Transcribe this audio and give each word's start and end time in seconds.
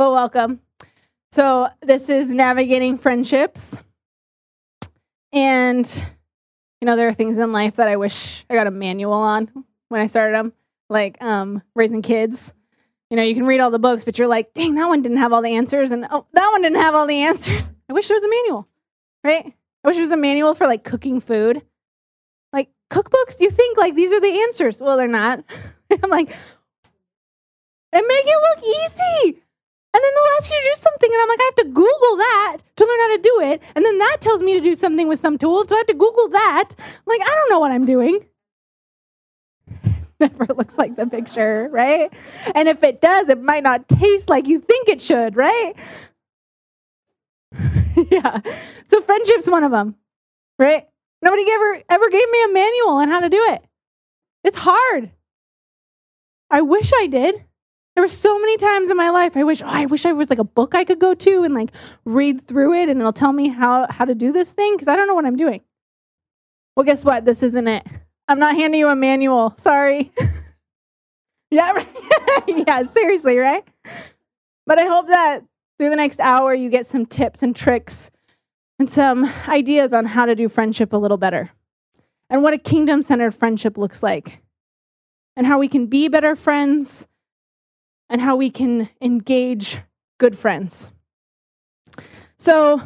Well, 0.00 0.12
welcome. 0.12 0.60
So, 1.30 1.68
this 1.82 2.08
is 2.08 2.30
navigating 2.30 2.96
friendships. 2.96 3.82
And, 5.30 5.86
you 6.80 6.86
know, 6.86 6.96
there 6.96 7.06
are 7.08 7.12
things 7.12 7.36
in 7.36 7.52
life 7.52 7.76
that 7.76 7.86
I 7.86 7.96
wish 7.96 8.46
I 8.48 8.54
got 8.54 8.66
a 8.66 8.70
manual 8.70 9.12
on 9.12 9.50
when 9.90 10.00
I 10.00 10.06
started 10.06 10.36
them, 10.36 10.54
like 10.88 11.22
um, 11.22 11.62
raising 11.74 12.00
kids. 12.00 12.54
You 13.10 13.18
know, 13.18 13.22
you 13.22 13.34
can 13.34 13.44
read 13.44 13.60
all 13.60 13.70
the 13.70 13.78
books, 13.78 14.04
but 14.04 14.18
you're 14.18 14.26
like, 14.26 14.54
dang, 14.54 14.74
that 14.76 14.86
one 14.86 15.02
didn't 15.02 15.18
have 15.18 15.34
all 15.34 15.42
the 15.42 15.54
answers. 15.54 15.90
And 15.90 16.06
oh, 16.10 16.24
that 16.32 16.48
one 16.50 16.62
didn't 16.62 16.80
have 16.80 16.94
all 16.94 17.06
the 17.06 17.20
answers. 17.20 17.70
I 17.90 17.92
wish 17.92 18.08
there 18.08 18.16
was 18.16 18.24
a 18.24 18.30
manual, 18.30 18.68
right? 19.22 19.52
I 19.84 19.86
wish 19.86 19.96
there 19.96 20.04
was 20.04 20.12
a 20.12 20.16
manual 20.16 20.54
for 20.54 20.66
like 20.66 20.82
cooking 20.82 21.20
food. 21.20 21.60
Like 22.54 22.70
cookbooks, 22.90 23.38
you 23.38 23.50
think 23.50 23.76
like 23.76 23.94
these 23.96 24.14
are 24.14 24.20
the 24.20 24.44
answers. 24.44 24.80
Well, 24.80 24.96
they're 24.96 25.08
not. 25.08 25.44
I'm 26.02 26.08
like, 26.08 26.34
and 27.92 28.06
make 28.06 28.24
it 28.24 28.56
look 28.56 28.64
easy. 28.64 29.42
And 29.92 30.04
then 30.04 30.12
they'll 30.14 30.36
ask 30.38 30.50
you 30.50 30.56
to 30.56 30.68
do 30.68 30.76
something, 30.76 31.10
and 31.12 31.20
I'm 31.20 31.28
like, 31.28 31.40
I 31.40 31.44
have 31.44 31.54
to 31.56 31.64
Google 31.64 32.16
that 32.18 32.58
to 32.76 32.86
learn 32.86 33.00
how 33.00 33.16
to 33.16 33.22
do 33.22 33.40
it. 33.50 33.62
And 33.74 33.84
then 33.84 33.98
that 33.98 34.18
tells 34.20 34.40
me 34.40 34.54
to 34.54 34.60
do 34.60 34.76
something 34.76 35.08
with 35.08 35.20
some 35.20 35.36
tool, 35.36 35.66
so 35.66 35.74
I 35.74 35.78
have 35.78 35.86
to 35.88 35.94
Google 35.94 36.28
that. 36.28 36.68
I'm 36.78 37.02
like, 37.06 37.20
I 37.22 37.34
don't 37.34 37.50
know 37.50 37.58
what 37.58 37.72
I'm 37.72 37.86
doing. 37.86 38.24
Never 40.20 40.46
looks 40.54 40.78
like 40.78 40.94
the 40.94 41.06
picture, 41.06 41.68
right? 41.72 42.12
And 42.54 42.68
if 42.68 42.84
it 42.84 43.00
does, 43.00 43.28
it 43.28 43.42
might 43.42 43.64
not 43.64 43.88
taste 43.88 44.28
like 44.28 44.46
you 44.46 44.60
think 44.60 44.88
it 44.88 45.00
should, 45.00 45.34
right? 45.34 45.74
yeah. 48.10 48.40
So 48.86 49.00
friendship's 49.00 49.50
one 49.50 49.64
of 49.64 49.72
them, 49.72 49.96
right? 50.58 50.86
Nobody 51.22 51.44
ever 51.50 51.82
ever 51.88 52.10
gave 52.10 52.30
me 52.30 52.44
a 52.44 52.48
manual 52.48 52.90
on 52.90 53.08
how 53.08 53.20
to 53.20 53.28
do 53.28 53.44
it. 53.50 53.64
It's 54.44 54.56
hard. 54.56 55.10
I 56.50 56.62
wish 56.62 56.92
I 56.94 57.06
did. 57.06 57.44
There 57.94 58.04
were 58.04 58.08
so 58.08 58.38
many 58.38 58.56
times 58.56 58.88
in 58.88 58.96
my 58.96 59.10
life 59.10 59.36
I 59.36 59.44
wish, 59.44 59.62
oh, 59.62 59.66
I 59.66 59.86
wish 59.86 60.06
I 60.06 60.12
was 60.12 60.30
like 60.30 60.38
a 60.38 60.44
book 60.44 60.74
I 60.74 60.84
could 60.84 61.00
go 61.00 61.14
to 61.14 61.42
and 61.42 61.54
like 61.54 61.72
read 62.04 62.46
through 62.46 62.74
it 62.74 62.88
and 62.88 63.00
it'll 63.00 63.12
tell 63.12 63.32
me 63.32 63.48
how 63.48 63.86
how 63.90 64.04
to 64.04 64.14
do 64.14 64.32
this 64.32 64.52
thing 64.52 64.74
because 64.74 64.88
I 64.88 64.96
don't 64.96 65.06
know 65.06 65.14
what 65.14 65.26
I'm 65.26 65.36
doing. 65.36 65.60
Well, 66.76 66.84
guess 66.84 67.04
what? 67.04 67.24
This 67.24 67.42
isn't 67.42 67.68
it. 67.68 67.86
I'm 68.28 68.38
not 68.38 68.54
handing 68.54 68.78
you 68.78 68.88
a 68.88 68.96
manual. 68.96 69.54
Sorry. 69.56 70.12
yeah, 71.50 71.84
yeah, 72.46 72.84
seriously, 72.84 73.36
right? 73.36 73.64
But 74.66 74.78
I 74.78 74.86
hope 74.86 75.08
that 75.08 75.44
through 75.78 75.90
the 75.90 75.96
next 75.96 76.20
hour 76.20 76.54
you 76.54 76.70
get 76.70 76.86
some 76.86 77.06
tips 77.06 77.42
and 77.42 77.56
tricks 77.56 78.10
and 78.78 78.88
some 78.88 79.30
ideas 79.48 79.92
on 79.92 80.06
how 80.06 80.26
to 80.26 80.34
do 80.34 80.48
friendship 80.48 80.92
a 80.92 80.96
little 80.96 81.16
better 81.16 81.50
and 82.30 82.42
what 82.42 82.54
a 82.54 82.58
kingdom 82.58 83.02
centered 83.02 83.34
friendship 83.34 83.76
looks 83.76 84.02
like 84.02 84.40
and 85.36 85.46
how 85.46 85.58
we 85.58 85.68
can 85.68 85.86
be 85.86 86.06
better 86.06 86.36
friends 86.36 87.08
and 88.10 88.20
how 88.20 88.36
we 88.36 88.50
can 88.50 88.90
engage 89.00 89.80
good 90.18 90.36
friends. 90.36 90.92
So, 92.36 92.82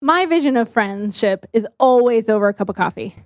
my 0.00 0.26
vision 0.26 0.56
of 0.56 0.68
friendship 0.68 1.46
is 1.52 1.66
always 1.80 2.28
over 2.28 2.48
a 2.48 2.54
cup 2.54 2.68
of 2.68 2.76
coffee 2.76 3.16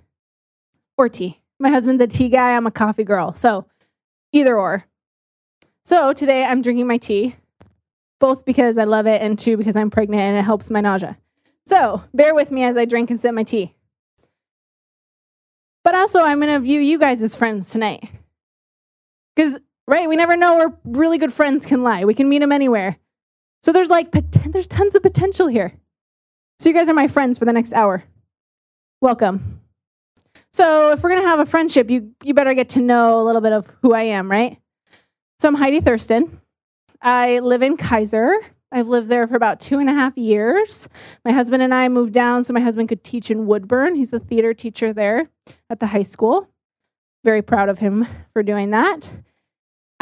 or 0.97 1.09
tea. 1.09 1.41
My 1.59 1.69
husband's 1.69 2.01
a 2.01 2.07
tea 2.07 2.29
guy, 2.29 2.55
I'm 2.55 2.65
a 2.65 2.71
coffee 2.71 3.03
girl. 3.03 3.33
So, 3.33 3.65
either 4.31 4.57
or. 4.57 4.85
So, 5.83 6.13
today 6.13 6.45
I'm 6.45 6.61
drinking 6.61 6.87
my 6.87 6.97
tea, 6.97 7.35
both 8.19 8.45
because 8.45 8.77
I 8.77 8.85
love 8.85 9.05
it 9.05 9.21
and 9.21 9.37
two 9.37 9.57
because 9.57 9.75
I'm 9.75 9.91
pregnant 9.91 10.23
and 10.23 10.37
it 10.37 10.43
helps 10.43 10.71
my 10.71 10.81
nausea. 10.81 11.17
So, 11.65 12.03
bear 12.13 12.33
with 12.33 12.51
me 12.51 12.63
as 12.63 12.77
I 12.77 12.85
drink 12.85 13.09
and 13.11 13.19
sip 13.19 13.33
my 13.33 13.43
tea. 13.43 13.75
But 15.83 15.95
also, 15.95 16.21
I'm 16.21 16.39
going 16.39 16.53
to 16.53 16.59
view 16.59 16.79
you 16.79 16.97
guys 16.97 17.21
as 17.21 17.35
friends 17.35 17.69
tonight. 17.69 18.09
Because 19.35 19.59
right? 19.87 20.07
We 20.07 20.15
never 20.15 20.35
know 20.35 20.55
where 20.55 20.77
really 20.83 21.17
good 21.17 21.33
friends 21.33 21.65
can 21.65 21.83
lie. 21.83 22.05
We 22.05 22.13
can 22.13 22.29
meet 22.29 22.39
them 22.39 22.51
anywhere. 22.51 22.97
So 23.63 23.71
there's 23.71 23.89
like 23.89 24.11
there's 24.11 24.67
tons 24.67 24.95
of 24.95 25.01
potential 25.01 25.47
here. 25.47 25.73
So 26.59 26.69
you 26.69 26.75
guys 26.75 26.87
are 26.87 26.93
my 26.93 27.07
friends 27.07 27.37
for 27.37 27.45
the 27.45 27.53
next 27.53 27.73
hour. 27.73 28.03
Welcome. 29.01 29.61
So 30.53 30.91
if 30.91 31.01
we're 31.03 31.09
gonna 31.09 31.27
have 31.27 31.39
a 31.39 31.45
friendship, 31.45 31.89
you 31.89 32.13
you 32.23 32.33
better 32.33 32.53
get 32.53 32.69
to 32.69 32.81
know 32.81 33.21
a 33.21 33.23
little 33.23 33.41
bit 33.41 33.53
of 33.53 33.67
who 33.81 33.93
I 33.93 34.03
am, 34.03 34.29
right? 34.29 34.57
So 35.39 35.47
I'm 35.47 35.55
Heidi 35.55 35.81
Thurston. 35.81 36.41
I 37.01 37.39
live 37.39 37.61
in 37.61 37.75
Keizer. 37.75 38.35
I've 38.71 38.87
lived 38.87 39.07
there 39.07 39.27
for 39.27 39.35
about 39.35 39.59
two 39.59 39.77
and 39.77 39.89
a 39.89 39.93
half 39.93 40.17
years. 40.17 40.89
My 41.23 41.31
husband 41.31 41.61
and 41.61 41.73
I 41.73 41.89
moved 41.89 42.13
down 42.13 42.43
so 42.43 42.53
my 42.53 42.59
husband 42.59 42.89
could 42.89 43.03
teach 43.03 43.29
in 43.29 43.45
Woodburn. 43.45 43.95
He's 43.95 44.09
the 44.09 44.19
theater 44.19 44.53
teacher 44.53 44.93
there 44.93 45.29
at 45.69 45.79
the 45.79 45.87
high 45.87 46.03
school. 46.03 46.49
Very 47.23 47.41
proud 47.41 47.69
of 47.69 47.79
him 47.79 48.07
for 48.33 48.41
doing 48.41 48.71
that. 48.71 49.11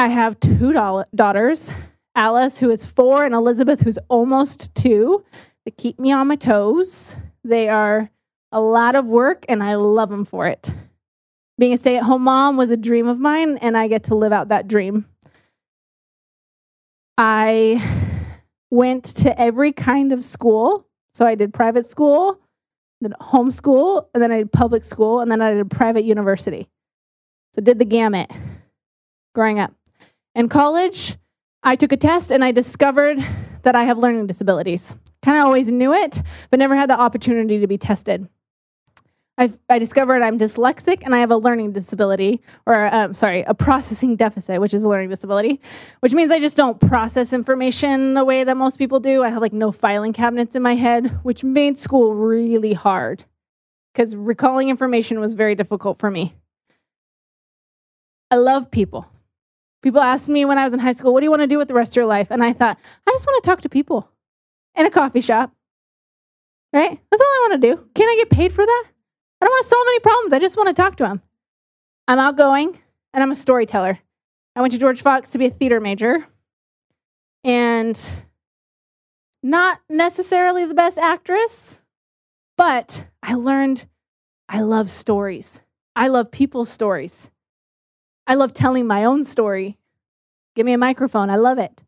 I 0.01 0.07
have 0.07 0.39
two 0.39 0.73
daughters 0.73 1.71
Alice, 2.15 2.57
who 2.57 2.71
is 2.71 2.83
four, 2.83 3.23
and 3.23 3.35
Elizabeth, 3.35 3.81
who's 3.81 3.99
almost 4.09 4.73
two, 4.73 5.23
They 5.63 5.69
keep 5.69 5.99
me 5.99 6.11
on 6.11 6.27
my 6.27 6.37
toes. 6.37 7.15
They 7.43 7.69
are 7.69 8.09
a 8.51 8.59
lot 8.59 8.95
of 8.95 9.05
work, 9.05 9.45
and 9.47 9.61
I 9.61 9.75
love 9.75 10.09
them 10.09 10.25
for 10.25 10.47
it. 10.47 10.71
Being 11.59 11.73
a 11.73 11.77
stay 11.77 11.97
at 11.97 12.03
home 12.03 12.23
mom 12.23 12.57
was 12.57 12.71
a 12.71 12.77
dream 12.77 13.07
of 13.07 13.19
mine, 13.19 13.57
and 13.57 13.77
I 13.77 13.87
get 13.87 14.05
to 14.05 14.15
live 14.15 14.33
out 14.33 14.47
that 14.47 14.67
dream. 14.67 15.05
I 17.15 17.79
went 18.71 19.05
to 19.17 19.39
every 19.39 19.71
kind 19.71 20.11
of 20.11 20.23
school. 20.23 20.87
So 21.13 21.27
I 21.27 21.35
did 21.35 21.53
private 21.53 21.85
school, 21.85 22.39
then 23.01 23.13
homeschool, 23.21 24.07
and 24.15 24.23
then 24.23 24.31
I 24.31 24.39
did 24.39 24.51
public 24.51 24.83
school, 24.83 25.19
and 25.19 25.31
then 25.31 25.43
I 25.43 25.53
did 25.53 25.69
private 25.69 26.05
university. 26.05 26.69
So 27.53 27.61
did 27.61 27.77
the 27.77 27.85
gamut 27.85 28.31
growing 29.35 29.59
up. 29.59 29.75
In 30.33 30.49
college, 30.49 31.17
I 31.63 31.75
took 31.75 31.91
a 31.91 31.97
test 31.97 32.31
and 32.31 32.43
I 32.43 32.51
discovered 32.51 33.23
that 33.63 33.75
I 33.75 33.83
have 33.83 33.97
learning 33.97 34.27
disabilities. 34.27 34.95
Kind 35.21 35.37
of 35.37 35.45
always 35.45 35.71
knew 35.71 35.93
it, 35.93 36.21
but 36.49 36.59
never 36.59 36.75
had 36.75 36.89
the 36.89 36.99
opportunity 36.99 37.59
to 37.59 37.67
be 37.67 37.77
tested. 37.77 38.27
I've, 39.37 39.57
i 39.69 39.79
discovered 39.79 40.21
I'm 40.21 40.37
dyslexic 40.37 41.01
and 41.03 41.15
I 41.15 41.19
have 41.19 41.31
a 41.31 41.37
learning 41.37 41.71
disability, 41.71 42.41
or 42.65 42.93
um, 42.93 43.13
sorry, 43.13 43.41
a 43.43 43.53
processing 43.53 44.15
deficit, 44.15 44.61
which 44.61 44.73
is 44.73 44.83
a 44.83 44.89
learning 44.89 45.09
disability, 45.09 45.59
which 46.01 46.13
means 46.13 46.31
I 46.31 46.39
just 46.39 46.57
don't 46.57 46.79
process 46.79 47.33
information 47.33 48.13
the 48.13 48.25
way 48.25 48.43
that 48.43 48.55
most 48.55 48.77
people 48.77 48.99
do. 48.99 49.23
I 49.23 49.29
have 49.29 49.41
like 49.41 49.53
no 49.53 49.71
filing 49.71 50.13
cabinets 50.13 50.55
in 50.55 50.61
my 50.61 50.75
head, 50.75 51.19
which 51.23 51.43
made 51.43 51.77
school 51.77 52.13
really 52.13 52.73
hard 52.73 53.25
because 53.93 54.15
recalling 54.15 54.69
information 54.69 55.19
was 55.19 55.33
very 55.33 55.55
difficult 55.55 55.97
for 55.97 56.11
me. 56.11 56.35
I 58.29 58.35
love 58.35 58.69
people. 58.69 59.07
People 59.81 60.01
asked 60.01 60.29
me 60.29 60.45
when 60.45 60.57
I 60.57 60.63
was 60.63 60.73
in 60.73 60.79
high 60.79 60.91
school, 60.91 61.13
what 61.13 61.21
do 61.21 61.25
you 61.25 61.31
want 61.31 61.41
to 61.41 61.47
do 61.47 61.57
with 61.57 61.67
the 61.67 61.73
rest 61.73 61.93
of 61.93 61.95
your 61.95 62.05
life? 62.05 62.27
And 62.29 62.43
I 62.43 62.53
thought, 62.53 62.77
I 63.07 63.11
just 63.11 63.25
want 63.25 63.43
to 63.43 63.49
talk 63.49 63.61
to 63.61 63.69
people 63.69 64.09
in 64.75 64.85
a 64.85 64.91
coffee 64.91 65.21
shop. 65.21 65.51
Right? 66.73 66.99
That's 67.09 67.21
all 67.21 67.27
I 67.27 67.47
want 67.49 67.61
to 67.61 67.75
do. 67.75 67.89
Can 67.95 68.07
I 68.07 68.15
get 68.17 68.29
paid 68.29 68.53
for 68.53 68.65
that? 68.65 68.85
I 69.41 69.45
don't 69.45 69.51
want 69.51 69.63
to 69.63 69.69
solve 69.69 69.87
any 69.87 69.99
problems. 69.99 70.33
I 70.33 70.39
just 70.39 70.55
want 70.55 70.67
to 70.67 70.73
talk 70.73 70.95
to 70.97 71.03
them. 71.03 71.21
I'm 72.07 72.19
outgoing 72.19 72.79
and 73.13 73.23
I'm 73.23 73.31
a 73.31 73.35
storyteller. 73.35 73.99
I 74.55 74.61
went 74.61 74.71
to 74.73 74.79
George 74.79 75.01
Fox 75.01 75.31
to 75.31 75.37
be 75.37 75.47
a 75.47 75.49
theater 75.49 75.79
major 75.79 76.27
and 77.43 77.99
not 79.41 79.79
necessarily 79.89 80.65
the 80.65 80.73
best 80.73 80.97
actress, 80.97 81.81
but 82.57 83.05
I 83.23 83.33
learned 83.33 83.85
I 84.47 84.61
love 84.61 84.91
stories. 84.91 85.61
I 85.95 86.07
love 86.09 86.31
people's 86.31 86.69
stories. 86.69 87.31
I 88.31 88.35
love 88.35 88.53
telling 88.53 88.87
my 88.87 89.03
own 89.03 89.25
story. 89.25 89.77
Give 90.55 90.65
me 90.65 90.71
a 90.71 90.77
microphone. 90.77 91.29
I 91.29 91.35
love 91.35 91.57
it. 91.57 91.83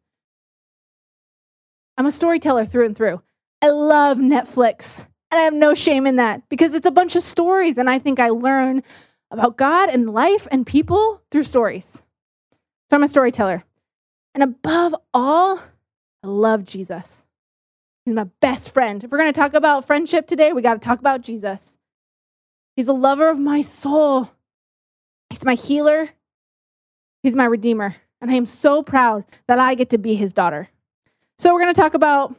I'm 1.98 2.06
a 2.06 2.12
storyteller 2.12 2.66
through 2.66 2.88
and 2.88 2.98
through. 2.98 3.22
I 3.62 3.70
love 3.70 4.18
Netflix. 4.18 5.08
And 5.32 5.40
I 5.40 5.44
have 5.44 5.54
no 5.54 5.74
shame 5.74 6.06
in 6.06 6.18
that 6.18 6.50
because 6.50 6.74
it's 6.74 6.86
a 6.86 6.92
bunch 6.92 7.16
of 7.16 7.24
stories. 7.24 7.78
And 7.78 7.90
I 7.90 7.98
think 7.98 8.20
I 8.20 8.28
learn 8.28 8.84
about 9.32 9.56
God 9.56 9.88
and 9.88 10.10
life 10.10 10.46
and 10.52 10.68
people 10.68 11.22
through 11.32 11.44
stories. 11.44 12.04
So 12.90 12.98
I'm 12.98 13.04
a 13.04 13.08
storyteller. 13.08 13.64
And 14.34 14.44
above 14.44 14.94
all, 15.14 15.60
I 16.24 16.28
love 16.28 16.66
Jesus. 16.66 17.26
He's 18.04 18.16
my 18.16 18.26
best 18.42 18.74
friend. 18.74 19.02
If 19.02 19.12
we're 19.12 19.18
going 19.18 19.32
to 19.32 19.40
talk 19.40 19.54
about 19.54 19.86
friendship 19.86 20.28
today, 20.28 20.52
we 20.52 20.62
got 20.62 20.74
to 20.74 20.86
talk 20.86 21.00
about 21.00 21.22
Jesus. 21.22 21.78
He's 22.76 22.90
a 22.90 22.94
lover 22.94 23.30
of 23.30 23.40
my 23.40 23.62
soul. 23.62 24.30
He's 25.30 25.46
my 25.46 25.56
healer. 25.56 26.10
He's 27.24 27.36
my 27.36 27.46
redeemer. 27.46 27.96
And 28.22 28.30
I 28.30 28.36
am 28.36 28.46
so 28.46 28.84
proud 28.84 29.26
that 29.48 29.60
I 29.60 29.74
get 29.76 29.90
to 29.90 29.98
be 29.98 30.16
his 30.16 30.32
daughter. 30.32 30.70
So, 31.38 31.54
we're 31.54 31.62
going 31.62 31.74
to 31.74 31.82
talk 31.82 31.94
about 31.94 32.36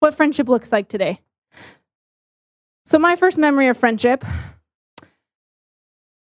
what 0.00 0.14
friendship 0.14 0.48
looks 0.48 0.72
like 0.72 0.88
today. 0.88 1.20
So, 2.84 2.98
my 2.98 3.16
first 3.16 3.36
memory 3.36 3.68
of 3.68 3.76
friendship 3.76 4.24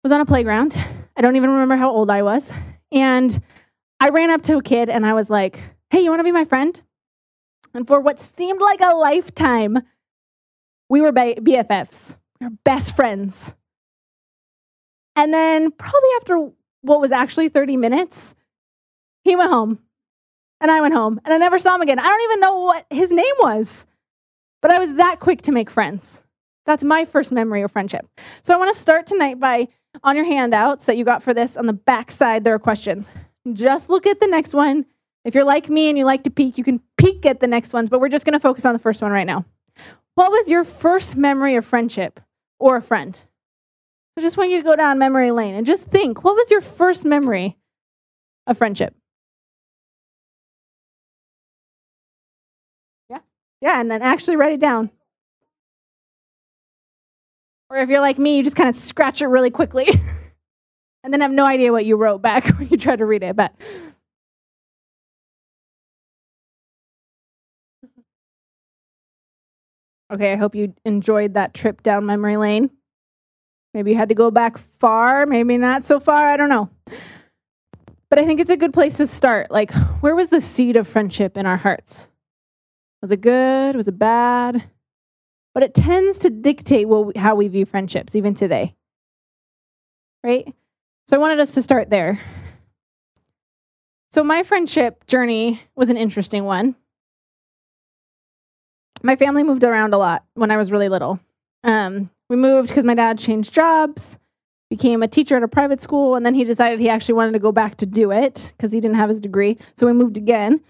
was 0.04 0.12
on 0.12 0.22
a 0.22 0.26
playground. 0.26 0.78
I 1.18 1.22
don't 1.22 1.36
even 1.36 1.50
remember 1.50 1.76
how 1.76 1.90
old 1.90 2.12
I 2.12 2.22
was. 2.22 2.54
And 2.92 3.42
I 4.00 4.10
ran 4.10 4.30
up 4.30 4.44
to 4.44 4.58
a 4.58 4.62
kid 4.62 4.90
and 4.90 5.06
I 5.06 5.14
was 5.14 5.30
like, 5.30 5.60
hey, 5.90 6.02
you 6.02 6.10
want 6.10 6.20
to 6.20 6.26
be 6.26 6.32
my 6.32 6.46
friend? 6.46 6.82
And 7.74 7.88
for 7.88 8.00
what 8.00 8.20
seemed 8.20 8.62
like 8.62 8.82
a 8.82 8.94
lifetime, 8.94 9.80
we 10.90 11.02
were 11.02 11.12
BFFs. 11.12 12.18
We 12.40 12.48
were 12.48 12.54
best 12.64 12.96
friends. 12.96 13.56
And 15.16 15.34
then, 15.34 15.72
probably 15.72 16.10
after 16.18 16.52
what 16.84 17.02
was 17.02 17.12
actually 17.12 17.50
30 17.50 17.78
minutes, 17.78 18.36
he 19.24 19.36
went 19.36 19.50
home. 19.50 19.80
And 20.62 20.72
I 20.72 20.80
went 20.80 20.94
home 20.94 21.20
and 21.26 21.34
I 21.34 21.38
never 21.38 21.60
saw 21.60 21.76
him 21.76 21.82
again. 21.82 22.00
I 22.00 22.04
don't 22.04 22.22
even 22.22 22.40
know 22.40 22.62
what 22.62 22.86
his 22.90 23.12
name 23.12 23.36
was, 23.40 23.86
but 24.62 24.72
I 24.72 24.80
was 24.80 24.94
that 24.94 25.20
quick 25.20 25.42
to 25.42 25.52
make 25.52 25.70
friends. 25.70 26.22
That's 26.66 26.86
my 26.86 27.04
first 27.04 27.34
memory 27.34 27.64
of 27.64 27.72
friendship. 27.72 28.08
So 28.44 28.54
I 28.54 28.58
want 28.58 28.74
to 28.74 28.80
start 28.80 29.06
tonight 29.06 29.40
by 29.40 29.68
on 30.04 30.16
your 30.16 30.26
handouts 30.26 30.86
that 30.86 30.98
you 30.98 31.04
got 31.04 31.22
for 31.22 31.34
this 31.34 31.58
on 31.58 31.66
the 31.66 31.74
back 31.74 32.12
side, 32.12 32.44
there 32.44 32.54
are 32.54 32.60
questions. 32.60 33.12
Just 33.52 33.90
look 33.90 34.08
at 34.08 34.20
the 34.20 34.28
next 34.28 34.54
one. 34.54 34.86
If 35.26 35.36
you're 35.36 35.44
like 35.44 35.70
me 35.70 35.90
and 35.90 35.98
you 35.98 36.06
like 36.06 36.24
to 36.24 36.32
peek, 36.32 36.58
you 36.58 36.64
can 36.64 36.82
peek 36.98 37.26
at 37.26 37.40
the 37.40 37.48
next 37.48 37.74
ones, 37.74 37.90
but 37.90 38.00
we're 38.00 38.10
just 38.10 38.26
going 38.26 38.34
to 38.34 38.40
focus 38.40 38.66
on 38.66 38.74
the 38.74 38.80
first 38.80 39.02
one 39.02 39.12
right 39.12 39.28
now. 39.28 39.46
What 40.16 40.32
was 40.32 40.50
your 40.50 40.64
first 40.64 41.16
memory 41.16 41.56
of 41.56 41.66
friendship 41.66 42.20
or 42.60 42.78
a 42.78 42.82
friend? 42.82 43.20
I 44.16 44.22
just 44.22 44.38
want 44.38 44.52
you 44.52 44.58
to 44.58 44.64
go 44.64 44.76
down 44.76 45.00
memory 45.00 45.32
lane 45.32 45.56
and 45.56 45.66
just 45.66 45.86
think 45.86 46.24
what 46.24 46.36
was 46.36 46.52
your 46.52 46.62
first 46.62 47.06
memory 47.06 47.58
of 48.46 48.58
friendship? 48.58 48.96
Yeah. 53.10 53.20
Yeah, 53.62 53.80
and 53.80 53.90
then 53.90 54.02
actually 54.02 54.36
write 54.36 54.54
it 54.54 54.60
down. 54.60 54.92
Or 57.70 57.78
if 57.78 57.90
you're 57.90 58.02
like 58.02 58.20
me, 58.20 58.38
you 58.38 58.44
just 58.44 58.56
kind 58.56 58.70
of 58.70 58.76
scratch 58.76 59.22
it 59.22 59.28
really 59.28 59.50
quickly 59.50 59.88
and 61.04 61.12
then 61.12 61.22
have 61.22 61.32
no 61.32 61.46
idea 61.46 61.72
what 61.72 61.86
you 61.86 61.96
wrote 61.96 62.22
back 62.22 62.48
when 62.60 62.68
you 62.70 62.78
try 62.78 62.96
to 62.96 63.06
read 63.06 63.24
it. 63.24 63.36
But 63.36 63.54
Okay, 70.12 70.34
I 70.34 70.36
hope 70.36 70.54
you 70.54 70.76
enjoyed 70.86 71.34
that 71.34 71.56
trip 71.56 71.82
down 71.82 72.06
memory 72.06 72.38
lane. 72.38 72.70
Maybe 73.74 73.92
you 73.92 73.98
had 73.98 74.10
to 74.10 74.16
go 74.16 74.32
back 74.32 74.58
far, 74.58 75.26
maybe 75.26 75.58
not 75.58 75.84
so 75.84 76.00
far, 76.00 76.28
I 76.28 76.38
don't 76.38 76.50
know. 76.50 76.70
But 78.10 78.20
I 78.20 78.26
think 78.26 78.40
it's 78.40 78.52
a 78.52 78.58
good 78.58 78.74
place 78.74 78.98
to 78.98 79.08
start. 79.08 79.50
Like, 79.50 79.72
where 80.02 80.16
was 80.16 80.30
the 80.30 80.42
seed 80.42 80.76
of 80.76 80.88
friendship 80.88 81.36
in 81.36 81.46
our 81.46 81.58
hearts? 81.58 82.10
Was 83.02 83.12
it 83.12 83.22
good? 83.22 83.76
Was 83.76 83.88
it 83.88 83.98
bad? 83.98 84.64
But 85.54 85.64
it 85.64 85.74
tends 85.74 86.20
to 86.20 86.30
dictate 86.30 86.88
we, 86.88 87.14
how 87.16 87.36
we 87.36 87.48
view 87.48 87.66
friendships, 87.66 88.16
even 88.16 88.34
today. 88.34 88.76
Right? 90.24 90.54
So 91.08 91.18
I 91.18 91.20
wanted 91.20 91.40
us 91.40 91.54
to 91.54 91.64
start 91.64 91.90
there. 91.90 92.20
So 94.12 94.24
my 94.24 94.44
friendship 94.44 95.08
journey 95.08 95.62
was 95.76 95.90
an 95.90 95.98
interesting 95.98 96.44
one 96.44 96.76
my 99.04 99.18
family 99.18 99.44
moved 99.44 99.64
around 99.64 99.94
a 99.94 99.98
lot 99.98 100.24
when 100.34 100.50
I 100.50 100.58
was 100.58 100.72
really 100.72 100.90
little. 100.90 101.20
Um, 101.64 102.10
we 102.30 102.36
moved 102.36 102.70
because 102.70 102.86
my 102.86 102.96
dad 102.96 103.20
changed 103.20 103.54
jobs, 103.54 104.18
became 104.70 105.04
a 105.04 105.08
teacher 105.08 105.38
at 105.38 105.44
a 105.44 105.48
private 105.48 105.82
school, 105.82 106.16
and 106.16 106.26
then 106.26 106.34
he 106.34 106.44
decided 106.44 106.80
he 106.80 106.90
actually 106.90 107.16
wanted 107.16 107.34
to 107.34 107.40
go 107.40 107.52
back 107.52 107.78
to 107.78 107.86
do 107.86 108.12
it 108.12 108.54
because 108.56 108.72
he 108.72 108.80
didn't 108.80 108.98
have 108.98 109.10
his 109.10 109.20
degree. 109.20 109.58
So 109.78 109.86
we 109.86 109.94
moved 109.94 110.18
again 110.18 110.62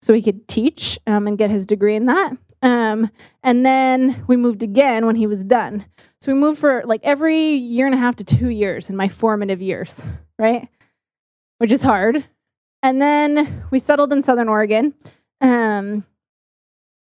so 0.00 0.12
he 0.12 0.22
could 0.22 0.48
teach 0.48 0.98
um, 1.06 1.26
and 1.26 1.38
get 1.38 1.50
his 1.50 1.64
degree 1.64 1.94
in 1.94 2.06
that. 2.06 2.36
Um, 2.62 3.10
and 3.42 3.64
then 3.64 4.24
we 4.26 4.36
moved 4.36 4.62
again 4.62 5.06
when 5.06 5.16
he 5.16 5.26
was 5.26 5.44
done. 5.44 5.84
So 6.20 6.32
we 6.32 6.38
moved 6.38 6.60
for 6.60 6.82
like 6.84 7.00
every 7.02 7.54
year 7.54 7.86
and 7.86 7.94
a 7.94 7.98
half 7.98 8.16
to 8.16 8.24
two 8.24 8.48
years 8.48 8.90
in 8.90 8.96
my 8.96 9.08
formative 9.08 9.62
years, 9.62 10.00
right? 10.38 10.68
Which 11.58 11.72
is 11.72 11.82
hard. 11.82 12.24
And 12.82 13.00
then 13.00 13.64
we 13.70 13.78
settled 13.78 14.12
in 14.12 14.22
Southern 14.22 14.48
Oregon. 14.48 14.94
Um, 15.40 16.04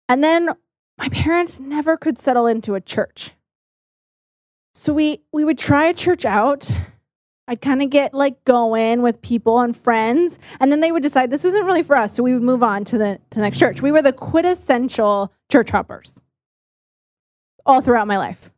and 0.07 0.23
then 0.23 0.49
my 0.97 1.09
parents 1.09 1.59
never 1.59 1.97
could 1.97 2.19
settle 2.19 2.45
into 2.45 2.75
a 2.75 2.81
church. 2.81 3.35
So 4.73 4.93
we 4.93 5.19
we 5.31 5.43
would 5.43 5.57
try 5.57 5.85
a 5.85 5.93
church 5.93 6.25
out. 6.25 6.79
I'd 7.47 7.61
kind 7.61 7.81
of 7.81 7.89
get 7.89 8.13
like 8.13 8.43
going 8.45 9.01
with 9.01 9.21
people 9.21 9.59
and 9.59 9.75
friends, 9.75 10.39
and 10.59 10.71
then 10.71 10.79
they 10.79 10.91
would 10.91 11.03
decide 11.03 11.31
this 11.31 11.43
isn't 11.43 11.65
really 11.65 11.83
for 11.83 11.97
us, 11.97 12.13
so 12.13 12.23
we 12.23 12.33
would 12.33 12.43
move 12.43 12.63
on 12.63 12.85
to 12.85 12.97
the 12.97 13.19
to 13.31 13.35
the 13.35 13.41
next 13.41 13.59
church. 13.59 13.81
We 13.81 13.91
were 13.91 14.01
the 14.01 14.13
quintessential 14.13 15.33
church 15.51 15.69
hoppers 15.69 16.21
all 17.65 17.81
throughout 17.81 18.07
my 18.07 18.17
life. 18.17 18.51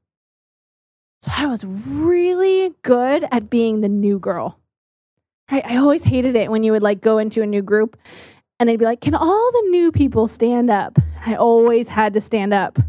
So 1.24 1.32
I 1.36 1.46
was 1.46 1.64
really 1.66 2.74
good 2.82 3.26
at 3.32 3.50
being 3.50 3.82
the 3.82 3.90
new 3.90 4.20
girl. 4.20 4.60
Right? 5.52 5.66
I 5.66 5.78
always 5.78 6.04
hated 6.04 6.36
it 6.36 6.52
when 6.52 6.64
you 6.64 6.72
would 6.72 6.84
like 6.84 7.02
go 7.02 7.18
into 7.18 7.42
a 7.42 7.46
new 7.46 7.62
group 7.62 7.98
and 8.60 8.68
they'd 8.68 8.78
be 8.78 8.86
like, 8.86 9.02
Can 9.02 9.16
all 9.16 9.52
the 9.52 9.68
new 9.70 9.92
people 9.92 10.28
stand 10.28 10.70
up? 10.70 11.00
I 11.26 11.36
always 11.36 11.88
had 11.90 12.14
to 12.16 12.22
stand 12.22 12.54
up. 12.54 12.80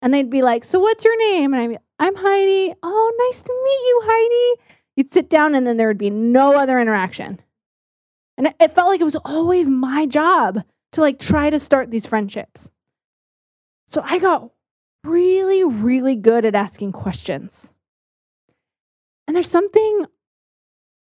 And 0.00 0.12
they'd 0.12 0.30
be 0.30 0.42
like, 0.42 0.64
So 0.64 0.78
what's 0.80 1.04
your 1.04 1.18
name? 1.18 1.54
And 1.54 1.62
I'd 1.62 1.68
be, 1.70 1.78
I'm 2.02 2.16
Heidi. 2.16 2.74
Oh, 2.82 3.28
nice 3.30 3.42
to 3.42 3.52
meet 3.52 3.86
you, 3.86 4.00
Heidi. 4.02 4.78
You'd 4.96 5.14
sit 5.14 5.30
down 5.30 5.54
and 5.54 5.64
then 5.64 5.76
there 5.76 5.86
would 5.86 5.98
be 5.98 6.10
no 6.10 6.58
other 6.58 6.80
interaction. 6.80 7.38
And 8.36 8.52
it 8.58 8.74
felt 8.74 8.88
like 8.88 9.00
it 9.00 9.04
was 9.04 9.14
always 9.24 9.70
my 9.70 10.06
job 10.06 10.64
to 10.94 11.00
like 11.00 11.20
try 11.20 11.48
to 11.48 11.60
start 11.60 11.92
these 11.92 12.04
friendships. 12.04 12.68
So 13.86 14.02
I 14.04 14.18
got 14.18 14.50
really, 15.04 15.62
really 15.62 16.16
good 16.16 16.44
at 16.44 16.56
asking 16.56 16.90
questions. 16.90 17.72
And 19.28 19.36
there's 19.36 19.48
something 19.48 20.06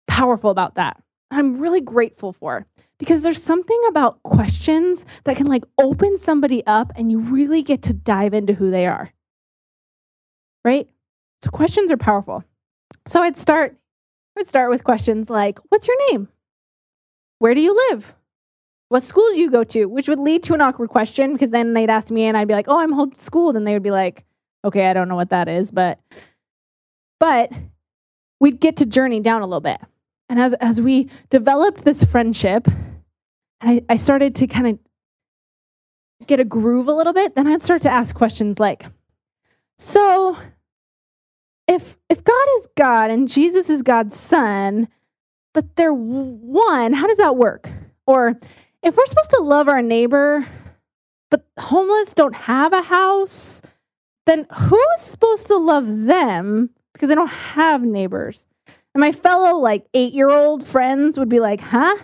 powerful 0.08 0.50
about 0.50 0.74
that. 0.74 1.00
I'm 1.30 1.60
really 1.60 1.80
grateful 1.80 2.32
for 2.32 2.66
because 2.98 3.22
there's 3.22 3.40
something 3.40 3.80
about 3.88 4.20
questions 4.24 5.06
that 5.22 5.36
can 5.36 5.46
like 5.46 5.62
open 5.78 6.18
somebody 6.18 6.66
up 6.66 6.90
and 6.96 7.12
you 7.12 7.20
really 7.20 7.62
get 7.62 7.82
to 7.82 7.94
dive 7.94 8.34
into 8.34 8.54
who 8.54 8.72
they 8.72 8.88
are. 8.88 9.12
Right? 10.68 10.86
So 11.42 11.48
questions 11.48 11.90
are 11.90 11.96
powerful. 11.96 12.44
So 13.06 13.22
I'd 13.22 13.38
start 13.38 13.74
I'd 14.38 14.46
start 14.46 14.68
with 14.68 14.84
questions 14.84 15.30
like 15.30 15.58
what's 15.70 15.88
your 15.88 15.96
name? 16.10 16.28
Where 17.38 17.54
do 17.54 17.62
you 17.62 17.74
live? 17.88 18.14
What 18.90 19.02
school 19.02 19.26
do 19.30 19.38
you 19.38 19.50
go 19.50 19.64
to? 19.64 19.86
Which 19.86 20.08
would 20.08 20.18
lead 20.18 20.42
to 20.42 20.52
an 20.54 20.60
awkward 20.60 20.90
question 20.90 21.32
because 21.32 21.50
then 21.50 21.72
they'd 21.72 21.88
ask 21.88 22.10
me 22.10 22.24
and 22.24 22.36
I'd 22.36 22.48
be 22.48 22.54
like, 22.54 22.68
"Oh, 22.68 22.78
I'm 22.78 22.92
homeschooled." 22.92 23.56
And 23.56 23.66
they 23.66 23.72
would 23.72 23.82
be 23.82 23.90
like, 23.90 24.24
"Okay, 24.62 24.90
I 24.90 24.92
don't 24.92 25.08
know 25.08 25.16
what 25.16 25.30
that 25.30 25.48
is, 25.48 25.70
but 25.70 26.00
but 27.18 27.50
we'd 28.38 28.60
get 28.60 28.76
to 28.76 28.86
journey 28.86 29.20
down 29.20 29.40
a 29.40 29.46
little 29.46 29.60
bit. 29.60 29.80
And 30.28 30.38
as 30.38 30.52
as 30.54 30.82
we 30.82 31.08
developed 31.30 31.84
this 31.84 32.04
friendship, 32.04 32.68
I, 33.62 33.82
I 33.88 33.96
started 33.96 34.34
to 34.34 34.46
kind 34.46 34.66
of 34.66 34.78
get 36.26 36.40
a 36.40 36.44
groove 36.44 36.88
a 36.88 36.92
little 36.92 37.14
bit, 37.14 37.34
then 37.34 37.46
I'd 37.46 37.62
start 37.62 37.82
to 37.82 37.90
ask 37.90 38.14
questions 38.14 38.58
like, 38.58 38.84
so 39.78 40.36
if 41.68 41.98
if 42.08 42.24
God 42.24 42.46
is 42.58 42.68
God 42.76 43.10
and 43.10 43.28
Jesus 43.28 43.70
is 43.70 43.82
God's 43.82 44.18
son, 44.18 44.88
but 45.52 45.76
they're 45.76 45.92
one, 45.92 46.94
how 46.94 47.06
does 47.06 47.18
that 47.18 47.36
work? 47.36 47.70
Or 48.06 48.38
if 48.82 48.96
we're 48.96 49.06
supposed 49.06 49.30
to 49.30 49.42
love 49.42 49.68
our 49.68 49.82
neighbor, 49.82 50.46
but 51.30 51.46
homeless 51.58 52.14
don't 52.14 52.34
have 52.34 52.72
a 52.72 52.82
house, 52.82 53.60
then 54.26 54.46
who 54.50 54.80
is 54.96 55.02
supposed 55.02 55.46
to 55.48 55.56
love 55.56 56.04
them 56.04 56.70
because 56.94 57.10
they 57.10 57.14
don't 57.14 57.28
have 57.28 57.82
neighbors? 57.82 58.46
And 58.94 59.00
my 59.00 59.12
fellow 59.12 59.58
like 59.58 59.86
eight 59.92 60.14
year 60.14 60.30
old 60.30 60.66
friends 60.66 61.18
would 61.18 61.28
be 61.28 61.40
like, 61.40 61.60
huh? 61.60 61.96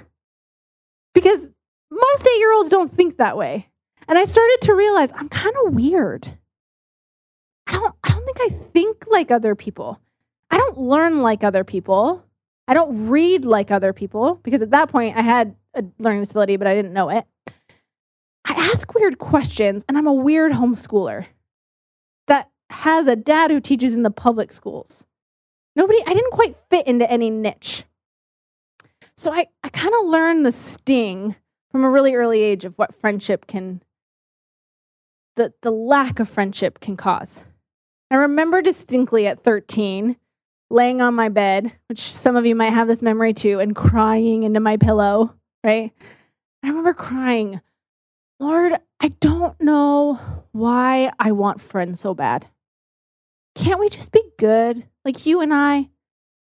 Because 1.14 1.48
most 1.90 2.26
eight 2.26 2.38
year 2.38 2.52
olds 2.52 2.70
don't 2.70 2.92
think 2.92 3.16
that 3.16 3.38
way. 3.38 3.68
And 4.06 4.18
I 4.18 4.24
started 4.24 4.58
to 4.62 4.74
realize 4.74 5.10
I'm 5.14 5.30
kind 5.30 5.54
of 5.64 5.74
weird. 5.74 6.36
I 7.66 7.72
don't, 7.72 7.94
I 8.04 8.10
don't 8.10 8.23
think 8.34 8.52
I 8.52 8.54
think 8.72 9.06
like 9.08 9.30
other 9.30 9.54
people. 9.54 10.00
I 10.50 10.58
don't 10.58 10.78
learn 10.78 11.22
like 11.22 11.42
other 11.42 11.64
people. 11.64 12.24
I 12.66 12.74
don't 12.74 13.08
read 13.08 13.44
like 13.44 13.70
other 13.70 13.92
people 13.92 14.40
because 14.42 14.62
at 14.62 14.70
that 14.70 14.88
point 14.88 15.16
I 15.16 15.22
had 15.22 15.56
a 15.74 15.84
learning 15.98 16.22
disability, 16.22 16.56
but 16.56 16.66
I 16.66 16.74
didn't 16.74 16.92
know 16.92 17.10
it. 17.10 17.26
I 18.44 18.52
ask 18.52 18.92
weird 18.94 19.18
questions 19.18 19.84
and 19.88 19.96
I'm 19.96 20.06
a 20.06 20.12
weird 20.12 20.52
homeschooler 20.52 21.26
that 22.26 22.50
has 22.70 23.06
a 23.06 23.16
dad 23.16 23.50
who 23.50 23.60
teaches 23.60 23.94
in 23.94 24.02
the 24.02 24.10
public 24.10 24.52
schools. 24.52 25.04
Nobody, 25.76 26.00
I 26.06 26.14
didn't 26.14 26.32
quite 26.32 26.56
fit 26.70 26.86
into 26.86 27.10
any 27.10 27.30
niche. 27.30 27.84
So 29.16 29.32
I, 29.32 29.46
I 29.62 29.68
kind 29.70 29.94
of 30.00 30.06
learned 30.06 30.44
the 30.44 30.52
sting 30.52 31.36
from 31.70 31.84
a 31.84 31.90
really 31.90 32.14
early 32.14 32.40
age 32.40 32.64
of 32.64 32.78
what 32.78 32.94
friendship 32.94 33.46
can, 33.46 33.82
the, 35.36 35.52
the 35.62 35.72
lack 35.72 36.20
of 36.20 36.28
friendship 36.28 36.80
can 36.80 36.96
cause. 36.96 37.44
I 38.14 38.18
remember 38.18 38.62
distinctly 38.62 39.26
at 39.26 39.42
13 39.42 40.14
laying 40.70 41.00
on 41.00 41.16
my 41.16 41.28
bed, 41.28 41.72
which 41.88 41.98
some 41.98 42.36
of 42.36 42.46
you 42.46 42.54
might 42.54 42.72
have 42.72 42.86
this 42.86 43.02
memory 43.02 43.32
too, 43.32 43.58
and 43.58 43.74
crying 43.74 44.44
into 44.44 44.60
my 44.60 44.76
pillow, 44.76 45.34
right? 45.64 45.90
I 46.62 46.68
remember 46.68 46.94
crying, 46.94 47.60
Lord, 48.38 48.74
I 49.00 49.08
don't 49.08 49.60
know 49.60 50.20
why 50.52 51.10
I 51.18 51.32
want 51.32 51.60
friends 51.60 51.98
so 51.98 52.14
bad. 52.14 52.46
Can't 53.56 53.80
we 53.80 53.88
just 53.88 54.12
be 54.12 54.22
good? 54.38 54.84
Like 55.04 55.26
you 55.26 55.40
and 55.40 55.52
I? 55.52 55.88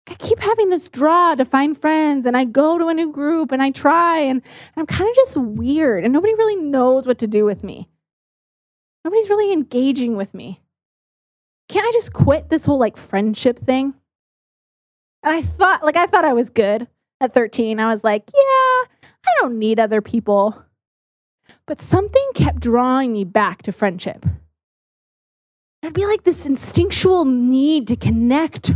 I 0.09 0.15
keep 0.15 0.41
having 0.41 0.69
this 0.69 0.89
draw 0.89 1.37
to 1.37 1.45
find 1.45 1.81
friends, 1.81 2.27
and 2.27 2.37
I 2.37 2.45
go 2.45 2.77
to 2.77 2.89
a 2.89 2.95
new 2.95 3.13
group 3.13 3.53
and 3.53 3.63
I 3.63 3.71
try, 3.71 4.19
and, 4.19 4.43
and 4.43 4.79
I'm 4.79 4.87
kind 4.87 5.09
of 5.09 5.15
just 5.15 5.37
weird, 5.37 6.03
and 6.03 6.13
nobody 6.13 6.35
really 6.35 6.57
knows 6.57 7.07
what 7.07 7.19
to 7.19 7.29
do 7.29 7.45
with 7.45 7.63
me. 7.63 7.89
Nobody's 9.05 9.31
really 9.31 9.53
engaging 9.53 10.17
with 10.17 10.35
me. 10.35 10.62
Can't 11.73 11.87
I 11.87 11.91
just 11.93 12.13
quit 12.13 12.51
this 12.51 12.67
whole 12.67 12.79
like 12.79 12.99
friendship 12.99 13.59
thing? 13.59 13.95
And 15.23 15.35
I 15.35 15.41
thought, 15.41 15.83
like, 15.83 15.97
I 15.97 16.05
thought 16.05 16.27
I 16.27 16.35
was 16.35 16.51
good 16.51 16.87
at 17.19 17.33
13. 17.33 17.81
I 17.81 17.91
was 17.91 18.05
like, 18.05 18.25
yeah, 18.35 18.85
I 19.25 19.33
don't 19.41 19.59
need 19.59 19.81
other 19.81 20.03
people. 20.03 20.63
But 21.67 21.81
something 21.81 22.29
kept 22.35 22.61
drawing 22.61 23.15
me 23.15 23.25
back 23.25 23.63
to 23.63 23.73
friendship. 23.73 24.27
There'd 25.81 25.95
be 25.95 26.05
like 26.05 26.25
this 26.25 26.45
instinctual 26.45 27.25
need 27.25 27.89
to 27.89 27.97
connect 27.97 28.73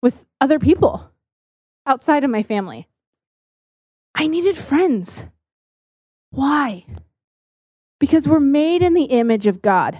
with 0.00 0.24
other 0.40 0.58
people 0.58 1.12
outside 1.84 2.24
of 2.24 2.30
my 2.30 2.42
family. 2.42 2.88
I 4.14 4.26
needed 4.26 4.56
friends. 4.56 5.26
Why? 6.30 6.86
Because 8.00 8.26
we're 8.26 8.40
made 8.40 8.80
in 8.80 8.94
the 8.94 9.04
image 9.04 9.46
of 9.46 9.60
God. 9.60 9.98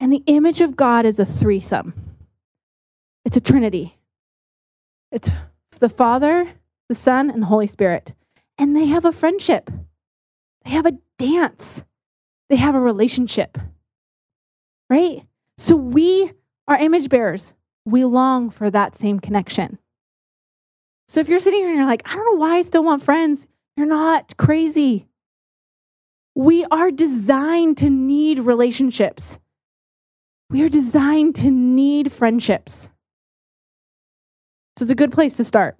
And 0.00 0.12
the 0.12 0.22
image 0.26 0.60
of 0.60 0.76
God 0.76 1.06
is 1.06 1.18
a 1.18 1.24
threesome, 1.24 1.94
it's 3.24 3.36
a 3.36 3.40
trinity. 3.40 3.98
It's 5.12 5.30
the 5.78 5.88
Father, 5.88 6.54
the 6.88 6.94
Son, 6.94 7.30
and 7.30 7.42
the 7.42 7.46
Holy 7.46 7.68
Spirit. 7.68 8.14
And 8.58 8.76
they 8.76 8.86
have 8.86 9.04
a 9.04 9.12
friendship, 9.12 9.70
they 10.64 10.70
have 10.70 10.86
a 10.86 10.98
dance, 11.18 11.84
they 12.50 12.56
have 12.56 12.74
a 12.74 12.80
relationship. 12.80 13.58
Right? 14.90 15.24
So 15.56 15.76
we 15.76 16.32
are 16.66 16.76
image 16.76 17.08
bearers. 17.08 17.54
We 17.86 18.04
long 18.04 18.50
for 18.50 18.70
that 18.70 18.96
same 18.96 19.20
connection. 19.20 19.78
So 21.06 21.20
if 21.20 21.28
you're 21.28 21.38
sitting 21.38 21.60
here 21.60 21.68
and 21.68 21.76
you're 21.76 21.86
like, 21.86 22.02
I 22.06 22.14
don't 22.14 22.24
know 22.24 22.40
why 22.40 22.56
I 22.56 22.62
still 22.62 22.84
want 22.84 23.02
friends, 23.02 23.46
you're 23.76 23.86
not 23.86 24.36
crazy. 24.36 25.06
We 26.34 26.64
are 26.70 26.90
designed 26.90 27.76
to 27.78 27.90
need 27.90 28.40
relationships. 28.40 29.38
We 30.50 30.62
are 30.62 30.68
designed 30.68 31.34
to 31.36 31.50
need 31.50 32.12
friendships. 32.12 32.88
So 34.76 34.84
it's 34.84 34.92
a 34.92 34.96
good 34.96 35.12
place 35.12 35.36
to 35.36 35.44
start. 35.44 35.76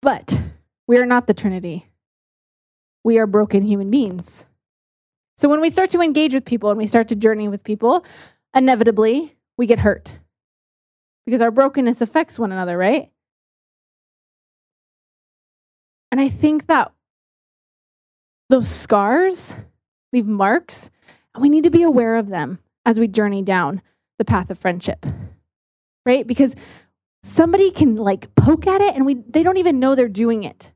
But 0.00 0.40
we 0.86 0.98
are 0.98 1.06
not 1.06 1.26
the 1.26 1.34
Trinity. 1.34 1.86
We 3.04 3.18
are 3.18 3.26
broken 3.26 3.62
human 3.62 3.90
beings. 3.90 4.46
So 5.36 5.48
when 5.48 5.60
we 5.60 5.70
start 5.70 5.90
to 5.90 6.00
engage 6.00 6.34
with 6.34 6.44
people 6.44 6.70
and 6.70 6.78
we 6.78 6.86
start 6.86 7.08
to 7.08 7.16
journey 7.16 7.48
with 7.48 7.64
people, 7.64 8.04
inevitably 8.54 9.36
we 9.56 9.66
get 9.66 9.80
hurt 9.80 10.12
because 11.24 11.40
our 11.40 11.50
brokenness 11.50 12.00
affects 12.00 12.38
one 12.38 12.52
another, 12.52 12.76
right? 12.76 13.10
And 16.10 16.20
I 16.20 16.28
think 16.28 16.66
that 16.66 16.92
those 18.50 18.68
scars 18.68 19.54
leave 20.12 20.26
marks, 20.26 20.90
and 21.34 21.42
we 21.42 21.48
need 21.48 21.64
to 21.64 21.70
be 21.70 21.82
aware 21.82 22.16
of 22.16 22.28
them 22.28 22.58
as 22.84 22.98
we 22.98 23.08
journey 23.08 23.42
down 23.42 23.82
the 24.18 24.24
path 24.24 24.50
of 24.50 24.58
friendship. 24.58 25.06
Right? 26.04 26.26
Because 26.26 26.54
somebody 27.22 27.70
can 27.70 27.96
like 27.96 28.34
poke 28.34 28.66
at 28.66 28.80
it 28.80 28.94
and 28.94 29.06
we 29.06 29.14
they 29.28 29.42
don't 29.42 29.56
even 29.56 29.78
know 29.78 29.94
they're 29.94 30.08
doing 30.08 30.44
it. 30.44 30.72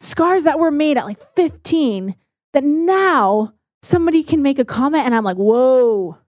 Scars 0.00 0.44
that 0.44 0.58
were 0.58 0.70
made 0.70 0.98
at 0.98 1.04
like 1.04 1.20
15 1.36 2.16
that 2.52 2.64
now 2.64 3.54
somebody 3.82 4.22
can 4.22 4.42
make 4.42 4.58
a 4.58 4.64
comment 4.64 5.06
and 5.06 5.14
I'm 5.14 5.24
like, 5.24 5.36
"Whoa." 5.36 6.18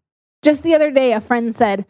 Just 0.43 0.63
the 0.63 0.75
other 0.75 0.91
day 0.91 1.13
a 1.13 1.21
friend 1.21 1.55
said, 1.55 1.87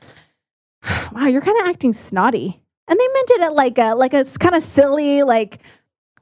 "Wow, 1.13 1.27
you're 1.27 1.43
kind 1.43 1.61
of 1.61 1.69
acting 1.69 1.93
snotty." 1.93 2.61
And 2.89 2.99
they 2.99 3.09
meant 3.09 3.31
it 3.31 3.41
at 3.43 3.55
like 3.55 3.79
a 3.79 3.95
like 3.95 4.15
a 4.15 4.25
kind 4.39 4.55
of 4.55 4.63
silly 4.63 5.23
like 5.23 5.59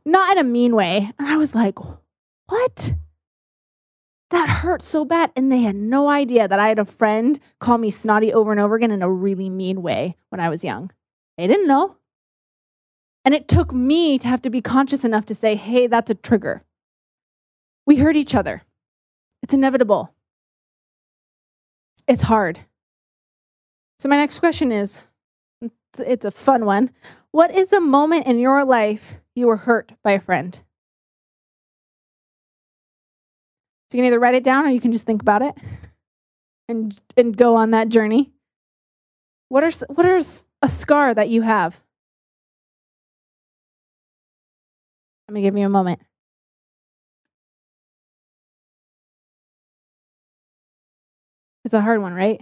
not 0.04 0.32
in 0.32 0.38
a 0.38 0.48
mean 0.48 0.74
way. 0.74 1.12
And 1.18 1.28
I 1.28 1.36
was 1.36 1.54
like, 1.54 1.78
"What?" 2.48 2.94
That 4.32 4.48
hurt 4.48 4.82
so 4.82 5.04
bad. 5.04 5.30
And 5.36 5.50
they 5.50 5.62
had 5.62 5.76
no 5.76 6.08
idea 6.08 6.48
that 6.48 6.58
I 6.58 6.68
had 6.68 6.78
a 6.78 6.84
friend 6.84 7.38
call 7.60 7.78
me 7.78 7.90
snotty 7.90 8.32
over 8.32 8.50
and 8.50 8.60
over 8.60 8.74
again 8.74 8.90
in 8.90 9.02
a 9.02 9.10
really 9.10 9.48
mean 9.48 9.82
way 9.82 10.16
when 10.30 10.40
I 10.40 10.48
was 10.48 10.64
young. 10.64 10.90
They 11.38 11.46
didn't 11.46 11.68
know. 11.68 11.96
And 13.24 13.34
it 13.34 13.46
took 13.46 13.72
me 13.72 14.18
to 14.18 14.26
have 14.26 14.42
to 14.42 14.50
be 14.50 14.60
conscious 14.60 15.04
enough 15.04 15.26
to 15.26 15.34
say, 15.34 15.54
hey, 15.54 15.86
that's 15.86 16.10
a 16.10 16.14
trigger. 16.14 16.64
We 17.86 17.96
hurt 17.96 18.16
each 18.16 18.34
other. 18.34 18.62
It's 19.42 19.54
inevitable. 19.54 20.12
It's 22.08 22.22
hard. 22.22 22.60
So, 23.98 24.08
my 24.08 24.16
next 24.16 24.40
question 24.40 24.72
is 24.72 25.02
it's 25.98 26.24
a 26.24 26.30
fun 26.30 26.64
one. 26.64 26.90
What 27.30 27.54
is 27.54 27.68
the 27.68 27.80
moment 27.80 28.26
in 28.26 28.38
your 28.38 28.64
life 28.64 29.14
you 29.34 29.46
were 29.46 29.58
hurt 29.58 29.92
by 30.02 30.12
a 30.12 30.20
friend? 30.20 30.58
So 33.92 33.98
you 33.98 34.04
can 34.04 34.06
either 34.06 34.18
write 34.18 34.34
it 34.34 34.42
down 34.42 34.64
or 34.64 34.70
you 34.70 34.80
can 34.80 34.90
just 34.90 35.04
think 35.04 35.20
about 35.20 35.42
it 35.42 35.54
and 36.66 36.98
and 37.14 37.36
go 37.36 37.56
on 37.56 37.72
that 37.72 37.90
journey. 37.90 38.32
What 39.50 39.62
are 39.62 39.70
what 39.88 40.06
are 40.06 40.18
a 40.62 40.68
scar 40.68 41.12
that 41.12 41.28
you 41.28 41.42
have? 41.42 41.78
Let 45.28 45.34
me 45.34 45.42
give 45.42 45.58
you 45.58 45.66
a 45.66 45.68
moment. 45.68 46.00
It's 51.66 51.74
a 51.74 51.82
hard 51.82 52.00
one, 52.00 52.14
right? 52.14 52.40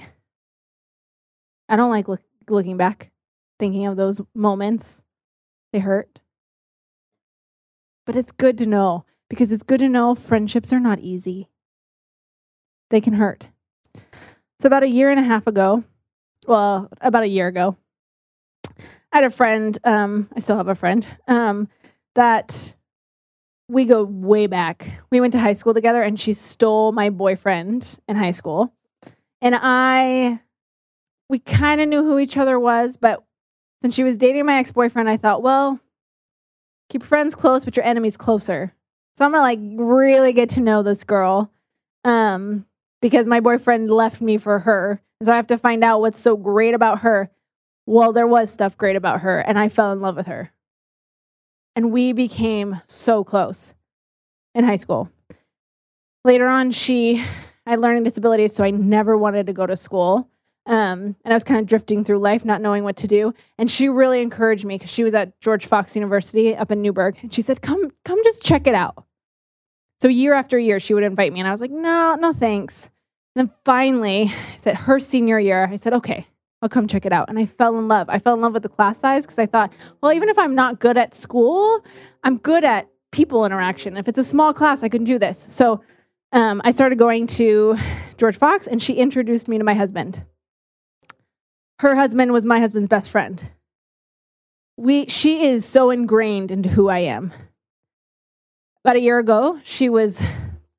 I 1.69 1.75
don't 1.75 1.91
like 1.91 2.07
look, 2.07 2.23
looking 2.49 2.77
back, 2.77 3.11
thinking 3.59 3.87
of 3.87 3.97
those 3.97 4.21
moments. 4.37 5.03
They 5.73 5.81
hurt. 5.81 6.21
But 8.07 8.15
it's 8.15 8.31
good 8.31 8.57
to 8.59 8.67
know 8.67 9.05
because 9.31 9.53
it's 9.53 9.63
good 9.63 9.81
to 9.81 9.89
know 9.89 10.15
friendships 10.15 10.75
are 10.75 10.81
not 10.81 10.99
easy, 10.99 11.49
they 12.91 13.01
can 13.01 13.15
hurt. 13.15 13.49
So, 14.59 14.67
about 14.67 14.83
a 14.83 14.91
year 14.91 15.09
and 15.09 15.19
a 15.19 15.23
half 15.23 15.47
ago, 15.47 15.85
well, 16.47 16.91
about 17.01 17.23
a 17.23 17.29
year 17.29 17.47
ago, 17.47 17.77
I 18.79 19.17
had 19.17 19.25
a 19.25 19.31
friend, 19.31 19.79
um, 19.85 20.29
I 20.37 20.41
still 20.41 20.59
have 20.59 20.69
a 20.69 20.75
friend, 20.75 21.07
um, 21.27 21.69
that 22.15 22.75
we 23.69 23.85
go 23.85 24.03
way 24.03 24.49
back. 24.49 25.01
We 25.11 25.21
went 25.21 25.33
to 25.33 25.39
high 25.39 25.53
school 25.53 25.73
together 25.73 26.03
and 26.03 26.19
she 26.19 26.35
stole 26.35 26.93
my 26.93 27.09
boyfriend 27.09 28.01
in 28.09 28.17
high 28.17 28.33
school. 28.33 28.75
And 29.41 29.57
I, 29.57 30.41
we 31.29 31.39
kind 31.39 31.81
of 31.81 31.89
knew 31.89 32.03
who 32.03 32.19
each 32.19 32.37
other 32.37 32.59
was, 32.59 32.97
but 32.97 33.23
since 33.81 33.95
she 33.95 34.05
was 34.05 34.17
dating 34.17 34.45
my 34.45 34.59
ex 34.59 34.73
boyfriend, 34.73 35.09
I 35.09 35.17
thought, 35.17 35.43
well, 35.43 35.81
keep 36.91 37.05
friends 37.05 37.37
close, 37.37 37.65
but 37.65 37.77
your 37.77 37.87
enemies 37.87 38.17
closer. 38.17 38.75
So 39.15 39.25
I'm 39.25 39.33
gonna 39.33 39.43
like 39.43 39.61
really 39.63 40.33
get 40.33 40.51
to 40.51 40.61
know 40.61 40.83
this 40.83 41.05
girl. 41.05 41.51
Um, 42.05 42.67
because 43.01 43.27
my 43.27 43.41
boyfriend 43.41 43.91
left 43.91 44.21
me 44.21 44.37
for 44.37 44.61
her. 44.61 45.01
And 45.21 45.27
so 45.27 45.33
I 45.33 45.37
have 45.37 45.47
to 45.49 45.59
find 45.59 45.83
out 45.83 46.01
what's 46.01 46.19
so 46.19 46.37
great 46.37 46.75
about 46.75 47.01
her. 47.01 47.31
Well, 47.87 48.13
there 48.13 48.27
was 48.27 48.51
stuff 48.51 48.77
great 48.77 48.97
about 48.97 49.21
her, 49.23 49.41
and 49.41 49.59
I 49.59 49.69
fell 49.69 49.93
in 49.93 50.01
love 50.01 50.17
with 50.17 50.27
her. 50.27 50.53
And 51.75 51.93
we 51.93 52.13
became 52.13 52.81
so 52.87 53.25
close 53.25 53.75
in 54.55 54.65
high 54.65 54.77
school. 54.77 55.11
Later 56.25 56.47
on, 56.47 56.71
she 56.71 57.25
had 57.67 57.81
learning 57.81 58.05
disabilities, 58.05 58.55
so 58.55 58.65
I 58.65 58.71
never 58.71 59.17
wanted 59.17 59.47
to 59.47 59.53
go 59.53 59.67
to 59.67 59.77
school. 59.77 60.29
Um, 60.67 61.17
and 61.25 61.33
I 61.33 61.35
was 61.35 61.45
kind 61.45 61.59
of 61.59 61.67
drifting 61.67 62.05
through 62.05 62.19
life, 62.19 62.45
not 62.45 62.61
knowing 62.61 62.85
what 62.85 62.97
to 62.99 63.07
do. 63.07 63.35
And 63.59 63.69
she 63.69 63.89
really 63.89 64.21
encouraged 64.21 64.65
me 64.65 64.77
because 64.77 64.91
she 64.91 65.05
was 65.05 65.15
at 65.15 65.41
George 65.41 65.67
Fox 65.67 65.97
University 65.97 66.55
up 66.55 66.71
in 66.71 66.83
Newberg. 66.83 67.19
And 67.23 67.33
she 67.33 67.43
said, 67.43 67.63
Come, 67.63 67.91
come 68.05 68.19
just 68.23 68.43
check 68.43 68.67
it 68.67 68.75
out. 68.75 69.05
So 70.01 70.09
year 70.09 70.35
after 70.35 70.59
year, 70.59 70.79
she 70.81 70.95
would 70.95 71.03
invite 71.03 71.33
me. 71.33 71.41
And 71.41 71.49
I 71.49 71.53
was 71.53 71.61
like, 71.61 71.71
No, 71.71 72.17
no, 72.21 72.33
thanks. 72.33 72.91
And 73.35 73.49
then 73.49 73.55
finally, 73.65 74.33
I 74.53 74.57
said, 74.57 74.77
her 74.77 74.99
senior 74.99 75.39
year, 75.39 75.69
I 75.71 75.77
said, 75.77 75.95
Okay, 75.95 76.27
I'll 76.63 76.69
come 76.69 76.87
check 76.87 77.07
it 77.07 77.13
out. 77.13 77.29
And 77.29 77.39
I 77.39 77.47
fell 77.47 77.79
in 77.79 77.89
love. 77.89 78.09
I 78.11 78.19
fell 78.19 78.35
in 78.35 78.41
love 78.41 78.53
with 78.53 78.63
the 78.63 78.69
class 78.69 78.99
size 78.99 79.25
because 79.25 79.39
I 79.39 79.47
thought, 79.47 79.73
well, 80.01 80.13
even 80.13 80.29
if 80.29 80.39
I'm 80.39 80.55
not 80.55 80.79
good 80.79 80.99
at 80.99 81.15
school, 81.15 81.85
I'm 82.23 82.37
good 82.37 82.65
at 82.65 82.89
people 83.13 83.45
interaction. 83.45 83.97
If 83.97 84.09
it's 84.09 84.19
a 84.19 84.25
small 84.25 84.53
class, 84.53 84.83
I 84.83 84.89
can 84.89 85.05
do 85.05 85.19
this. 85.19 85.39
So 85.39 85.83
um, 86.33 86.61
I 86.65 86.71
started 86.71 86.99
going 86.99 87.27
to 87.29 87.77
George 88.19 88.37
Fox, 88.37 88.67
and 88.67 88.81
she 88.81 88.95
introduced 88.95 89.49
me 89.49 89.59
to 89.59 89.65
my 89.65 89.75
husband 89.75 90.25
her 91.81 91.97
husband 91.97 92.31
was 92.31 92.45
my 92.45 92.61
husband's 92.61 92.89
best 92.89 93.09
friend. 93.09 93.43
We, 94.77 95.07
she 95.07 95.47
is 95.47 95.65
so 95.65 95.89
ingrained 95.89 96.51
into 96.51 96.69
who 96.69 96.91
I 96.91 96.99
am. 96.99 97.33
About 98.85 98.97
a 98.97 99.01
year 99.01 99.19
ago, 99.19 99.59
she 99.63 99.89
was 99.89 100.23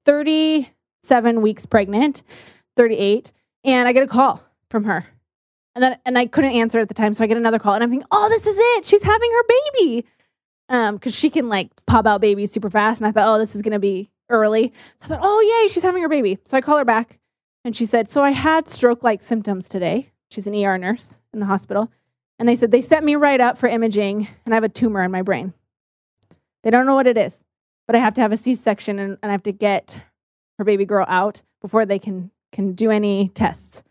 37 0.06 1.42
weeks 1.42 1.66
pregnant, 1.66 2.22
38, 2.78 3.32
and 3.64 3.88
I 3.88 3.94
get 3.94 4.04
a 4.04 4.08
call 4.08 4.44
from 4.70 4.84
her. 4.84 5.08
And 5.74 5.84
then 5.84 5.98
and 6.06 6.20
I 6.20 6.28
couldn't 6.28 6.52
answer 6.52 6.80
at 6.80 6.88
the 6.88 6.94
time, 6.94 7.16
so 7.16 7.24
I 7.24 7.28
get 7.28 7.38
another 7.38 7.58
call 7.58 7.74
and 7.74 7.84
I'm 7.84 7.90
thinking, 7.90 8.08
"Oh, 8.12 8.30
this 8.30 8.46
is 8.46 8.58
it. 8.60 8.86
She's 8.86 9.04
having 9.04 9.32
her 9.32 9.44
baby." 9.48 10.06
Um 10.68 11.00
cuz 11.00 11.16
she 11.16 11.30
can 11.30 11.48
like 11.48 11.72
pop 11.86 12.06
out 12.06 12.20
babies 12.22 12.52
super 12.52 12.70
fast 12.70 13.00
and 13.00 13.08
I 13.08 13.12
thought, 13.12 13.34
"Oh, 13.34 13.40
this 13.40 13.56
is 13.56 13.62
going 13.62 13.72
to 13.72 13.80
be 13.80 14.12
early." 14.30 14.74
So 15.00 15.06
I 15.06 15.08
thought, 15.08 15.20
"Oh, 15.24 15.40
yay, 15.40 15.70
she's 15.70 15.84
having 15.84 16.04
her 16.04 16.10
baby." 16.10 16.40
So 16.44 16.58
I 16.58 16.62
call 16.62 16.78
her 16.78 16.86
back 16.86 17.20
and 17.64 17.74
she 17.74 17.86
said, 17.86 18.10
"So 18.10 18.22
I 18.22 18.32
had 18.32 18.68
stroke-like 18.68 19.22
symptoms 19.22 19.70
today." 19.70 20.11
She's 20.32 20.48
an 20.48 20.56
ER 20.56 20.78
nurse 20.78 21.20
in 21.34 21.42
the 21.42 21.46
hospital. 21.46 21.92
And 22.40 22.48
they 22.48 22.56
said, 22.56 22.72
they 22.72 22.82
set 22.82 23.04
me 23.04 23.16
right 23.16 23.40
up 23.40 23.58
for 23.58 23.68
imaging, 23.68 24.28
and 24.46 24.54
I 24.54 24.58
have 24.58 24.64
a 24.64 24.70
tumor 24.70 25.04
in 25.04 25.12
my 25.12 25.22
brain. 25.22 25.54
They 26.64 26.72
don't 26.72 26.86
know 26.86 26.96
what 26.96 27.06
it 27.06 27.18
is, 27.18 27.44
but 27.86 27.96
I 27.96 28.00
have 28.00 28.14
to 28.16 28.22
have 28.22 28.32
a 28.32 28.38
C 28.38 28.56
section 28.56 28.98
and, 28.98 29.18
and 29.22 29.30
I 29.30 29.34
have 29.34 29.44
to 29.44 29.52
get 29.52 30.02
her 30.58 30.64
baby 30.64 30.86
girl 30.86 31.06
out 31.08 31.44
before 31.62 31.86
they 31.86 32.00
can, 32.00 32.32
can 32.52 32.74
do 32.74 32.90
any 32.90 33.30
tests. 33.30 33.84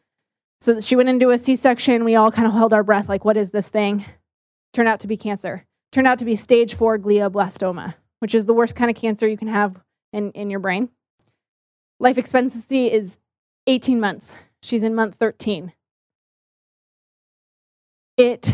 So 0.60 0.80
she 0.80 0.96
went 0.96 1.08
into 1.08 1.30
a 1.30 1.38
C 1.38 1.56
section. 1.56 2.04
We 2.04 2.16
all 2.16 2.32
kind 2.32 2.48
of 2.48 2.54
held 2.54 2.72
our 2.72 2.82
breath, 2.82 3.08
like, 3.08 3.24
what 3.24 3.36
is 3.36 3.50
this 3.50 3.68
thing? 3.68 4.04
Turned 4.72 4.88
out 4.88 5.00
to 5.00 5.06
be 5.06 5.16
cancer. 5.16 5.66
Turned 5.92 6.06
out 6.06 6.18
to 6.20 6.24
be 6.24 6.36
stage 6.36 6.74
four 6.74 6.98
glioblastoma. 6.98 7.94
which 8.20 8.34
is 8.34 8.46
the 8.46 8.54
worst 8.54 8.76
kind 8.76 8.90
of 8.90 8.96
cancer 8.96 9.26
you 9.26 9.36
can 9.36 9.48
have 9.48 9.76
in, 10.12 10.30
in 10.32 10.50
your 10.50 10.60
brain. 10.60 10.88
Life 11.98 12.18
expectancy 12.18 12.90
is 12.90 13.18
18 13.66 14.00
months. 14.00 14.36
She's 14.62 14.82
in 14.82 14.94
month 14.94 15.16
13. 15.18 15.72
It 18.20 18.52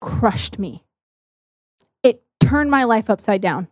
crushed 0.00 0.58
me. 0.58 0.84
It 2.02 2.24
turned 2.40 2.72
my 2.72 2.82
life 2.82 3.08
upside 3.08 3.40
down. 3.40 3.68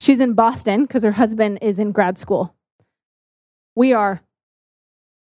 She's 0.00 0.18
in 0.18 0.34
Boston 0.34 0.82
because 0.82 1.04
her 1.04 1.12
husband 1.12 1.60
is 1.62 1.78
in 1.78 1.92
grad 1.92 2.18
school. 2.18 2.52
We 3.76 3.92
are 3.92 4.20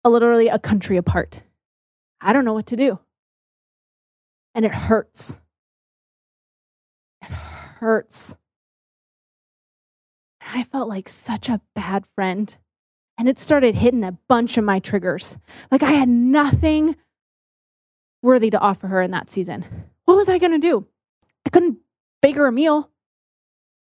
literally 0.04 0.46
a 0.46 0.60
country 0.60 0.96
apart. 0.96 1.42
I 2.20 2.32
don't 2.32 2.44
know 2.44 2.52
what 2.52 2.66
to 2.66 2.76
do. 2.76 3.00
And 4.54 4.64
it 4.64 4.72
hurts. 4.72 5.40
It 7.20 7.32
hurts. 7.32 8.36
And 10.40 10.60
I 10.60 10.62
felt 10.62 10.88
like 10.88 11.08
such 11.08 11.48
a 11.48 11.60
bad 11.74 12.06
friend. 12.14 12.56
And 13.18 13.28
it 13.28 13.40
started 13.40 13.74
hitting 13.74 14.04
a 14.04 14.16
bunch 14.28 14.56
of 14.56 14.62
my 14.62 14.78
triggers. 14.78 15.36
Like 15.68 15.82
I 15.82 15.90
had 15.90 16.08
nothing 16.08 16.94
worthy 18.22 18.50
to 18.50 18.58
offer 18.58 18.88
her 18.88 19.02
in 19.02 19.10
that 19.12 19.30
season. 19.30 19.64
What 20.04 20.16
was 20.16 20.28
I 20.28 20.38
going 20.38 20.52
to 20.52 20.58
do? 20.58 20.86
I 21.46 21.50
couldn't 21.50 21.78
bake 22.20 22.36
her 22.36 22.46
a 22.46 22.52
meal. 22.52 22.90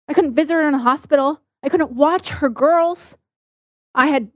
I 0.07 0.13
couldn't 0.13 0.35
visit 0.35 0.53
her 0.53 0.67
in 0.67 0.73
a 0.73 0.79
hospital. 0.79 1.41
I 1.63 1.69
couldn't 1.69 1.91
watch 1.91 2.29
her 2.29 2.49
girls. 2.49 3.17
I 3.95 4.07
had 4.07 4.31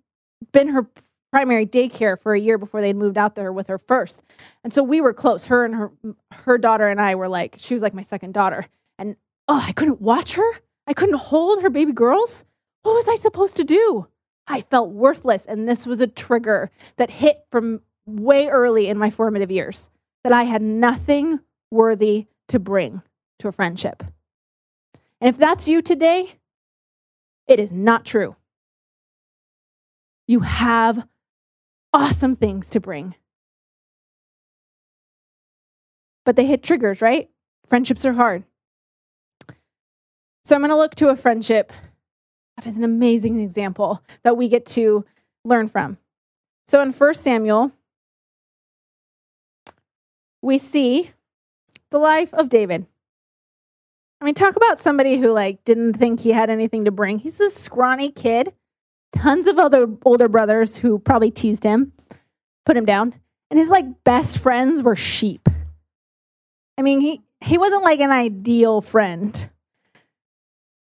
been 0.52 0.70
her 0.70 0.88
primary 1.32 1.66
daycare 1.66 2.20
for 2.20 2.34
a 2.34 2.40
year 2.40 2.58
before 2.58 2.82
they'd 2.82 2.96
moved 2.96 3.18
out 3.18 3.36
there 3.36 3.52
with 3.52 3.68
her 3.68 3.78
first. 3.78 4.24
And 4.64 4.74
so 4.74 4.82
we 4.82 5.02
were 5.02 5.14
close. 5.14 5.46
Her 5.46 5.66
and 5.66 5.76
her 5.76 5.92
her 6.32 6.58
daughter 6.58 6.88
and 6.88 7.02
I 7.02 7.16
were 7.16 7.28
like, 7.28 7.56
she 7.58 7.74
was 7.74 7.84
like 7.84 7.94
my 7.94 8.02
second 8.02 8.34
daughter. 8.34 8.68
And 8.98 9.16
oh, 9.48 9.64
I 9.68 9.72
couldn't 9.74 10.02
watch 10.02 10.34
her. 10.34 10.52
I 10.88 10.94
couldn't 10.94 11.18
hold 11.18 11.62
her 11.62 11.70
baby 11.70 11.92
girls. 11.92 12.46
What 12.84 12.94
was 12.94 13.08
I 13.08 13.16
supposed 13.16 13.58
to 13.58 13.64
do? 13.64 14.08
I 14.48 14.62
felt 14.62 14.92
worthless. 14.92 15.46
And 15.46 15.68
this 15.68 15.86
was 15.86 16.00
a 16.00 16.08
trigger 16.08 16.72
that 16.96 17.10
hit 17.10 17.46
from 17.52 17.82
way 18.08 18.48
early 18.48 18.88
in 18.88 18.98
my 18.98 19.10
formative 19.10 19.52
years 19.52 19.90
that 20.24 20.34
I 20.34 20.44
had 20.44 20.62
nothing 20.62 21.40
worthy 21.70 22.28
to 22.48 22.60
bring 22.60 23.02
to 23.40 23.48
a 23.48 23.52
friendship. 23.52 24.04
And 25.22 25.30
if 25.30 25.38
that's 25.38 25.68
you 25.68 25.82
today, 25.82 26.36
it 27.48 27.60
is 27.60 27.72
not 27.72 28.06
true. 28.06 28.36
You 30.28 30.42
have 30.42 31.08
awesome 31.94 32.36
things 32.36 32.70
to 32.70 32.80
bring. 32.80 33.16
But 36.26 36.36
they 36.36 36.46
hit 36.46 36.64
triggers, 36.64 37.02
right? 37.02 37.30
Friendships 37.70 38.06
are 38.06 38.14
hard. 38.14 38.44
So 40.44 40.56
I'm 40.56 40.62
going 40.62 40.70
to 40.70 40.78
look 40.78 40.96
to 40.96 41.10
a 41.10 41.16
friendship 41.16 41.74
that 42.56 42.66
is 42.66 42.78
an 42.78 42.84
amazing 42.84 43.40
example 43.40 44.02
that 44.24 44.36
we 44.36 44.50
get 44.50 44.66
to 44.68 45.06
learn 45.46 45.68
from. 45.68 45.98
So 46.68 46.82
in 46.82 46.92
1 46.92 47.14
Samuel, 47.14 47.72
we 50.42 50.58
see 50.58 51.12
the 51.90 52.00
life 52.00 52.34
of 52.34 52.50
David. 52.50 52.86
I 54.20 54.26
mean, 54.26 54.34
talk 54.34 54.56
about 54.56 54.80
somebody 54.80 55.18
who 55.18 55.32
like 55.32 55.64
didn't 55.64 55.94
think 55.94 56.22
he 56.22 56.32
had 56.32 56.50
anything 56.50 56.86
to 56.86 56.92
bring. 56.92 57.20
He's 57.20 57.40
a 57.40 57.50
scrawny 57.50 58.12
kid, 58.12 58.54
tons 59.14 59.48
of 59.48 59.60
other 59.60 59.88
older 60.06 60.28
brothers 60.28 60.78
who 60.78 61.00
probably 61.00 61.32
teased 61.32 61.64
him, 61.64 61.94
put 62.66 62.78
him 62.78 62.86
down, 62.86 63.14
and 63.52 63.60
his 63.60 63.70
like 63.70 64.04
best 64.04 64.40
friends 64.40 64.82
were 64.82 64.96
sheep. 64.96 65.48
I 66.78 66.82
mean, 66.82 67.02
he 67.02 67.22
he 67.42 67.58
wasn't 67.58 67.84
like 67.84 68.00
an 68.00 68.12
ideal 68.12 68.82
friend. 68.82 69.50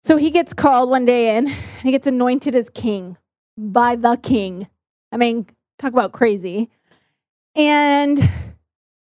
So 0.04 0.16
he 0.16 0.32
gets 0.32 0.54
called 0.54 0.90
one 0.90 1.04
day 1.04 1.36
in, 1.36 1.48
and 1.48 1.84
he 1.84 1.92
gets 1.92 2.08
anointed 2.08 2.56
as 2.56 2.70
king 2.70 3.18
by 3.58 3.98
the 3.98 4.16
king. 4.16 4.68
I 5.12 5.18
mean, 5.18 5.48
talk 5.78 5.92
about 5.92 6.14
crazy. 6.14 6.70
And 7.56 8.30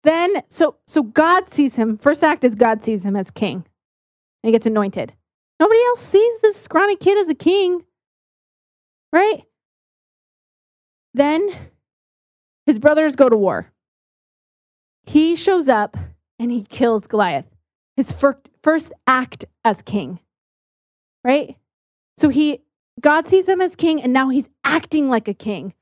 then 0.04 0.44
so 0.50 0.78
so 0.86 1.04
God 1.04 1.54
sees 1.54 1.76
him. 1.76 1.98
First 1.98 2.24
act 2.24 2.44
is 2.44 2.56
God 2.56 2.84
sees 2.84 3.06
him 3.06 3.16
as 3.16 3.32
king. 3.32 3.66
And 4.44 4.50
he 4.50 4.52
gets 4.52 4.66
anointed. 4.66 5.14
Nobody 5.60 5.80
else 5.86 6.02
sees 6.02 6.40
this 6.40 6.58
scrawny 6.58 6.96
kid 6.96 7.18
as 7.18 7.30
a 7.30 7.36
king. 7.36 7.86
Right? 9.14 9.44
Then 11.14 11.50
his 12.66 12.80
brothers 12.80 13.16
go 13.16 13.30
to 13.30 13.38
war. 13.38 13.72
He 15.06 15.36
shows 15.36 15.68
up 15.68 15.98
and 16.40 16.52
he 16.52 16.64
kills 16.64 17.08
Goliath. 17.08 17.48
His 17.98 18.12
first 18.12 18.94
act 19.06 19.46
as 19.64 19.82
king 19.82 20.20
right? 21.24 21.58
So 22.18 22.30
he, 22.30 22.60
God 23.00 23.28
sees 23.28 23.48
him 23.48 23.62
as 23.62 23.76
king, 23.76 24.02
and 24.02 24.14
now 24.14 24.30
he's 24.30 24.50
acting 24.64 25.10
like 25.10 25.28
a 25.28 25.34
king. 25.34 25.74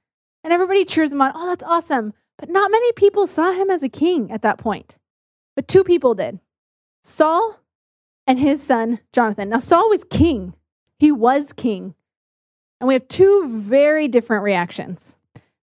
And 0.44 0.54
everybody 0.54 0.86
cheers 0.86 1.12
him 1.12 1.22
on. 1.22 1.32
Oh, 1.36 1.48
that's 1.48 1.64
awesome. 1.64 2.14
But 2.40 2.50
not 2.50 2.72
many 2.72 2.92
people 2.94 3.28
saw 3.28 3.52
him 3.52 3.70
as 3.70 3.84
a 3.84 3.90
king 3.90 4.32
at 4.32 4.42
that 4.42 4.58
point. 4.58 4.98
But 5.56 5.68
two 5.68 5.84
people 5.84 6.16
did 6.16 6.40
Saul 7.04 7.60
and 8.26 8.40
his 8.40 8.64
son, 8.64 9.00
Jonathan. 9.12 9.50
Now, 9.50 9.60
Saul 9.60 9.90
was 9.90 10.04
king, 10.06 10.54
he 10.98 11.12
was 11.12 11.52
king. 11.54 11.96
And 12.80 12.88
we 12.88 12.94
have 12.94 13.08
two 13.10 13.50
very 13.60 14.08
different 14.08 14.44
reactions. 14.44 15.18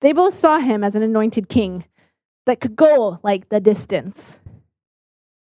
They 0.01 0.13
both 0.13 0.33
saw 0.33 0.57
him 0.57 0.83
as 0.83 0.95
an 0.95 1.03
anointed 1.03 1.47
king 1.47 1.85
that 2.45 2.59
could 2.59 2.75
go 2.75 3.19
like 3.21 3.49
the 3.49 3.59
distance. 3.59 4.39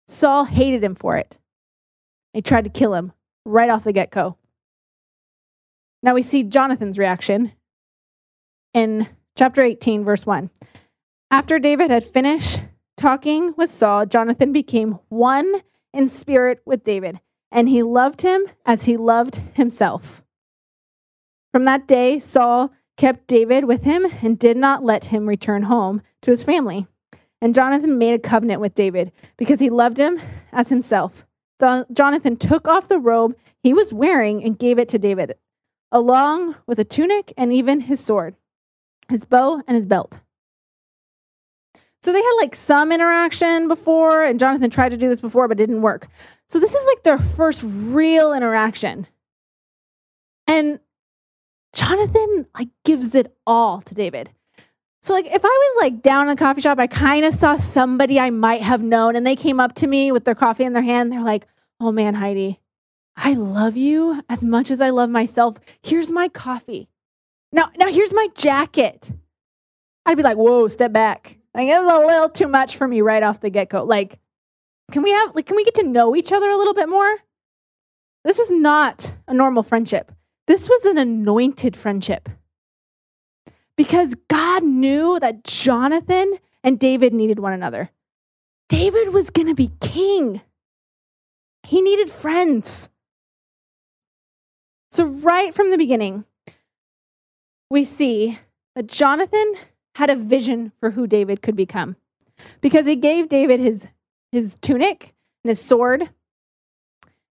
Saul 0.07 0.45
hated 0.45 0.85
him 0.85 0.95
for 0.95 1.17
it. 1.17 1.41
He 2.33 2.41
tried 2.41 2.65
to 2.65 2.71
kill 2.71 2.95
him 2.95 3.13
right 3.45 3.69
off 3.69 3.85
the 3.85 3.93
get 3.93 4.11
go. 4.11 4.37
Now 6.03 6.15
we 6.15 6.23
see 6.23 6.45
Jonathan's 6.45 6.99
reaction 6.99 7.53
in 8.73 9.09
chapter 9.37 9.63
18, 9.63 10.05
verse 10.05 10.25
1. 10.25 10.51
After 11.31 11.59
David 11.59 11.91
had 11.91 12.05
finished 12.05 12.63
talking 12.97 13.55
with 13.57 13.71
Saul, 13.71 14.07
Jonathan 14.07 14.53
became 14.53 14.99
one 15.09 15.63
in 15.93 16.09
spirit 16.09 16.61
with 16.65 16.85
David, 16.85 17.21
and 17.51 17.69
he 17.69 17.83
loved 17.83 18.23
him 18.23 18.47
as 18.65 18.85
he 18.85 18.97
loved 18.97 19.37
himself. 19.55 20.23
From 21.53 21.65
that 21.65 21.87
day, 21.87 22.19
Saul 22.19 22.73
kept 22.97 23.27
David 23.27 23.65
with 23.65 23.83
him 23.83 24.07
and 24.23 24.39
did 24.39 24.57
not 24.57 24.85
let 24.85 25.07
him 25.07 25.29
return 25.29 25.65
home 25.65 26.03
to 26.23 26.31
his 26.31 26.43
family. 26.43 26.87
And 27.43 27.55
Jonathan 27.55 27.99
made 27.99 28.15
a 28.15 28.19
covenant 28.19 28.61
with 28.61 28.75
David 28.75 29.13
because 29.37 29.61
he 29.61 29.69
loved 29.69 29.99
him 29.99 30.21
as 30.53 30.71
himself 30.71 31.27
the, 31.59 31.87
Jonathan 31.93 32.37
took 32.37 32.69
off 32.69 32.89
the 32.89 32.99
robe 32.99 33.37
he 33.63 33.73
was 33.73 33.93
wearing 33.93 34.45
and 34.45 34.59
gave 34.59 34.79
it 34.79 34.89
to 34.91 34.99
David, 34.99 35.35
along 35.91 36.57
with 36.67 36.79
a 36.79 36.85
tunic 36.85 37.33
and 37.37 37.53
even 37.53 37.81
his 37.81 38.01
sword, 38.01 38.37
his 39.09 39.25
bow, 39.25 39.63
and 39.67 39.77
his 39.77 39.87
belt. 39.87 40.21
So 42.07 42.13
they 42.13 42.23
had 42.23 42.35
like 42.39 42.55
some 42.55 42.93
interaction 42.93 43.67
before, 43.67 44.23
and 44.23 44.39
Jonathan 44.39 44.71
tried 44.71 44.91
to 44.91 44.97
do 44.97 45.09
this 45.09 45.21
before, 45.21 45.49
but 45.49 45.57
didn't 45.57 45.83
work. 45.83 46.07
So 46.47 46.61
this 46.61 46.73
is 46.73 46.87
like 46.87 47.03
their 47.03 47.19
first 47.19 47.63
real 47.65 48.33
interaction. 48.33 49.09
And 50.47 50.79
Jonathan 51.75 52.47
like 52.57 52.69
gives 52.85 53.17
it 53.17 53.37
all 53.45 53.81
to 53.81 53.93
David. 53.93 54.31
So 55.03 55.15
like 55.15 55.27
if 55.27 55.45
I 55.45 55.49
was 55.49 55.83
like 55.83 56.01
down 56.01 56.29
in 56.29 56.35
a 56.35 56.37
coffee 56.37 56.61
shop, 56.61 56.79
I 56.79 56.87
kind 56.87 57.25
of 57.25 57.35
saw 57.35 57.57
somebody 57.57 58.21
I 58.21 58.31
might 58.31 58.63
have 58.63 58.85
known 58.85 59.17
and 59.17 59.27
they 59.27 59.35
came 59.35 59.59
up 59.59 59.75
to 59.75 59.89
me 59.89 60.13
with 60.13 60.25
their 60.25 60.37
coffee 60.37 60.63
in 60.63 60.75
their 60.75 60.85
hand. 60.85 61.11
They're 61.11 61.25
like, 61.25 61.49
"Oh 61.81 61.91
man, 61.91 62.15
Heidi, 62.15 62.61
I 63.17 63.35
love 63.35 63.77
you 63.77 64.23
as 64.29 64.45
much 64.45 64.71
as 64.71 64.81
I 64.81 64.91
love 64.91 65.11
myself. 65.11 65.59
Here's 65.83 66.13
my 66.13 66.29
coffee. 66.29 66.89
Now 67.51 67.73
now 67.77 67.89
here's 67.89 68.13
my 68.13 68.29
jacket." 68.37 69.11
I'd 70.05 70.17
be 70.17 70.23
like, 70.23 70.37
"Whoa, 70.37 70.69
step 70.69 70.93
back." 70.93 71.41
Like 71.57 71.69
it 71.69 71.83
was 71.83 72.05
a 72.05 72.07
little 72.07 72.29
too 72.29 72.49
much 72.49 72.77
for 72.77 72.87
me 72.87 73.01
right 73.01 73.23
off 73.23 73.41
the 73.41 73.51
get-go. 73.51 73.83
Like 73.83 74.21
can 74.93 75.03
we 75.03 75.11
have 75.11 75.35
like 75.35 75.47
can 75.47 75.57
we 75.57 75.65
get 75.65 75.75
to 75.77 75.83
know 75.83 76.15
each 76.15 76.31
other 76.31 76.49
a 76.49 76.57
little 76.57 76.75
bit 76.75 76.89
more? 76.89 77.17
This 78.25 78.39
was 78.39 78.51
not 78.51 79.15
a 79.27 79.35
normal 79.35 79.63
friendship. 79.63 80.13
This 80.47 80.69
was 80.69 80.85
an 80.85 80.99
anointed 80.99 81.77
friendship 81.77 82.29
because 83.77 84.15
God 84.29 84.65
knew 84.65 85.19
that 85.21 85.45
Jonathan 85.45 86.39
and 86.63 86.79
David 86.79 87.15
needed 87.15 87.39
one 87.39 87.53
another. 87.53 87.91
David 88.69 89.13
was 89.13 89.31
going 89.31 89.47
to 89.47 89.55
be 89.55 89.71
king, 89.81 90.41
he 91.63 91.81
needed 91.81 92.11
friends. 92.11 92.89
So, 94.91 95.05
right 95.05 95.55
from 95.55 95.71
the 95.71 95.79
beginning, 95.79 96.25
we 97.71 97.85
see 97.85 98.39
that 98.75 98.87
Jonathan 98.87 99.55
had 99.97 100.11
a 100.11 100.17
vision 100.17 100.73
for 100.79 100.91
who 100.91 101.07
David 101.07 101.41
could 101.41 101.57
become 101.57 101.97
because 102.61 102.85
he 102.85 102.97
gave 102.97 103.29
David 103.29 103.61
his, 103.61 103.89
his 104.31 104.55
tunic 104.61 105.15
and 105.43 105.49
his 105.49 105.61
sword. 105.61 106.11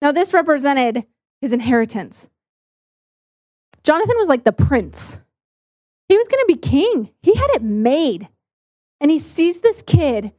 Now, 0.02 0.14
this 0.14 0.34
represented 0.34 1.06
his 1.42 1.52
inheritance. 1.52 2.30
Jonathan 3.84 4.16
was 4.18 4.30
like 4.30 4.46
the 4.46 4.54
prince 4.54 5.20
he 6.08 6.18
was 6.18 6.28
going 6.28 6.46
to 6.46 6.54
be 6.54 6.60
king. 6.60 7.10
He 7.22 7.34
had 7.34 7.50
it 7.56 7.64
made. 7.64 8.30
And 9.02 9.10
he 9.10 9.20
sees 9.20 9.62
this 9.62 9.82
kid, 9.82 10.32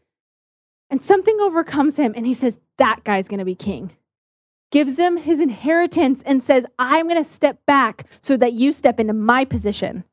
and 0.88 1.02
something 1.02 1.38
overcomes 1.40 1.96
him, 1.96 2.14
and 2.16 2.26
he 2.26 2.32
says, 2.32 2.60
That 2.78 3.02
guy's 3.04 3.28
going 3.28 3.40
to 3.40 3.44
be 3.44 3.56
king. 3.56 3.90
gives 4.70 4.98
him 4.98 5.16
his 5.16 5.40
inheritance 5.40 6.22
and 6.24 6.42
says, 6.42 6.64
I'm 6.78 7.08
going 7.08 7.22
to 7.22 7.28
step 7.28 7.66
back 7.66 8.06
so 8.20 8.36
that 8.36 8.52
you 8.52 8.72
step 8.72 9.00
into 9.00 9.12
my 9.12 9.44
position. 9.44 10.04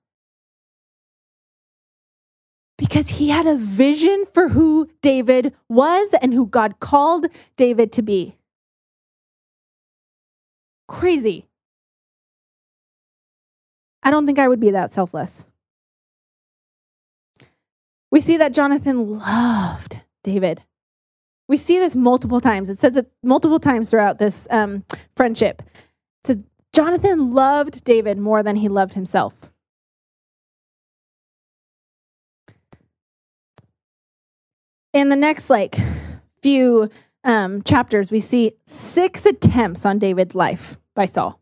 Because 2.82 3.10
he 3.10 3.30
had 3.30 3.46
a 3.46 3.56
vision 3.56 4.26
for 4.34 4.50
who 4.50 4.90
David 5.04 5.54
was 5.70 6.16
and 6.20 6.34
who 6.34 6.48
God 6.48 6.80
called 6.80 7.28
David 7.56 7.92
to 7.92 8.02
be. 8.02 8.38
Crazy. 10.88 11.46
I 14.02 14.10
don't 14.10 14.26
think 14.26 14.40
I 14.40 14.48
would 14.48 14.60
be 14.60 14.72
that 14.72 14.92
selfless. 14.94 15.46
We 18.10 18.20
see 18.20 18.36
that 18.38 18.52
Jonathan 18.52 19.20
loved 19.20 20.00
David. 20.24 20.64
We 21.48 21.58
see 21.58 21.78
this 21.78 21.96
multiple 21.96 22.42
times. 22.42 22.68
It 22.68 22.80
says 22.80 22.98
it 22.98 23.12
multiple 23.22 23.60
times 23.60 23.92
throughout 23.92 24.18
this 24.18 24.48
um, 24.50 24.86
friendship. 25.16 25.62
It 26.24 26.26
says 26.26 26.38
Jonathan 26.74 27.30
loved 27.30 27.84
David 27.84 28.18
more 28.18 28.42
than 28.42 28.56
he 28.56 28.68
loved 28.68 28.96
himself. 28.96 29.51
In 34.94 35.10
the 35.10 35.16
next 35.16 35.50
like 35.50 35.78
few 36.42 36.90
um, 37.24 37.62
chapters, 37.62 38.12
we 38.12 38.20
see 38.20 38.54
six 38.66 39.26
attempts 39.26 39.86
on 39.86 40.00
David's 40.00 40.36
life 40.36 40.78
by 40.96 41.06
Saul. 41.06 41.40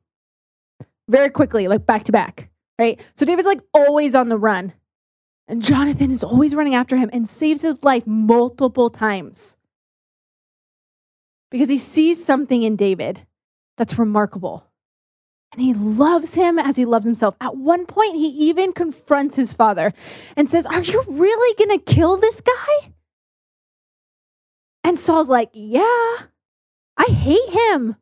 Very 1.08 1.30
quickly, 1.30 1.68
like 1.68 1.86
back 1.86 2.04
to 2.04 2.12
back, 2.12 2.50
right? 2.78 3.02
So 3.16 3.26
David's 3.26 3.48
like 3.48 3.62
always 3.74 4.14
on 4.14 4.30
the 4.30 4.38
run. 4.38 4.74
And 5.48 5.64
Jonathan 5.64 6.12
is 6.12 6.24
always 6.24 6.54
running 6.54 6.76
after 6.76 6.96
him 6.96 7.10
and 7.12 7.28
saves 7.28 7.64
his 7.64 7.84
life 7.84 8.06
multiple 8.06 8.92
times 8.92 9.58
because 11.50 11.70
he 11.70 11.80
sees 11.80 12.24
something 12.24 12.62
in 12.62 12.76
David 12.76 13.26
that's 13.76 13.98
remarkable. 13.98 14.68
And 15.52 15.62
he 15.64 15.74
loves 15.74 16.36
him 16.36 16.60
as 16.60 16.76
he 16.76 16.86
loves 16.86 17.06
himself. 17.06 17.36
At 17.42 17.58
one 17.58 17.88
point, 17.88 18.16
he 18.16 18.28
even 18.28 18.72
confronts 18.72 19.36
his 19.36 19.52
father 19.52 19.92
and 20.38 20.48
says, 20.48 20.68
Are 20.68 20.82
you 20.82 21.04
really 21.08 21.56
going 21.56 21.80
to 21.80 21.84
kill 21.84 22.18
this 22.18 22.42
guy? 22.42 22.94
And 24.84 25.00
Saul's 25.00 25.30
like, 25.30 25.50
Yeah, 25.54 26.18
I 26.98 27.06
hate 27.06 27.50
him. 27.50 27.96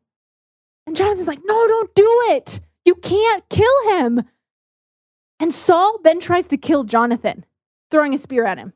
And 0.86 0.96
Jonathan's 0.96 1.28
like, 1.28 1.40
No, 1.44 1.66
don't 1.66 1.94
do 1.94 2.22
it. 2.28 2.60
You 2.84 2.94
can't 2.94 3.48
kill 3.48 3.90
him. 3.90 4.22
And 5.40 5.54
Saul 5.54 5.98
then 6.02 6.20
tries 6.20 6.48
to 6.48 6.56
kill 6.56 6.84
Jonathan, 6.84 7.44
throwing 7.90 8.14
a 8.14 8.18
spear 8.18 8.44
at 8.44 8.58
him. 8.58 8.72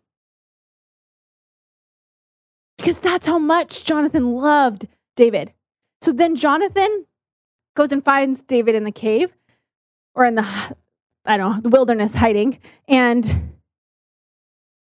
Because 2.76 2.98
that's 2.98 3.26
how 3.26 3.38
much 3.38 3.84
Jonathan 3.84 4.32
loved 4.32 4.86
David. 5.16 5.52
So 6.00 6.12
then 6.12 6.36
Jonathan 6.36 7.06
goes 7.74 7.92
and 7.92 8.04
finds 8.04 8.42
David 8.42 8.74
in 8.74 8.84
the 8.84 8.92
cave 8.92 9.34
or 10.14 10.24
in 10.24 10.34
the, 10.34 10.46
I 11.24 11.36
don't 11.36 11.56
know, 11.56 11.60
the 11.60 11.68
wilderness 11.68 12.14
hiding 12.14 12.58
and 12.88 13.52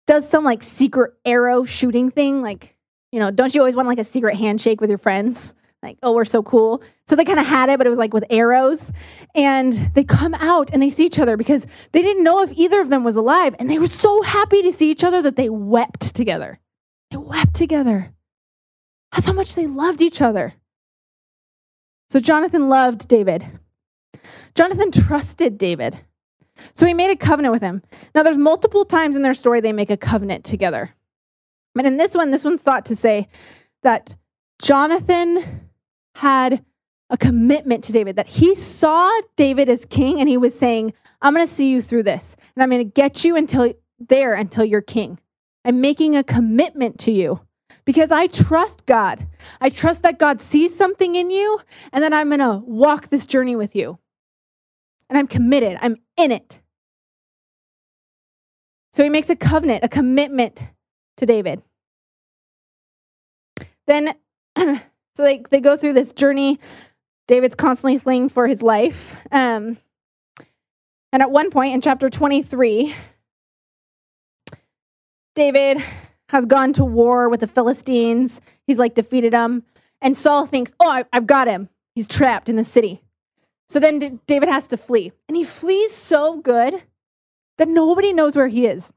does 0.07 0.27
some 0.27 0.43
like 0.43 0.63
secret 0.63 1.13
arrow 1.23 1.63
shooting 1.63 2.09
thing. 2.11 2.41
Like, 2.41 2.72
you 3.13 3.19
know, 3.19 3.29
don't 3.31 3.53
you 3.53 3.61
always 3.61 3.75
want 3.75 3.87
like 3.87 3.99
a 3.99 4.03
secret 4.03 4.35
handshake 4.35 4.81
with 4.81 4.89
your 4.89 4.97
friends? 4.97 5.53
like, 5.83 5.97
oh, 6.01 6.13
we're 6.13 6.25
so 6.25 6.41
cool. 6.41 6.81
So 7.05 7.15
they 7.15 7.25
kind 7.25 7.39
of 7.39 7.45
had 7.45 7.69
it, 7.69 7.77
but 7.77 7.85
it 7.85 7.89
was 7.89 7.99
like 7.99 8.13
with 8.13 8.23
arrows. 8.29 8.91
And 9.35 9.73
they 9.93 10.03
come 10.03 10.33
out 10.33 10.69
and 10.71 10.81
they 10.81 10.89
see 10.89 11.05
each 11.05 11.19
other 11.19 11.35
because 11.35 11.67
they 11.91 12.01
didn't 12.01 12.23
know 12.23 12.41
if 12.41 12.53
either 12.53 12.79
of 12.79 12.89
them 12.89 13.03
was 13.03 13.17
alive. 13.17 13.53
And 13.59 13.69
they 13.69 13.77
were 13.77 13.87
so 13.87 14.21
happy 14.21 14.61
to 14.61 14.71
see 14.71 14.89
each 14.89 15.03
other 15.03 15.21
that 15.21 15.35
they 15.35 15.49
wept 15.49 16.15
together. 16.15 16.59
They 17.11 17.17
wept 17.17 17.53
together. 17.53 18.13
That's 19.11 19.27
how 19.27 19.33
much 19.33 19.55
they 19.55 19.67
loved 19.67 20.01
each 20.01 20.21
other. 20.21 20.53
So 22.09 22.19
Jonathan 22.19 22.69
loved 22.69 23.07
David. 23.07 23.45
Jonathan 24.55 24.91
trusted 24.91 25.57
David. 25.57 25.99
So 26.73 26.85
he 26.85 26.93
made 26.93 27.11
a 27.11 27.15
covenant 27.15 27.51
with 27.51 27.61
him. 27.61 27.81
Now, 28.15 28.23
there's 28.23 28.37
multiple 28.37 28.85
times 28.85 29.15
in 29.15 29.21
their 29.21 29.33
story 29.33 29.59
they 29.59 29.73
make 29.73 29.89
a 29.89 29.97
covenant 29.97 30.45
together. 30.45 30.95
But 31.75 31.85
in 31.85 31.97
this 31.97 32.15
one, 32.15 32.31
this 32.31 32.43
one's 32.43 32.61
thought 32.61 32.85
to 32.85 32.95
say 32.95 33.27
that 33.81 34.15
Jonathan 34.61 35.69
had 36.15 36.63
a 37.09 37.17
commitment 37.17 37.83
to 37.85 37.91
David, 37.91 38.15
that 38.15 38.27
he 38.27 38.55
saw 38.55 39.11
David 39.35 39.69
as 39.69 39.85
king 39.85 40.19
and 40.19 40.29
he 40.29 40.37
was 40.37 40.57
saying, 40.57 40.93
I'm 41.21 41.33
going 41.33 41.45
to 41.45 41.53
see 41.53 41.69
you 41.69 41.81
through 41.81 42.03
this 42.03 42.35
and 42.55 42.63
I'm 42.63 42.69
going 42.69 42.83
to 42.83 42.91
get 42.91 43.23
you 43.23 43.35
until 43.35 43.73
there 43.99 44.33
until 44.33 44.65
you're 44.65 44.81
king. 44.81 45.19
I'm 45.65 45.81
making 45.81 46.15
a 46.15 46.23
commitment 46.23 46.99
to 46.99 47.11
you 47.11 47.41
because 47.85 48.11
I 48.11 48.27
trust 48.27 48.85
God. 48.85 49.27
I 49.61 49.69
trust 49.69 50.03
that 50.03 50.19
God 50.19 50.41
sees 50.41 50.75
something 50.75 51.15
in 51.15 51.29
you 51.31 51.59
and 51.91 52.03
that 52.03 52.13
I'm 52.13 52.29
going 52.29 52.39
to 52.39 52.61
walk 52.65 53.09
this 53.09 53.25
journey 53.25 53.55
with 53.55 53.75
you. 53.75 53.99
And 55.09 55.17
I'm 55.17 55.27
committed, 55.27 55.77
I'm 55.81 55.97
in 56.17 56.31
it. 56.31 56.59
So 58.91 59.03
he 59.03 59.09
makes 59.09 59.29
a 59.29 59.35
covenant, 59.35 59.83
a 59.83 59.89
commitment 59.89 60.61
to 61.17 61.25
David. 61.25 61.61
Then 63.87 64.13
so 64.57 64.79
they, 65.17 65.43
they 65.49 65.59
go 65.59 65.77
through 65.77 65.93
this 65.93 66.11
journey. 66.11 66.59
David's 67.27 67.55
constantly 67.55 67.97
fleeing 67.97 68.29
for 68.29 68.47
his 68.47 68.61
life. 68.61 69.17
Um, 69.31 69.77
and 71.11 71.21
at 71.21 71.31
one 71.31 71.51
point 71.51 71.73
in 71.73 71.81
chapter 71.81 72.09
23, 72.09 72.95
David 75.35 75.83
has 76.29 76.45
gone 76.45 76.73
to 76.73 76.83
war 76.83 77.29
with 77.29 77.39
the 77.39 77.47
Philistines. 77.47 78.41
He's 78.65 78.79
like 78.79 78.95
defeated 78.95 79.33
them. 79.33 79.63
And 80.01 80.17
Saul 80.17 80.45
thinks, 80.45 80.73
oh, 80.79 80.89
I, 80.89 81.05
I've 81.13 81.27
got 81.27 81.47
him. 81.47 81.69
He's 81.95 82.07
trapped 82.07 82.49
in 82.49 82.55
the 82.55 82.63
city. 82.63 83.01
So 83.69 83.79
then 83.79 84.19
David 84.27 84.49
has 84.49 84.67
to 84.67 84.77
flee. 84.77 85.11
And 85.27 85.37
he 85.37 85.43
flees 85.43 85.93
so 85.93 86.37
good 86.37 86.83
that 87.57 87.67
nobody 87.67 88.13
knows 88.13 88.35
where 88.35 88.47
he 88.47 88.65
is, 88.65 88.91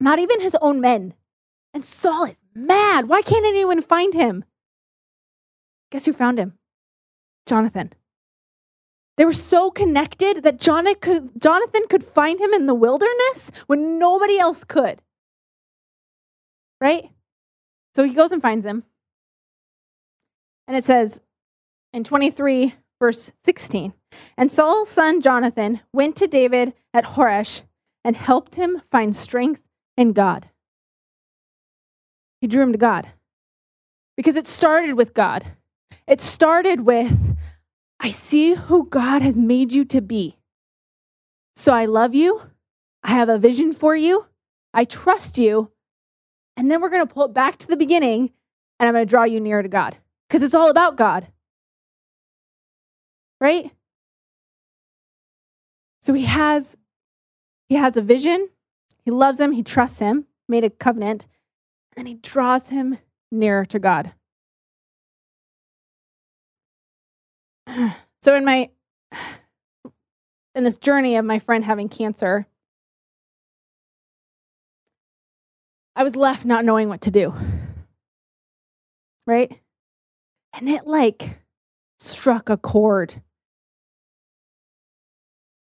not 0.00 0.18
even 0.18 0.40
his 0.40 0.56
own 0.60 0.80
men. 0.80 1.14
And 1.72 1.84
Saul 1.84 2.24
is 2.24 2.40
mad. 2.54 3.08
Why 3.08 3.22
can't 3.22 3.46
anyone 3.46 3.80
find 3.80 4.14
him? 4.14 4.44
Guess 5.90 6.06
who 6.06 6.12
found 6.12 6.38
him? 6.38 6.54
Jonathan. 7.46 7.92
They 9.16 9.24
were 9.24 9.32
so 9.32 9.70
connected 9.70 10.44
that 10.44 10.58
Jonathan 10.58 11.86
could, 11.88 12.04
find 12.04 12.40
him 12.40 12.54
in 12.54 12.66
the 12.66 12.74
wilderness 12.74 13.50
when 13.66 13.98
nobody 13.98 14.38
else 14.38 14.64
could. 14.64 15.02
Right? 16.80 17.10
So 17.94 18.04
he 18.04 18.14
goes 18.14 18.32
and 18.32 18.40
finds 18.40 18.64
him. 18.64 18.84
And 20.66 20.76
it 20.76 20.84
says 20.84 21.20
in 21.92 22.04
23, 22.04 22.74
verse 22.98 23.32
16 23.44 23.92
And 24.38 24.50
Saul's 24.50 24.88
son 24.88 25.20
Jonathan 25.20 25.80
went 25.92 26.16
to 26.16 26.26
David 26.26 26.72
at 26.94 27.04
Horesh 27.04 27.62
and 28.04 28.16
helped 28.16 28.54
him 28.54 28.80
find 28.90 29.14
strength 29.14 29.62
in 29.96 30.12
God. 30.12 30.48
He 32.40 32.46
drew 32.46 32.62
him 32.62 32.72
to 32.72 32.78
God 32.78 33.08
because 34.16 34.36
it 34.36 34.46
started 34.46 34.94
with 34.94 35.14
God. 35.14 35.46
It 36.06 36.20
started 36.20 36.80
with, 36.80 37.36
I 37.98 38.10
see 38.10 38.54
who 38.54 38.88
God 38.88 39.22
has 39.22 39.38
made 39.38 39.72
you 39.72 39.84
to 39.86 40.00
be. 40.00 40.38
So 41.54 41.72
I 41.72 41.84
love 41.84 42.14
you. 42.14 42.42
I 43.02 43.10
have 43.10 43.28
a 43.28 43.38
vision 43.38 43.72
for 43.72 43.94
you. 43.94 44.26
I 44.72 44.84
trust 44.84 45.38
you. 45.38 45.70
And 46.56 46.70
then 46.70 46.80
we're 46.80 46.88
going 46.88 47.06
to 47.06 47.12
pull 47.12 47.26
it 47.26 47.34
back 47.34 47.58
to 47.58 47.66
the 47.66 47.76
beginning 47.76 48.30
and 48.78 48.88
I'm 48.88 48.94
going 48.94 49.06
to 49.06 49.10
draw 49.10 49.24
you 49.24 49.40
nearer 49.40 49.62
to 49.62 49.68
God 49.68 49.96
because 50.28 50.42
it's 50.42 50.54
all 50.54 50.70
about 50.70 50.96
God. 50.96 51.28
Right? 53.40 53.70
So 56.02 56.14
he 56.14 56.24
has 56.24 56.76
he 57.68 57.76
has 57.76 57.96
a 57.96 58.02
vision. 58.02 58.48
He 59.04 59.10
loves 59.10 59.38
him, 59.38 59.52
he 59.52 59.62
trusts 59.62 60.00
him, 60.00 60.26
made 60.48 60.64
a 60.64 60.70
covenant, 60.70 61.26
and 62.00 62.08
he 62.08 62.14
draws 62.14 62.70
him 62.70 62.96
nearer 63.30 63.64
to 63.66 63.78
God. 63.78 64.12
So 68.22 68.36
in 68.36 68.44
my 68.44 68.68
in 70.54 70.64
this 70.64 70.76
journey 70.76 71.16
of 71.16 71.24
my 71.24 71.38
friend 71.38 71.64
having 71.64 71.88
cancer, 71.88 72.46
I 75.96 76.04
was 76.04 76.16
left 76.16 76.44
not 76.44 76.66
knowing 76.66 76.90
what 76.90 77.00
to 77.02 77.10
do. 77.10 77.32
Right? 79.26 79.58
And 80.52 80.68
it 80.68 80.86
like 80.86 81.38
struck 81.98 82.50
a 82.50 82.58
chord. 82.58 83.22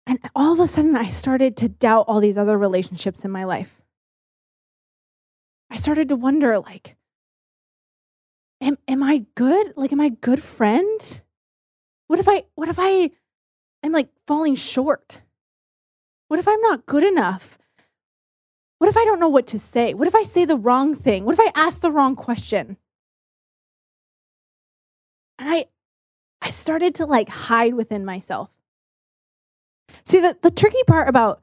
And 0.08 0.20
all 0.34 0.54
of 0.54 0.62
a 0.62 0.68
sudden, 0.70 0.96
I 0.96 1.08
started 1.08 1.58
to 1.58 1.68
doubt 1.68 2.06
all 2.08 2.22
these 2.22 2.38
other 2.38 2.58
relationships 2.58 3.26
in 3.26 3.32
my 3.32 3.44
life. 3.44 3.82
I 5.76 5.78
started 5.78 6.08
to 6.08 6.16
wonder, 6.16 6.58
like, 6.58 6.96
am, 8.62 8.78
am 8.88 9.04
I 9.04 9.26
good? 9.36 9.74
Like, 9.76 9.92
am 9.92 10.00
I 10.00 10.06
a 10.06 10.10
good 10.10 10.42
friend? 10.42 11.22
What 12.08 12.18
if 12.18 12.30
I 12.30 12.46
what 12.56 12.70
if 12.70 12.80
I 12.80 13.12
am 13.84 13.92
like 13.92 14.08
falling 14.26 14.56
short? 14.56 15.22
What 16.30 16.40
if 16.40 16.48
I'm 16.48 16.62
not 16.62 16.86
good 16.86 17.04
enough? 17.04 17.58
What 18.78 18.88
if 18.88 18.96
I 18.96 19.04
don't 19.04 19.20
know 19.20 19.28
what 19.28 19.48
to 19.48 19.60
say? 19.60 19.94
What 19.94 20.08
if 20.08 20.16
I 20.16 20.24
say 20.24 20.46
the 20.46 20.56
wrong 20.56 20.96
thing? 20.96 21.26
What 21.26 21.34
if 21.38 21.42
I 21.42 21.52
ask 21.54 21.82
the 21.82 21.92
wrong 21.92 22.16
question? 22.16 22.78
And 25.38 25.50
I 25.50 25.66
I 26.42 26.52
started 26.52 26.96
to 26.96 27.06
like 27.06 27.28
hide 27.28 27.74
within 27.74 28.06
myself. 28.06 28.50
See, 30.06 30.22
the, 30.22 30.38
the 30.42 30.52
tricky 30.52 30.84
part 30.88 31.10
about 31.10 31.42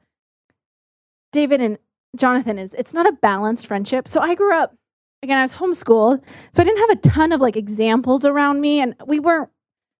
David 1.31 1.61
and 1.61 1.77
Jonathan 2.15 2.59
is 2.59 2.73
it's 2.75 2.93
not 2.93 3.07
a 3.07 3.11
balanced 3.11 3.67
friendship. 3.67 4.07
So 4.07 4.19
I 4.19 4.35
grew 4.35 4.53
up, 4.53 4.75
again, 5.21 5.37
I 5.37 5.41
was 5.41 5.53
homeschooled. 5.53 6.21
So 6.51 6.61
I 6.61 6.65
didn't 6.65 6.89
have 6.89 6.97
a 6.97 7.01
ton 7.01 7.31
of 7.31 7.41
like 7.41 7.55
examples 7.55 8.25
around 8.25 8.61
me. 8.61 8.79
And 8.79 8.95
we 9.05 9.19
weren't, 9.19 9.49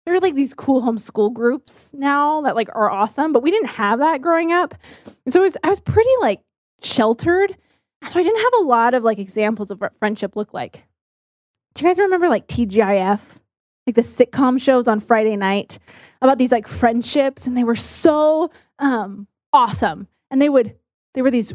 there 0.05 0.15
are 0.15 0.19
like 0.19 0.35
these 0.35 0.53
cool 0.53 0.81
homeschool 0.81 1.33
groups 1.33 1.89
now 1.93 2.41
that 2.41 2.55
like 2.55 2.69
are 2.75 2.91
awesome, 2.91 3.31
but 3.31 3.41
we 3.41 3.51
didn't 3.51 3.69
have 3.69 3.99
that 3.99 4.21
growing 4.21 4.51
up. 4.51 4.75
And 5.25 5.33
so 5.33 5.41
was, 5.41 5.57
I 5.63 5.69
was 5.69 5.79
pretty 5.79 6.09
like 6.21 6.41
sheltered. 6.81 7.55
So 8.09 8.19
I 8.19 8.23
didn't 8.23 8.41
have 8.41 8.61
a 8.61 8.65
lot 8.65 8.93
of 8.93 9.03
like 9.03 9.17
examples 9.17 9.71
of 9.71 9.79
what 9.79 9.97
friendship 9.97 10.35
looked 10.35 10.53
like. 10.53 10.83
Do 11.73 11.83
you 11.83 11.89
guys 11.89 11.97
remember 11.97 12.29
like 12.29 12.47
TGIF? 12.47 13.21
Like 13.87 13.95
the 13.95 14.01
sitcom 14.01 14.61
shows 14.61 14.87
on 14.87 15.01
Friday 15.01 15.35
night 15.35 15.77
about 16.21 16.37
these 16.37 16.53
like 16.53 16.67
friendships 16.67 17.47
and 17.47 17.57
they 17.57 17.65
were 17.65 17.75
so 17.75 18.49
um 18.79 19.27
awesome. 19.51 20.07
And 20.31 20.41
they 20.41 20.49
would 20.49 20.75
they 21.13 21.21
were 21.21 21.31
these 21.31 21.53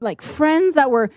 like 0.00 0.22
friends 0.22 0.74
that 0.74 0.90
were 0.90 1.10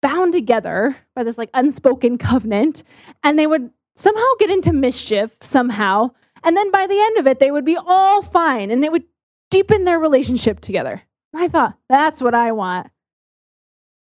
bound 0.00 0.32
together 0.32 0.96
by 1.14 1.22
this 1.22 1.38
like 1.38 1.50
unspoken 1.54 2.18
covenant 2.18 2.82
and 3.22 3.38
they 3.38 3.46
would 3.46 3.70
somehow 3.94 4.26
get 4.38 4.50
into 4.50 4.72
mischief 4.72 5.36
somehow 5.40 6.10
and 6.42 6.56
then 6.56 6.70
by 6.70 6.86
the 6.86 6.98
end 6.98 7.18
of 7.18 7.26
it 7.26 7.38
they 7.38 7.50
would 7.50 7.64
be 7.64 7.78
all 7.86 8.20
fine 8.22 8.70
and 8.70 8.84
it 8.84 8.92
would 8.92 9.04
deepen 9.50 9.84
their 9.84 9.98
relationship 9.98 10.60
together. 10.60 11.02
And 11.32 11.42
i 11.42 11.48
thought 11.48 11.78
that's 11.88 12.20
what 12.20 12.34
i 12.34 12.52
want. 12.52 12.88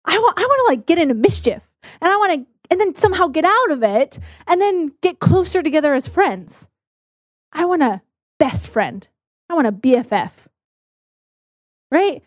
I 0.04 0.18
want 0.18 0.38
i 0.38 0.42
want 0.42 0.66
to 0.66 0.72
like 0.72 0.86
get 0.86 0.98
into 0.98 1.14
mischief 1.14 1.62
and 2.00 2.10
i 2.10 2.16
want 2.16 2.32
to 2.40 2.46
and 2.70 2.80
then 2.80 2.94
somehow 2.94 3.26
get 3.26 3.44
out 3.44 3.70
of 3.70 3.82
it 3.82 4.18
and 4.46 4.60
then 4.60 4.92
get 5.02 5.18
closer 5.18 5.62
together 5.62 5.92
as 5.92 6.08
friends. 6.08 6.68
I 7.52 7.66
want 7.66 7.82
a 7.82 8.00
best 8.38 8.66
friend. 8.68 9.06
I 9.50 9.54
want 9.54 9.66
a 9.66 9.72
bff 9.72 10.46
right 11.90 12.22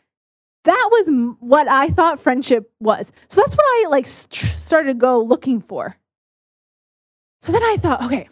that 0.65 0.89
was 0.91 1.36
what 1.39 1.67
I 1.67 1.89
thought 1.89 2.19
friendship 2.19 2.71
was. 2.80 3.12
So 3.28 3.41
that's 3.41 3.56
what 3.56 3.65
I 3.65 3.88
like 3.89 4.08
started 4.08 4.88
to 4.88 4.93
go 4.93 5.21
looking 5.21 5.62
for. 5.62 5.95
So 7.41 7.51
then 7.51 7.63
I 7.63 7.78
thought, 7.78 8.04
okay, 8.04 8.28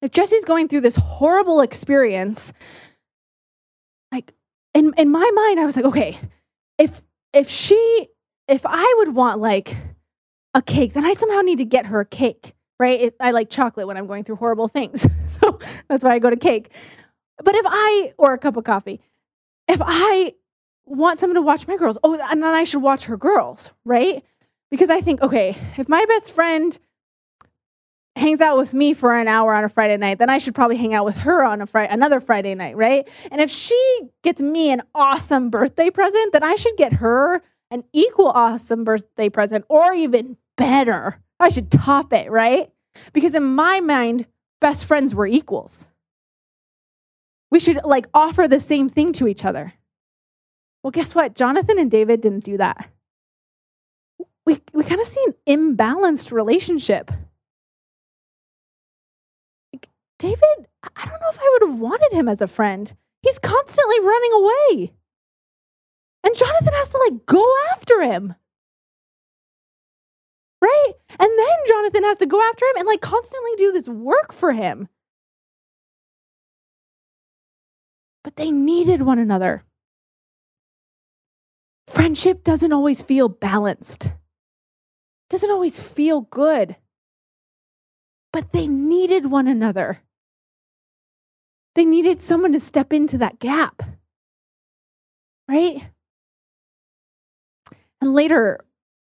if 0.00 0.12
Jesse's 0.12 0.44
going 0.44 0.68
through 0.68 0.82
this 0.82 0.96
horrible 0.96 1.60
experience, 1.60 2.52
like 4.12 4.32
in 4.74 4.94
in 4.96 5.10
my 5.10 5.30
mind, 5.34 5.60
I 5.60 5.66
was 5.66 5.76
like, 5.76 5.84
okay, 5.86 6.16
if 6.78 7.02
if 7.32 7.48
she 7.48 8.08
if 8.46 8.64
I 8.64 8.94
would 8.98 9.14
want 9.14 9.40
like 9.40 9.76
a 10.54 10.62
cake, 10.62 10.92
then 10.92 11.04
I 11.04 11.12
somehow 11.14 11.40
need 11.40 11.58
to 11.58 11.64
get 11.64 11.86
her 11.86 12.00
a 12.00 12.06
cake, 12.06 12.54
right? 12.78 13.00
It, 13.00 13.16
I 13.20 13.32
like 13.32 13.50
chocolate 13.50 13.88
when 13.88 13.96
I'm 13.96 14.06
going 14.06 14.22
through 14.22 14.36
horrible 14.36 14.68
things, 14.68 15.04
so 15.40 15.58
that's 15.88 16.04
why 16.04 16.12
I 16.12 16.20
go 16.20 16.30
to 16.30 16.36
cake. 16.36 16.72
But 17.42 17.56
if 17.56 17.66
I 17.68 18.12
or 18.18 18.34
a 18.34 18.38
cup 18.38 18.56
of 18.56 18.62
coffee, 18.62 19.00
if 19.66 19.80
I 19.84 20.34
want 20.90 21.20
someone 21.20 21.36
to 21.36 21.42
watch 21.42 21.66
my 21.66 21.76
girls. 21.76 21.98
Oh, 22.02 22.14
and 22.14 22.42
then 22.42 22.54
I 22.54 22.64
should 22.64 22.82
watch 22.82 23.04
her 23.04 23.16
girls, 23.16 23.72
right? 23.84 24.24
Because 24.70 24.90
I 24.90 25.00
think, 25.00 25.22
okay, 25.22 25.56
if 25.76 25.88
my 25.88 26.04
best 26.06 26.32
friend 26.32 26.78
hangs 28.16 28.40
out 28.40 28.58
with 28.58 28.74
me 28.74 28.94
for 28.94 29.14
an 29.14 29.28
hour 29.28 29.54
on 29.54 29.64
a 29.64 29.68
Friday 29.68 29.96
night, 29.96 30.18
then 30.18 30.28
I 30.28 30.38
should 30.38 30.54
probably 30.54 30.76
hang 30.76 30.92
out 30.92 31.04
with 31.04 31.16
her 31.18 31.44
on 31.44 31.62
a 31.62 31.66
Friday, 31.66 31.92
another 31.92 32.20
Friday 32.20 32.54
night, 32.54 32.76
right? 32.76 33.08
And 33.30 33.40
if 33.40 33.50
she 33.50 34.00
gets 34.22 34.42
me 34.42 34.70
an 34.70 34.82
awesome 34.94 35.50
birthday 35.50 35.90
present, 35.90 36.32
then 36.32 36.42
I 36.42 36.56
should 36.56 36.76
get 36.76 36.94
her 36.94 37.42
an 37.70 37.84
equal 37.92 38.28
awesome 38.28 38.84
birthday 38.84 39.28
present 39.28 39.64
or 39.68 39.92
even 39.92 40.36
better. 40.56 41.22
I 41.38 41.48
should 41.48 41.70
top 41.70 42.12
it, 42.12 42.30
right? 42.30 42.70
Because 43.12 43.34
in 43.34 43.44
my 43.44 43.80
mind, 43.80 44.26
best 44.60 44.84
friends 44.84 45.14
were 45.14 45.26
equals. 45.26 45.88
We 47.50 47.60
should 47.60 47.80
like 47.84 48.08
offer 48.12 48.48
the 48.48 48.60
same 48.60 48.88
thing 48.88 49.12
to 49.14 49.28
each 49.28 49.44
other. 49.44 49.74
Well, 50.82 50.90
guess 50.90 51.14
what? 51.14 51.34
Jonathan 51.34 51.78
and 51.78 51.90
David 51.90 52.20
didn't 52.20 52.44
do 52.44 52.56
that. 52.56 52.88
We, 54.46 54.60
we 54.72 54.84
kind 54.84 55.00
of 55.00 55.06
see 55.06 55.24
an 55.26 55.76
imbalanced 55.76 56.32
relationship. 56.32 57.10
Like, 59.72 59.88
David, 60.18 60.68
I 60.96 61.04
don't 61.04 61.20
know 61.20 61.30
if 61.30 61.38
I 61.38 61.50
would 61.52 61.70
have 61.70 61.78
wanted 61.78 62.12
him 62.12 62.28
as 62.28 62.40
a 62.40 62.46
friend. 62.46 62.94
He's 63.22 63.38
constantly 63.38 64.00
running 64.00 64.32
away. 64.32 64.92
And 66.24 66.34
Jonathan 66.34 66.72
has 66.72 66.88
to 66.90 66.98
like 66.98 67.26
go 67.26 67.44
after 67.72 68.02
him. 68.02 68.34
Right? 70.60 70.92
And 71.10 71.30
then 71.38 71.56
Jonathan 71.66 72.04
has 72.04 72.18
to 72.18 72.26
go 72.26 72.40
after 72.42 72.64
him 72.66 72.76
and 72.78 72.86
like 72.86 73.00
constantly 73.00 73.50
do 73.56 73.72
this 73.72 73.88
work 73.88 74.32
for 74.32 74.52
him. 74.52 74.88
But 78.24 78.36
they 78.36 78.50
needed 78.50 79.02
one 79.02 79.18
another. 79.18 79.64
Friendship 81.88 82.44
doesn't 82.44 82.72
always 82.72 83.00
feel 83.00 83.30
balanced, 83.30 84.12
doesn't 85.30 85.50
always 85.50 85.80
feel 85.80 86.20
good, 86.20 86.76
but 88.30 88.52
they 88.52 88.66
needed 88.66 89.30
one 89.30 89.48
another. 89.48 90.00
They 91.74 91.86
needed 91.86 92.20
someone 92.20 92.52
to 92.52 92.60
step 92.60 92.92
into 92.92 93.16
that 93.18 93.38
gap, 93.38 93.82
right? 95.48 95.88
And 98.02 98.12
later, 98.12 98.60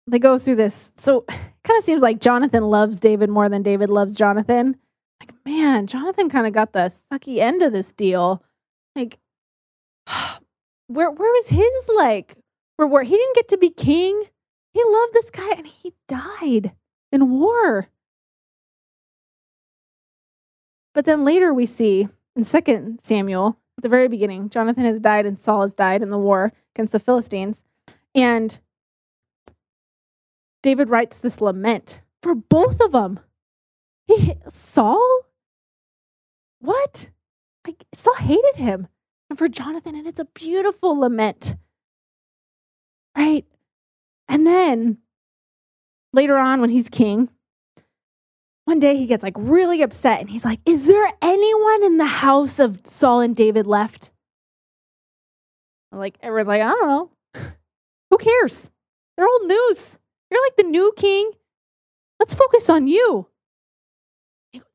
they 0.06 0.20
go 0.20 0.38
through 0.38 0.56
this. 0.56 0.92
So 0.96 1.24
it 1.28 1.34
kind 1.64 1.78
of 1.78 1.84
seems 1.84 2.00
like 2.00 2.20
Jonathan 2.20 2.62
loves 2.62 3.00
David 3.00 3.28
more 3.28 3.48
than 3.48 3.64
David 3.64 3.88
loves 3.88 4.14
Jonathan. 4.14 4.76
Like, 5.20 5.34
man, 5.44 5.88
Jonathan 5.88 6.30
kind 6.30 6.46
of 6.46 6.52
got 6.52 6.72
the 6.72 6.92
sucky 7.12 7.38
end 7.38 7.60
of 7.60 7.72
this 7.72 7.92
deal. 7.92 8.44
Like, 8.94 9.18
where 10.86 11.10
where 11.10 11.32
was 11.32 11.48
his 11.48 11.90
like 11.96 12.36
where 12.86 13.02
he 13.02 13.16
didn't 13.16 13.34
get 13.34 13.48
to 13.48 13.58
be 13.58 13.70
king. 13.70 14.24
He 14.72 14.82
loved 14.84 15.12
this 15.12 15.30
guy 15.30 15.50
and 15.56 15.66
he 15.66 15.94
died 16.06 16.72
in 17.10 17.30
war. 17.30 17.88
But 20.94 21.04
then 21.04 21.24
later 21.24 21.52
we 21.52 21.66
see 21.66 22.08
in 22.36 22.44
2 22.44 22.98
Samuel, 23.02 23.58
at 23.76 23.82
the 23.82 23.88
very 23.88 24.08
beginning, 24.08 24.48
Jonathan 24.48 24.84
has 24.84 25.00
died 25.00 25.26
and 25.26 25.38
Saul 25.38 25.62
has 25.62 25.74
died 25.74 26.02
in 26.02 26.08
the 26.08 26.18
war 26.18 26.52
against 26.74 26.92
the 26.92 26.98
Philistines. 26.98 27.62
And 28.14 28.58
David 30.62 30.88
writes 30.88 31.20
this 31.20 31.40
lament 31.40 32.00
for 32.20 32.34
both 32.34 32.80
of 32.80 32.92
them. 32.92 33.20
He, 34.06 34.34
Saul? 34.48 35.20
What? 36.60 37.10
Like, 37.66 37.84
Saul 37.94 38.14
hated 38.14 38.56
him. 38.56 38.88
And 39.30 39.38
for 39.38 39.48
Jonathan, 39.48 39.94
and 39.94 40.06
it's 40.06 40.18
a 40.18 40.24
beautiful 40.24 40.98
lament 40.98 41.54
Right? 43.18 43.44
And 44.28 44.46
then 44.46 44.98
later 46.12 46.38
on, 46.38 46.60
when 46.60 46.70
he's 46.70 46.88
king, 46.88 47.30
one 48.64 48.78
day 48.78 48.96
he 48.96 49.06
gets 49.06 49.24
like 49.24 49.34
really 49.36 49.82
upset 49.82 50.20
and 50.20 50.30
he's 50.30 50.44
like, 50.44 50.60
Is 50.64 50.84
there 50.84 51.12
anyone 51.20 51.82
in 51.82 51.98
the 51.98 52.06
house 52.06 52.60
of 52.60 52.80
Saul 52.84 53.20
and 53.20 53.34
David 53.34 53.66
left? 53.66 54.12
Like, 55.90 56.16
everyone's 56.22 56.46
like, 56.48 56.62
I 56.62 56.68
don't 56.68 56.86
know. 56.86 57.10
Who 58.10 58.18
cares? 58.18 58.70
They're 59.16 59.26
old 59.26 59.46
news. 59.46 59.98
You're 60.30 60.44
like 60.44 60.56
the 60.56 60.62
new 60.62 60.92
king. 60.96 61.32
Let's 62.20 62.34
focus 62.34 62.70
on 62.70 62.86
you. 62.86 63.26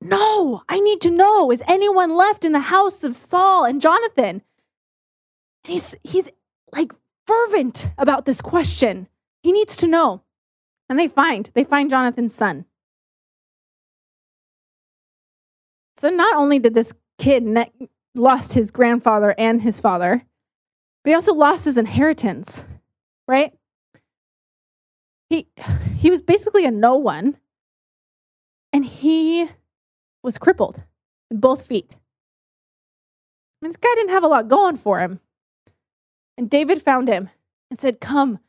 no, 0.02 0.64
I 0.68 0.82
need 0.82 1.00
to 1.02 1.12
know. 1.12 1.50
Is 1.50 1.64
anyone 1.66 2.18
left 2.18 2.44
in 2.44 2.52
the 2.52 2.60
house 2.60 3.06
of 3.06 3.16
Saul 3.16 3.64
and 3.64 3.80
Jonathan? 3.80 4.42
And 5.64 5.72
he's 5.72 5.96
he's 6.04 6.30
like 6.74 6.92
fervent 7.26 7.92
about 7.98 8.26
this 8.26 8.42
question. 8.42 9.08
He 9.42 9.52
needs 9.52 9.76
to 9.78 9.88
know. 9.88 10.24
And 10.90 11.00
they 11.00 11.08
find, 11.08 11.50
they 11.54 11.64
find 11.64 11.90
Jonathan's 11.90 12.36
son. 12.36 12.66
So 15.96 16.10
not 16.10 16.36
only 16.36 16.60
did 16.60 16.74
this 16.74 16.94
kid 17.18 17.44
ne- 17.44 17.72
lost 18.16 18.54
his 18.54 18.72
grandfather 18.72 19.34
and 19.38 19.62
his 19.62 19.80
father, 19.80 20.24
but 21.04 21.10
he 21.10 21.16
also 21.16 21.34
lost 21.34 21.66
his 21.66 21.78
inheritance, 21.78 22.66
right? 23.28 23.54
He 25.30 25.48
he 25.96 26.10
was 26.10 26.22
basically 26.22 26.66
a 26.66 26.72
no 26.72 26.96
one 26.96 27.38
and 28.72 28.86
he 28.86 29.50
was 30.22 30.38
crippled 30.38 30.84
in 31.32 31.40
both 31.40 31.66
feet. 31.66 31.98
Mean, 33.64 33.72
this 33.72 33.78
guy 33.78 33.94
didn't 33.96 34.12
have 34.12 34.24
a 34.24 34.28
lot 34.28 34.48
going 34.48 34.76
for 34.76 35.00
him. 35.00 35.20
And 36.38 36.50
David 36.50 36.82
found 36.82 37.08
him 37.08 37.30
and 37.70 37.80
said, 37.80 38.00
Come, 38.00 38.40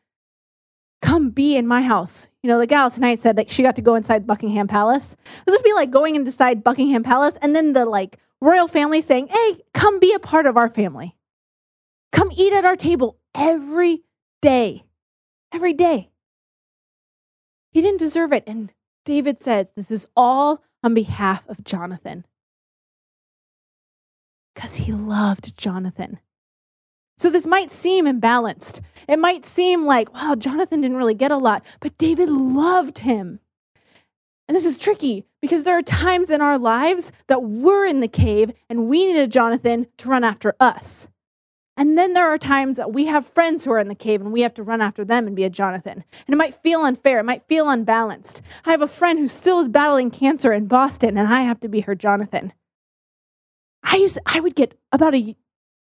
come 1.02 1.30
be 1.30 1.56
in 1.56 1.66
my 1.66 1.82
house. 1.82 2.28
You 2.42 2.48
know, 2.48 2.58
the 2.58 2.66
gal 2.66 2.90
tonight 2.90 3.20
said 3.20 3.36
that 3.36 3.50
she 3.50 3.62
got 3.62 3.76
to 3.76 3.82
go 3.82 3.94
inside 3.94 4.26
Buckingham 4.26 4.68
Palace. 4.68 5.16
This 5.44 5.54
would 5.54 5.64
be 5.64 5.72
like 5.72 5.90
going 5.90 6.16
inside 6.16 6.64
Buckingham 6.64 7.02
Palace 7.02 7.36
and 7.40 7.54
then 7.54 7.72
the 7.72 7.84
like 7.84 8.18
royal 8.40 8.68
family 8.68 9.00
saying, 9.00 9.28
Hey, 9.28 9.58
come 9.72 9.98
be 9.98 10.12
a 10.12 10.18
part 10.18 10.46
of 10.46 10.56
our 10.56 10.68
family. 10.68 11.16
Come 12.12 12.30
eat 12.32 12.52
at 12.52 12.64
our 12.64 12.76
table 12.76 13.18
every 13.34 14.02
day. 14.40 14.84
Every 15.52 15.72
day. 15.72 16.10
He 17.70 17.80
didn't 17.80 17.98
deserve 17.98 18.32
it. 18.32 18.44
And 18.46 18.72
David 19.04 19.42
says, 19.42 19.72
This 19.74 19.90
is 19.90 20.06
all 20.16 20.62
on 20.82 20.94
behalf 20.94 21.48
of 21.48 21.64
Jonathan. 21.64 22.24
Because 24.54 24.76
he 24.76 24.92
loved 24.92 25.56
Jonathan. 25.56 26.20
So 27.16 27.30
this 27.30 27.46
might 27.46 27.70
seem 27.70 28.06
imbalanced. 28.06 28.80
It 29.08 29.18
might 29.18 29.44
seem 29.44 29.86
like, 29.86 30.12
wow, 30.14 30.34
Jonathan 30.34 30.80
didn't 30.80 30.96
really 30.96 31.14
get 31.14 31.30
a 31.30 31.36
lot, 31.36 31.64
but 31.80 31.96
David 31.98 32.28
loved 32.28 33.00
him. 33.00 33.40
And 34.46 34.54
this 34.54 34.66
is 34.66 34.78
tricky 34.78 35.24
because 35.40 35.62
there 35.62 35.78
are 35.78 35.82
times 35.82 36.28
in 36.28 36.40
our 36.40 36.58
lives 36.58 37.12
that 37.28 37.42
we're 37.42 37.86
in 37.86 38.00
the 38.00 38.08
cave 38.08 38.52
and 38.68 38.88
we 38.88 39.06
need 39.06 39.18
a 39.18 39.26
Jonathan 39.26 39.86
to 39.98 40.08
run 40.08 40.24
after 40.24 40.54
us. 40.60 41.08
And 41.76 41.98
then 41.98 42.12
there 42.12 42.28
are 42.28 42.38
times 42.38 42.76
that 42.76 42.92
we 42.92 43.06
have 43.06 43.26
friends 43.26 43.64
who 43.64 43.72
are 43.72 43.78
in 43.78 43.88
the 43.88 43.94
cave 43.94 44.20
and 44.20 44.32
we 44.32 44.42
have 44.42 44.54
to 44.54 44.62
run 44.62 44.80
after 44.80 45.04
them 45.04 45.26
and 45.26 45.34
be 45.34 45.44
a 45.44 45.50
Jonathan. 45.50 46.04
And 46.26 46.34
it 46.34 46.36
might 46.36 46.62
feel 46.62 46.82
unfair, 46.82 47.18
it 47.18 47.24
might 47.24 47.48
feel 47.48 47.68
unbalanced. 47.68 48.42
I 48.64 48.70
have 48.70 48.82
a 48.82 48.86
friend 48.86 49.18
who 49.18 49.26
still 49.26 49.60
is 49.60 49.68
battling 49.68 50.10
cancer 50.10 50.52
in 50.52 50.66
Boston 50.66 51.16
and 51.16 51.32
I 51.32 51.40
have 51.40 51.60
to 51.60 51.68
be 51.68 51.80
her 51.80 51.94
Jonathan. 51.94 52.52
I 53.82 53.96
used 53.96 54.18
I 54.26 54.40
would 54.40 54.54
get 54.54 54.78
about 54.92 55.14
a 55.14 55.36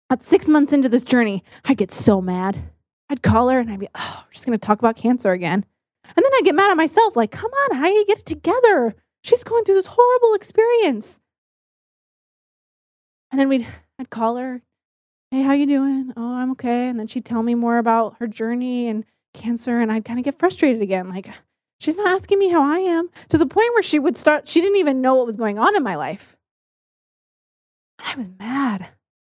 about 0.09 0.25
six 0.25 0.49
months 0.49 0.73
into 0.73 0.89
this 0.89 1.05
journey, 1.05 1.43
I'd 1.65 1.77
get 1.77 1.93
so 1.93 2.21
mad. 2.21 2.63
I'd 3.09 3.23
call 3.23 3.49
her 3.49 3.59
and 3.59 3.71
I'd 3.71 3.81
be, 3.81 3.89
oh, 3.95 4.25
we're 4.27 4.33
just 4.33 4.45
gonna 4.45 4.59
talk 4.59 4.79
about 4.79 4.97
cancer 4.97 5.33
again. 5.33 5.65
And 6.05 6.25
then 6.25 6.33
I'd 6.35 6.45
get 6.45 6.55
mad 6.55 6.71
at 6.71 6.77
myself, 6.77 7.17
like, 7.17 7.31
come 7.31 7.51
on, 7.51 7.77
Heidi, 7.77 8.05
get 8.05 8.19
it 8.19 8.27
together. 8.27 8.95
She's 9.23 9.45
going 9.45 9.65
through 9.65 9.77
this 9.77 9.87
horrible 9.87 10.35
experience. 10.35 11.21
And 13.31 13.41
then 13.41 13.49
we'd 13.49 13.67
I'd 13.99 14.11
call 14.11 14.37
her, 14.37 14.63
hey, 15.31 15.43
how 15.43 15.53
you 15.53 15.67
doing? 15.67 16.13
Oh, 16.17 16.35
I'm 16.35 16.51
okay. 16.53 16.89
And 16.89 16.99
then 16.99 17.07
she'd 17.07 17.25
tell 17.25 17.43
me 17.43 17.55
more 17.55 17.79
about 17.79 18.17
her 18.19 18.27
journey 18.27 18.89
and 18.89 19.05
cancer, 19.33 19.81
and 19.81 19.91
I'd 19.91 20.05
kind 20.05 20.19
of 20.19 20.25
get 20.25 20.39
frustrated 20.39 20.81
again, 20.81 21.09
like, 21.09 21.29
she's 21.81 21.97
not 21.97 22.09
asking 22.09 22.39
me 22.39 22.51
how 22.51 22.63
I 22.63 22.79
am, 22.79 23.11
to 23.29 23.39
the 23.39 23.47
point 23.47 23.73
where 23.75 23.83
she 23.83 23.99
would 23.99 24.17
start, 24.17 24.47
she 24.47 24.61
didn't 24.61 24.79
even 24.79 25.01
know 25.01 25.15
what 25.15 25.27
was 25.27 25.37
going 25.37 25.59
on 25.59 25.75
in 25.75 25.83
my 25.83 25.97
life. 25.97 26.37
I 27.99 28.15
was 28.17 28.29
mad. 28.39 28.89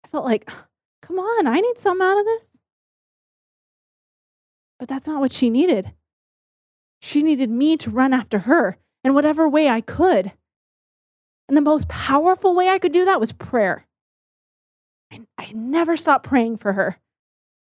I 0.07 0.09
felt 0.09 0.25
like, 0.25 0.49
come 1.01 1.19
on, 1.19 1.47
I 1.47 1.59
need 1.59 1.77
some 1.77 2.01
out 2.01 2.19
of 2.19 2.25
this. 2.25 2.45
But 4.79 4.87
that's 4.87 5.07
not 5.07 5.19
what 5.19 5.33
she 5.33 5.49
needed. 5.49 5.93
She 7.01 7.21
needed 7.21 7.49
me 7.49 7.77
to 7.77 7.89
run 7.89 8.13
after 8.13 8.39
her 8.39 8.77
in 9.03 9.13
whatever 9.13 9.47
way 9.49 9.69
I 9.69 9.81
could. 9.81 10.31
And 11.47 11.55
the 11.55 11.61
most 11.61 11.87
powerful 11.87 12.55
way 12.55 12.69
I 12.69 12.79
could 12.79 12.91
do 12.91 13.05
that 13.05 13.19
was 13.19 13.31
prayer. 13.31 13.85
I, 15.11 15.21
I 15.37 15.51
never 15.53 15.95
stopped 15.95 16.25
praying 16.25 16.57
for 16.57 16.73
her 16.73 16.97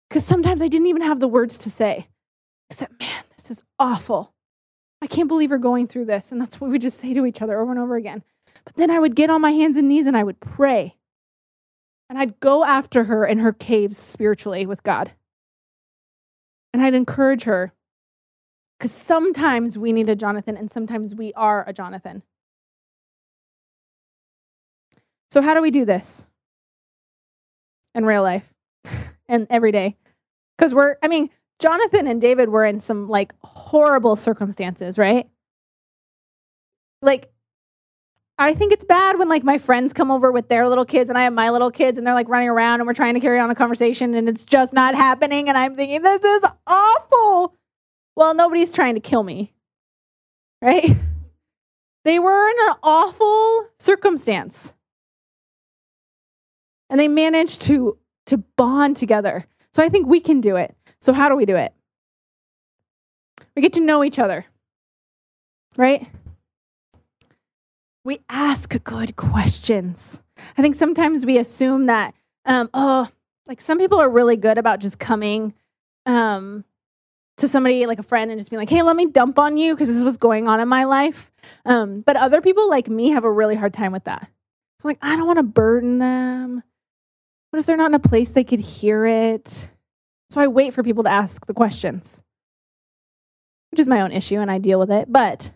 because 0.09 0.25
sometimes 0.25 0.61
I 0.61 0.67
didn't 0.67 0.87
even 0.87 1.03
have 1.03 1.19
the 1.19 1.27
words 1.27 1.57
to 1.59 1.69
say, 1.69 2.07
except, 2.69 2.99
man, 2.99 3.23
this 3.37 3.51
is 3.51 3.63
awful. 3.77 4.33
I 5.01 5.07
can't 5.07 5.27
believe 5.27 5.51
we're 5.51 5.59
going 5.59 5.87
through 5.87 6.05
this. 6.05 6.31
And 6.31 6.41
that's 6.41 6.59
what 6.59 6.71
we 6.71 6.79
just 6.79 6.99
say 6.99 7.13
to 7.13 7.25
each 7.25 7.41
other 7.41 7.59
over 7.59 7.71
and 7.71 7.79
over 7.79 7.95
again. 7.95 8.23
But 8.65 8.75
then 8.75 8.89
I 8.89 8.99
would 8.99 9.15
get 9.15 9.29
on 9.29 9.41
my 9.41 9.51
hands 9.51 9.77
and 9.77 9.87
knees 9.87 10.07
and 10.07 10.17
I 10.17 10.23
would 10.23 10.39
pray. 10.39 10.95
And 12.09 12.17
I'd 12.17 12.39
go 12.39 12.63
after 12.63 13.05
her 13.05 13.25
in 13.25 13.39
her 13.39 13.53
caves 13.53 13.97
spiritually 13.97 14.65
with 14.65 14.83
God. 14.83 15.11
And 16.73 16.81
I'd 16.81 16.95
encourage 16.95 17.43
her 17.43 17.73
because 18.77 18.91
sometimes 18.91 19.77
we 19.77 19.91
need 19.91 20.09
a 20.09 20.15
Jonathan 20.15 20.57
and 20.57 20.71
sometimes 20.71 21.13
we 21.13 21.33
are 21.33 21.63
a 21.67 21.73
Jonathan. 21.73 22.23
So, 25.31 25.41
how 25.41 25.53
do 25.53 25.61
we 25.61 25.69
do 25.69 25.85
this 25.85 26.25
in 27.93 28.05
real 28.05 28.23
life 28.23 28.51
and 29.27 29.45
every 29.49 29.71
day? 29.71 29.95
Because 30.57 30.73
we're, 30.73 30.97
I 31.03 31.07
mean, 31.07 31.29
Jonathan 31.59 32.07
and 32.07 32.19
David 32.19 32.49
were 32.49 32.65
in 32.65 32.79
some 32.79 33.07
like 33.07 33.33
horrible 33.43 34.15
circumstances, 34.15 34.97
right? 34.97 35.29
Like, 37.01 37.31
I 38.39 38.53
think 38.53 38.71
it's 38.71 38.85
bad 38.85 39.19
when 39.19 39.27
like 39.27 39.43
my 39.43 39.57
friends 39.57 39.91
come 39.91 40.09
over 40.09 40.31
with 40.31 40.47
their 40.47 40.69
little 40.69 40.85
kids 40.85 41.09
and 41.09 41.17
I 41.17 41.23
have 41.23 41.33
my 41.33 41.49
little 41.49 41.69
kids 41.69 41.97
and 41.97 42.07
they're 42.07 42.13
like 42.13 42.29
running 42.29 42.47
around 42.47 42.79
and 42.79 42.87
we're 42.87 42.93
trying 42.93 43.15
to 43.15 43.19
carry 43.19 43.37
on 43.37 43.51
a 43.51 43.55
conversation 43.55 44.13
and 44.13 44.29
it's 44.29 44.45
just 44.45 44.71
not 44.71 44.95
happening 44.95 45.49
and 45.49 45.57
I'm 45.57 45.75
thinking 45.75 46.01
this 46.01 46.23
is 46.23 46.49
awful. 46.65 47.57
Well, 48.15 48.33
nobody's 48.33 48.73
trying 48.73 48.95
to 48.95 49.01
kill 49.01 49.23
me. 49.23 49.53
Right? 50.61 50.89
They 52.05 52.17
were 52.17 52.49
in 52.49 52.55
an 52.69 52.75
awful 52.81 53.67
circumstance. 53.77 54.73
And 56.89 56.99
they 56.99 57.09
managed 57.09 57.61
to 57.63 57.97
to 58.27 58.37
bond 58.37 58.95
together. 58.95 59.45
So 59.73 59.83
I 59.83 59.89
think 59.89 60.07
we 60.07 60.21
can 60.21 60.39
do 60.39 60.55
it. 60.55 60.75
So 61.01 61.11
how 61.11 61.27
do 61.29 61.35
we 61.35 61.45
do 61.45 61.57
it? 61.57 61.73
We 63.55 63.61
get 63.61 63.73
to 63.73 63.81
know 63.81 64.03
each 64.03 64.17
other. 64.17 64.45
Right? 65.77 66.07
We 68.03 68.19
ask 68.29 68.83
good 68.83 69.15
questions. 69.15 70.21
I 70.57 70.61
think 70.61 70.75
sometimes 70.75 71.25
we 71.25 71.37
assume 71.37 71.87
that, 71.87 72.13
um, 72.45 72.69
oh, 72.73 73.09
like 73.47 73.61
some 73.61 73.77
people 73.77 73.99
are 73.99 74.09
really 74.09 74.37
good 74.37 74.57
about 74.57 74.79
just 74.79 74.99
coming 74.99 75.53
um, 76.05 76.63
to 77.37 77.47
somebody 77.47 77.85
like 77.85 77.99
a 77.99 78.03
friend 78.03 78.31
and 78.31 78.39
just 78.39 78.49
being 78.49 78.59
like, 78.59 78.69
hey, 78.69 78.81
let 78.81 78.95
me 78.95 79.07
dump 79.07 79.37
on 79.39 79.57
you 79.57 79.75
because 79.75 79.87
this 79.87 79.97
is 79.97 80.03
what's 80.03 80.17
going 80.17 80.47
on 80.47 80.59
in 80.59 80.67
my 80.67 80.85
life. 80.85 81.31
Um, 81.65 82.01
but 82.01 82.15
other 82.15 82.41
people 82.41 82.69
like 82.69 82.87
me 82.87 83.09
have 83.09 83.23
a 83.23 83.31
really 83.31 83.55
hard 83.55 83.73
time 83.73 83.91
with 83.91 84.05
that. 84.05 84.29
So, 84.81 84.87
like, 84.87 84.99
I 85.01 85.15
don't 85.17 85.27
want 85.27 85.37
to 85.37 85.43
burden 85.43 85.97
them. 85.99 86.63
What 87.49 87.59
if 87.59 87.65
they're 87.65 87.77
not 87.77 87.91
in 87.91 87.95
a 87.95 87.99
place 87.99 88.29
they 88.29 88.43
could 88.43 88.59
hear 88.59 89.05
it? 89.05 89.69
So 90.29 90.39
I 90.39 90.47
wait 90.47 90.73
for 90.73 90.83
people 90.83 91.03
to 91.03 91.11
ask 91.11 91.45
the 91.47 91.53
questions, 91.53 92.21
which 93.71 93.79
is 93.79 93.87
my 93.87 94.01
own 94.01 94.11
issue 94.11 94.39
and 94.39 94.51
I 94.51 94.59
deal 94.59 94.79
with 94.79 94.91
it. 94.91 95.11
But 95.11 95.51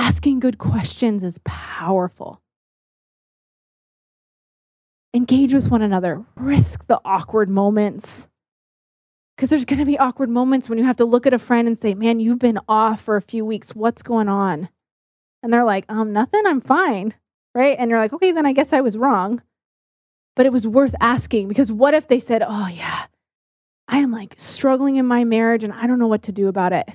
Asking 0.00 0.40
good 0.40 0.56
questions 0.56 1.22
is 1.22 1.38
powerful. 1.44 2.40
Engage 5.12 5.52
with 5.52 5.70
one 5.70 5.82
another, 5.82 6.24
risk 6.36 6.86
the 6.86 6.98
awkward 7.04 7.50
moments. 7.50 8.26
Because 9.36 9.50
there's 9.50 9.66
going 9.66 9.78
to 9.78 9.84
be 9.84 9.98
awkward 9.98 10.30
moments 10.30 10.70
when 10.70 10.78
you 10.78 10.84
have 10.84 10.96
to 10.96 11.04
look 11.04 11.26
at 11.26 11.34
a 11.34 11.38
friend 11.38 11.68
and 11.68 11.78
say, 11.78 11.92
Man, 11.92 12.18
you've 12.18 12.38
been 12.38 12.58
off 12.66 13.02
for 13.02 13.16
a 13.16 13.20
few 13.20 13.44
weeks. 13.44 13.74
What's 13.74 14.02
going 14.02 14.30
on? 14.30 14.70
And 15.42 15.52
they're 15.52 15.64
like, 15.64 15.84
Um, 15.90 16.14
nothing. 16.14 16.46
I'm 16.46 16.62
fine. 16.62 17.12
Right. 17.54 17.76
And 17.78 17.90
you're 17.90 17.98
like, 17.98 18.14
Okay, 18.14 18.32
then 18.32 18.46
I 18.46 18.54
guess 18.54 18.72
I 18.72 18.80
was 18.80 18.96
wrong. 18.96 19.42
But 20.34 20.46
it 20.46 20.52
was 20.52 20.66
worth 20.66 20.94
asking 20.98 21.48
because 21.48 21.70
what 21.70 21.92
if 21.92 22.08
they 22.08 22.20
said, 22.20 22.42
Oh, 22.42 22.68
yeah, 22.68 23.04
I 23.86 23.98
am 23.98 24.12
like 24.12 24.32
struggling 24.38 24.96
in 24.96 25.04
my 25.04 25.24
marriage 25.24 25.62
and 25.62 25.74
I 25.74 25.86
don't 25.86 25.98
know 25.98 26.08
what 26.08 26.22
to 26.22 26.32
do 26.32 26.48
about 26.48 26.72
it 26.72 26.88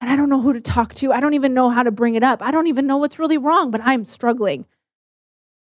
and 0.00 0.10
I 0.10 0.16
don't 0.16 0.28
know 0.28 0.40
who 0.40 0.52
to 0.52 0.60
talk 0.60 0.94
to. 0.96 1.12
I 1.12 1.20
don't 1.20 1.34
even 1.34 1.54
know 1.54 1.70
how 1.70 1.82
to 1.82 1.90
bring 1.90 2.14
it 2.14 2.22
up. 2.22 2.42
I 2.42 2.50
don't 2.50 2.66
even 2.66 2.86
know 2.86 2.98
what's 2.98 3.18
really 3.18 3.38
wrong, 3.38 3.70
but 3.70 3.80
I'm 3.82 4.04
struggling. 4.04 4.66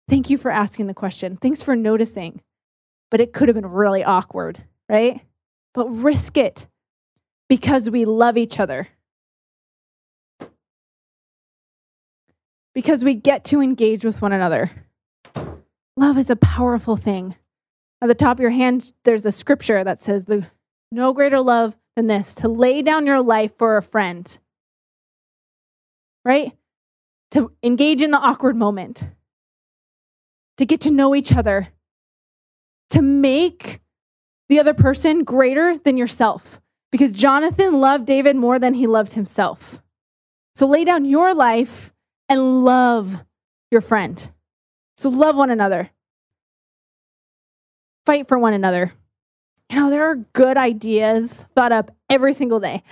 Thank 0.09 0.31
you 0.31 0.39
for 0.39 0.51
asking 0.51 0.87
the 0.87 0.95
question. 0.95 1.37
Thanks 1.37 1.63
for 1.63 1.77
noticing. 1.77 2.41
But 3.11 3.21
it 3.21 3.33
could 3.33 3.49
have 3.49 3.55
been 3.55 3.67
really 3.67 4.03
awkward, 4.03 4.65
right? 4.89 5.21
But 5.75 5.89
risk 5.89 6.37
it 6.37 6.67
because 7.49 7.91
we 7.91 8.05
love 8.05 8.37
each 8.37 8.59
other. 8.59 8.89
Because 12.75 13.05
we 13.05 13.15
get 13.15 13.45
to 13.45 13.61
engage 13.61 14.05
with 14.05 14.23
one 14.23 14.33
another. 14.33 14.71
Love 15.97 16.17
is 16.17 16.31
a 16.31 16.37
powerful 16.37 16.97
thing. 16.97 17.37
At 18.01 18.07
the 18.07 18.15
top 18.15 18.39
of 18.39 18.41
your 18.41 18.51
hand, 18.51 18.93
there's 19.05 19.27
a 19.27 19.33
scripture 19.33 19.85
that 19.85 20.03
says, 20.03 20.25
the, 20.25 20.47
No 20.91 21.13
greater 21.13 21.41
love 21.41 21.77
than 21.97 22.07
this 22.07 22.35
to 22.37 22.49
lay 22.49 22.83
down 22.83 23.07
your 23.07 23.21
life 23.21 23.53
for 23.59 23.77
a 23.77 23.83
friend, 23.83 24.39
right? 26.25 26.53
To 27.33 27.53
engage 27.63 28.03
in 28.03 28.11
the 28.11 28.19
awkward 28.19 28.57
moment, 28.57 29.05
to 30.59 30.67
get 30.67 30.81
to 30.83 30.91
know 30.91 31.15
each 31.15 31.35
other, 31.35 31.69
to 32.91 33.03
make 33.03 33.81
the 34.49 34.61
other 34.61 34.75
person 34.75 35.25
greater 35.25 35.79
than 35.79 35.97
yourself. 35.97 36.61
Because 36.91 37.13
Jonathan 37.13 37.81
loved 37.81 38.05
David 38.05 38.37
more 38.37 38.59
than 38.59 38.75
he 38.75 38.87
loved 38.87 39.15
himself. 39.15 39.83
So 40.55 40.67
lay 40.67 40.85
down 40.85 41.07
your 41.07 41.33
life 41.33 41.95
and 42.29 42.65
love 42.65 43.25
your 43.71 43.81
friend. 43.81 44.31
So 44.99 45.09
love 45.09 45.35
one 45.35 45.49
another. 45.49 45.91
Fight 48.05 48.29
for 48.29 48.39
one 48.39 48.53
another 48.53 48.93
you 49.73 49.81
know, 49.81 49.89
there 49.89 50.05
are 50.05 50.17
good 50.35 50.59
ideas 50.59 51.33
thought 51.57 51.73
up 51.73 51.91
every 52.11 52.35
single 52.35 52.61
day. 52.61 52.83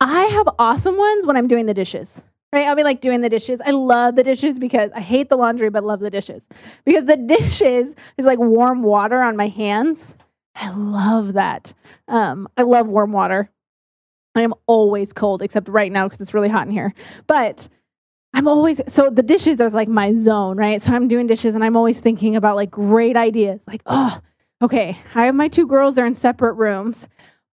I 0.00 0.24
have 0.24 0.46
awesome 0.58 0.98
ones 0.98 1.24
when 1.24 1.34
I'm 1.34 1.48
doing 1.48 1.64
the 1.64 1.72
dishes. 1.72 2.22
Right? 2.52 2.66
I'll 2.66 2.76
be 2.76 2.84
like 2.84 3.00
doing 3.00 3.22
the 3.22 3.28
dishes. 3.28 3.60
I 3.64 3.70
love 3.70 4.16
the 4.16 4.22
dishes 4.22 4.58
because 4.58 4.90
I 4.94 5.00
hate 5.00 5.30
the 5.30 5.36
laundry, 5.36 5.68
but 5.70 5.82
love 5.82 6.00
the 6.00 6.10
dishes. 6.10 6.46
Because 6.84 7.06
the 7.06 7.16
dishes 7.38 7.96
is 8.18 8.26
like 8.26 8.38
warm 8.38 8.82
water 8.82 9.20
on 9.20 9.36
my 9.36 9.48
hands. 9.48 10.14
I 10.54 10.70
love 10.70 11.32
that. 11.32 11.72
Um, 12.06 12.48
I 12.56 12.62
love 12.62 12.86
warm 12.86 13.12
water. 13.12 13.50
I 14.34 14.42
am 14.42 14.54
always 14.66 15.12
cold, 15.14 15.40
except 15.40 15.68
right 15.68 15.90
now 15.90 16.04
because 16.04 16.20
it's 16.20 16.34
really 16.34 16.48
hot 16.48 16.66
in 16.66 16.72
here. 16.72 16.94
But 17.26 17.68
I'm 18.34 18.46
always 18.46 18.80
so 18.86 19.08
the 19.08 19.22
dishes 19.22 19.60
are 19.60 19.70
like 19.70 19.88
my 19.88 20.12
zone, 20.12 20.58
right? 20.58 20.80
So 20.80 20.92
I'm 20.92 21.08
doing 21.08 21.26
dishes 21.26 21.54
and 21.54 21.64
I'm 21.64 21.76
always 21.76 21.98
thinking 21.98 22.36
about 22.36 22.56
like 22.56 22.70
great 22.70 23.16
ideas, 23.16 23.62
like 23.66 23.80
oh, 23.86 24.20
okay, 24.62 24.98
I 25.14 25.26
have 25.26 25.34
my 25.34 25.48
two 25.48 25.66
girls, 25.66 25.94
they're 25.94 26.06
in 26.06 26.14
separate 26.14 26.54
rooms, 26.54 27.08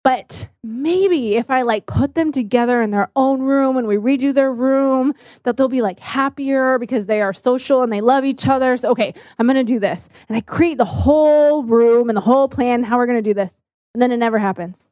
But 0.05 0.49
maybe 0.63 1.35
if 1.37 1.51
I 1.51 1.63
like 1.63 1.87
put 1.87 2.15
them 2.15 2.33
together 2.33 2.81
in 2.81 2.91
their 2.91 3.11
own 3.15 3.43
room 3.43 3.77
and 3.77 3.87
we 3.87 3.97
redo 3.97 4.33
their 4.33 4.51
room, 4.51 5.13
that 5.43 5.57
they'll 5.57 5.69
be 5.69 5.83
like 5.83 6.01
happier 6.01 6.79
because 6.79 7.05
they 7.07 7.21
are 7.21 7.35
social 7.35 7.83
and 7.83 7.93
they 7.93 8.01
love 8.01 8.25
each 8.25 8.49
other. 8.49 8.77
So, 8.79 8.91
okay, 8.93 9.13
I'm 9.39 9.47
to 9.49 9.65
do 9.65 9.79
this. 9.79 10.09
And 10.29 10.37
I 10.37 10.41
create 10.41 10.79
the 10.79 10.87
whole 10.87 11.63
room 11.63 12.09
and 12.09 12.17
the 12.17 12.23
whole 12.23 12.49
plan, 12.49 12.85
how 12.85 12.97
we're 12.97 13.07
to 13.07 13.21
do 13.23 13.35
this. 13.35 13.53
And 13.93 14.01
then 14.01 14.13
it 14.13 14.17
never 14.17 14.39
happens. 14.39 14.89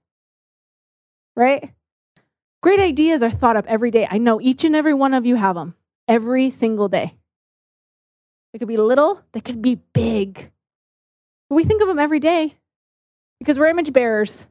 Right? 1.35 1.73
Great 2.63 2.81
ideas 2.81 3.23
are 3.23 3.31
thought 3.31 3.57
up 3.57 3.67
every 3.69 3.91
day. 3.91 4.07
I 4.11 4.19
know 4.19 4.41
each 4.41 4.65
and 4.65 4.77
every 4.77 4.95
one 4.95 5.15
of 5.15 5.25
you 5.25 5.37
have 5.37 5.55
them 5.55 5.77
every 6.09 6.51
single 6.51 6.89
day. 6.89 7.15
They 8.53 8.59
could 8.59 8.69
be 8.69 8.77
little, 8.77 9.23
they 9.33 9.41
could 9.41 9.63
be 9.63 9.77
big. 9.95 10.51
We 11.51 11.65
think 11.65 11.83
of 11.83 11.89
them 11.89 11.99
every 11.99 12.21
day 12.21 12.57
because 13.39 13.59
we're 13.59 13.69
image 13.69 13.93
bearers 13.93 14.49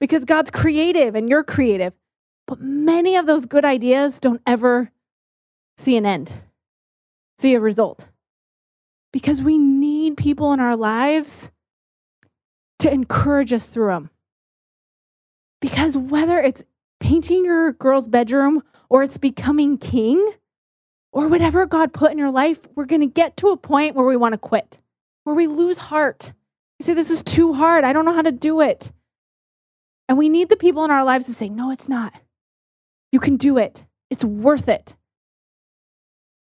because 0.00 0.24
God's 0.24 0.50
creative 0.50 1.14
and 1.14 1.28
you're 1.28 1.44
creative. 1.44 1.92
But 2.46 2.60
many 2.60 3.16
of 3.16 3.26
those 3.26 3.46
good 3.46 3.64
ideas 3.64 4.18
don't 4.18 4.40
ever 4.46 4.90
see 5.76 5.96
an 5.96 6.06
end, 6.06 6.32
see 7.38 7.54
a 7.54 7.60
result. 7.60 8.08
Because 9.12 9.42
we 9.42 9.58
need 9.58 10.16
people 10.16 10.52
in 10.52 10.60
our 10.60 10.76
lives 10.76 11.50
to 12.78 12.92
encourage 12.92 13.52
us 13.52 13.66
through 13.66 13.88
them. 13.88 14.10
Because 15.60 15.96
whether 15.96 16.38
it's 16.38 16.62
painting 17.00 17.44
your 17.44 17.72
girl's 17.72 18.08
bedroom 18.08 18.62
or 18.88 19.02
it's 19.02 19.18
becoming 19.18 19.76
king 19.78 20.32
or 21.12 21.28
whatever 21.28 21.66
God 21.66 21.92
put 21.92 22.12
in 22.12 22.18
your 22.18 22.30
life, 22.30 22.60
we're 22.74 22.84
going 22.84 23.00
to 23.00 23.06
get 23.06 23.36
to 23.38 23.48
a 23.48 23.56
point 23.56 23.94
where 23.94 24.06
we 24.06 24.16
want 24.16 24.34
to 24.34 24.38
quit, 24.38 24.78
where 25.28 25.36
we 25.36 25.46
lose 25.46 25.78
heart. 25.78 26.32
We 26.80 26.84
say, 26.84 26.94
This 26.94 27.10
is 27.10 27.22
too 27.22 27.52
hard. 27.52 27.84
I 27.84 27.92
don't 27.92 28.04
know 28.04 28.14
how 28.14 28.22
to 28.22 28.32
do 28.32 28.60
it. 28.60 28.90
And 30.08 30.16
we 30.16 30.28
need 30.28 30.48
the 30.48 30.56
people 30.56 30.84
in 30.84 30.90
our 30.90 31.04
lives 31.04 31.26
to 31.26 31.34
say, 31.34 31.48
no, 31.48 31.70
it's 31.70 31.88
not. 31.88 32.14
You 33.12 33.20
can 33.20 33.36
do 33.36 33.58
it. 33.58 33.84
It's 34.10 34.24
worth 34.24 34.68
it. 34.68 34.96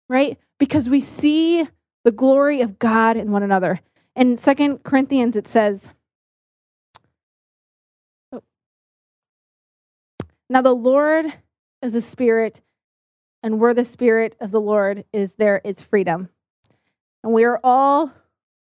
Right? 0.09 0.37
Because 0.59 0.89
we 0.89 0.99
see 0.99 1.67
the 2.03 2.11
glory 2.11 2.61
of 2.61 2.79
God 2.79 3.17
in 3.17 3.31
one 3.31 3.43
another. 3.43 3.79
In 4.15 4.35
Second 4.35 4.83
Corinthians, 4.83 5.35
it 5.35 5.47
says, 5.47 5.93
Now 10.49 10.61
the 10.61 10.75
Lord 10.75 11.27
is 11.81 11.93
the 11.93 12.01
Spirit, 12.01 12.59
and 13.41 13.57
where 13.57 13.73
the 13.73 13.85
Spirit 13.85 14.35
of 14.41 14.51
the 14.51 14.59
Lord 14.59 15.05
is, 15.13 15.35
there 15.35 15.61
is 15.63 15.81
freedom. 15.81 16.27
And 17.23 17.31
we 17.31 17.45
are 17.45 17.59
all, 17.63 18.11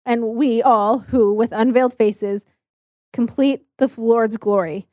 and 0.07 0.37
we 0.37 0.63
all 0.63 1.01
who, 1.01 1.35
with 1.35 1.53
unveiled 1.53 1.93
faces, 1.93 2.47
complete 3.13 3.67
the 3.79 3.91
Lord's 3.97 4.37
glory, 4.37 4.87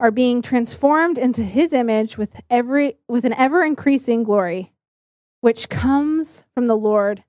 are 0.00 0.10
being 0.10 0.40
transformed 0.40 1.18
into 1.18 1.42
his 1.42 1.74
image 1.74 2.16
with 2.16 2.40
every 2.48 2.96
with 3.06 3.24
an 3.24 3.34
ever 3.34 3.62
increasing 3.62 4.24
glory, 4.24 4.72
which 5.42 5.68
comes 5.68 6.44
from 6.54 6.66
the 6.66 6.76
Lord 6.76 7.22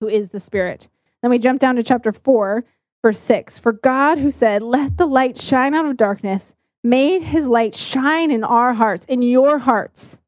who 0.00 0.08
is 0.08 0.28
the 0.28 0.40
Spirit. 0.40 0.88
Then 1.22 1.30
we 1.30 1.38
jump 1.38 1.58
down 1.58 1.76
to 1.76 1.82
chapter 1.82 2.12
4, 2.12 2.64
verse 3.02 3.18
6. 3.18 3.58
For 3.58 3.72
God 3.72 4.18
who 4.18 4.30
said, 4.30 4.62
Let 4.62 4.98
the 4.98 5.06
light 5.06 5.38
shine 5.38 5.74
out 5.74 5.86
of 5.86 5.96
darkness, 5.96 6.54
made 6.84 7.22
his 7.22 7.48
light 7.48 7.74
shine 7.74 8.30
in 8.30 8.44
our 8.44 8.74
hearts, 8.74 9.04
in 9.06 9.22
your 9.22 9.58
hearts, 9.58 10.20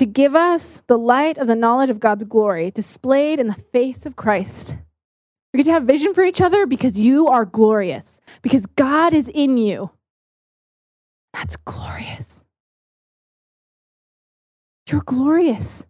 to 0.00 0.06
give 0.06 0.34
us 0.34 0.82
the 0.86 0.96
light 0.96 1.36
of 1.36 1.46
the 1.46 1.54
knowledge 1.54 1.90
of 1.90 2.00
God's 2.00 2.24
glory 2.24 2.70
displayed 2.70 3.38
in 3.38 3.48
the 3.48 3.54
face 3.54 4.06
of 4.06 4.16
Christ. 4.16 4.74
We 5.52 5.58
get 5.58 5.66
to 5.66 5.72
have 5.72 5.82
vision 5.82 6.14
for 6.14 6.24
each 6.24 6.40
other 6.40 6.64
because 6.64 6.98
you 6.98 7.28
are 7.28 7.44
glorious, 7.44 8.18
because 8.40 8.64
God 8.64 9.12
is 9.12 9.28
in 9.28 9.58
you. 9.58 9.90
That's 11.34 11.54
glorious. 11.66 12.42
You're 14.88 15.02
glorious. 15.02 15.84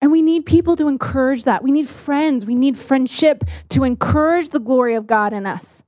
And 0.00 0.10
we 0.10 0.20
need 0.20 0.44
people 0.44 0.74
to 0.74 0.88
encourage 0.88 1.44
that. 1.44 1.62
We 1.62 1.70
need 1.70 1.86
friends. 1.86 2.44
We 2.44 2.56
need 2.56 2.76
friendship 2.76 3.44
to 3.68 3.84
encourage 3.84 4.48
the 4.48 4.58
glory 4.58 4.96
of 4.96 5.06
God 5.06 5.32
in 5.32 5.46
us, 5.46 5.84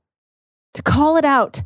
to 0.73 0.81
call 0.81 1.17
it 1.17 1.25
out. 1.25 1.63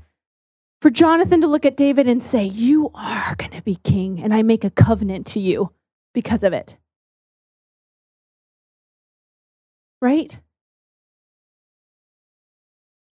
For 0.81 0.89
Jonathan 0.89 1.41
to 1.41 1.47
look 1.47 1.65
at 1.65 1.77
David 1.77 2.07
and 2.07 2.23
say, 2.23 2.45
You 2.45 2.91
are 2.95 3.35
going 3.35 3.51
to 3.51 3.61
be 3.61 3.75
king, 3.75 4.21
and 4.21 4.33
I 4.33 4.43
make 4.43 4.63
a 4.63 4.69
covenant 4.69 5.27
to 5.27 5.39
you 5.39 5.71
because 6.13 6.43
of 6.43 6.53
it. 6.53 6.77
right? 10.01 10.39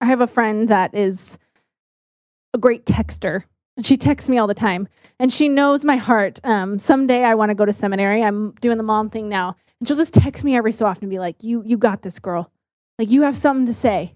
I 0.01 0.05
have 0.05 0.22
a 0.22 0.28
friend 0.28 0.70
that 0.70 0.93
is 0.93 1.38
a 2.53 2.57
great 2.57 2.86
texter. 2.86 3.43
And 3.78 3.86
she 3.86 3.97
texts 3.97 4.30
me 4.30 4.38
all 4.38 4.47
the 4.47 4.53
time. 4.53 4.88
And 5.20 5.32
she 5.32 5.49
knows 5.49 5.84
my 5.84 5.97
heart. 5.97 6.39
Um, 6.43 6.80
someday 6.80 7.24
I 7.24 7.36
want 7.36 7.49
to 7.49 7.55
go 7.55 7.66
to 7.66 7.74
seminary. 7.74 8.24
I'm 8.24 8.51
doing 8.61 8.78
the 8.78 8.84
mom 8.84 9.09
thing 9.09 9.28
now. 9.28 9.55
And 9.80 9.88
she'll 9.88 9.97
just 9.97 10.13
text 10.13 10.43
me 10.43 10.55
every 10.55 10.72
so 10.72 10.86
often 10.86 11.05
and 11.05 11.11
be 11.11 11.20
like, 11.20 11.43
You 11.43 11.61
you 11.66 11.78
got 11.78 12.01
this, 12.01 12.20
girl. 12.20 12.51
Like 12.97 13.09
you 13.09 13.24
have 13.24 13.36
something 13.36 13.66
to 13.66 13.74
say. 13.74 14.13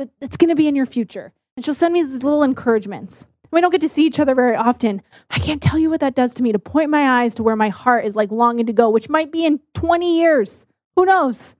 That 0.00 0.08
that's 0.18 0.38
gonna 0.38 0.54
be 0.54 0.66
in 0.66 0.74
your 0.74 0.86
future. 0.86 1.34
And 1.56 1.62
she'll 1.62 1.74
send 1.74 1.92
me 1.92 2.02
these 2.02 2.22
little 2.22 2.42
encouragements. 2.42 3.26
We 3.50 3.60
don't 3.60 3.70
get 3.70 3.82
to 3.82 3.88
see 3.88 4.06
each 4.06 4.18
other 4.18 4.34
very 4.34 4.56
often. 4.56 5.02
I 5.28 5.38
can't 5.38 5.60
tell 5.60 5.78
you 5.78 5.90
what 5.90 6.00
that 6.00 6.14
does 6.14 6.32
to 6.34 6.42
me 6.42 6.52
to 6.52 6.58
point 6.58 6.88
my 6.88 7.20
eyes 7.20 7.34
to 7.34 7.42
where 7.42 7.54
my 7.54 7.68
heart 7.68 8.06
is 8.06 8.16
like 8.16 8.30
longing 8.30 8.64
to 8.64 8.72
go, 8.72 8.88
which 8.88 9.10
might 9.10 9.30
be 9.30 9.44
in 9.44 9.60
20 9.74 10.18
years. 10.18 10.64
Who 10.96 11.04
knows? 11.04 11.54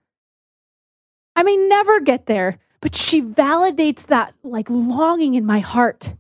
I 1.37 1.43
may 1.43 1.55
never 1.55 2.01
get 2.01 2.25
there, 2.25 2.59
but 2.81 2.95
she 2.95 3.21
validates 3.21 4.07
that 4.07 4.33
like 4.43 4.71
longing 4.71 5.35
in 5.35 5.45
my 5.45 5.59
heart. 5.59 6.15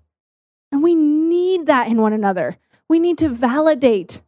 And 0.70 0.82
we 0.82 0.94
need 0.94 1.64
that 1.68 1.88
in 1.88 2.02
one 2.02 2.12
another. 2.12 2.58
We 2.86 2.98
need 2.98 3.16
to 3.16 3.30
validate 3.30 4.20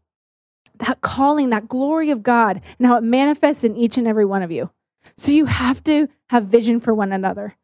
that 0.76 1.02
calling, 1.02 1.50
that 1.50 1.68
glory 1.68 2.08
of 2.08 2.22
God, 2.22 2.62
and 2.78 2.86
how 2.86 2.96
it 2.96 3.02
manifests 3.02 3.64
in 3.64 3.76
each 3.76 3.98
and 3.98 4.08
every 4.08 4.24
one 4.24 4.40
of 4.40 4.50
you. 4.50 4.70
So 5.18 5.30
you 5.30 5.44
have 5.44 5.84
to 5.84 6.08
have 6.30 6.46
vision 6.46 6.80
for 6.80 6.94
one 6.94 7.12
another. 7.12 7.54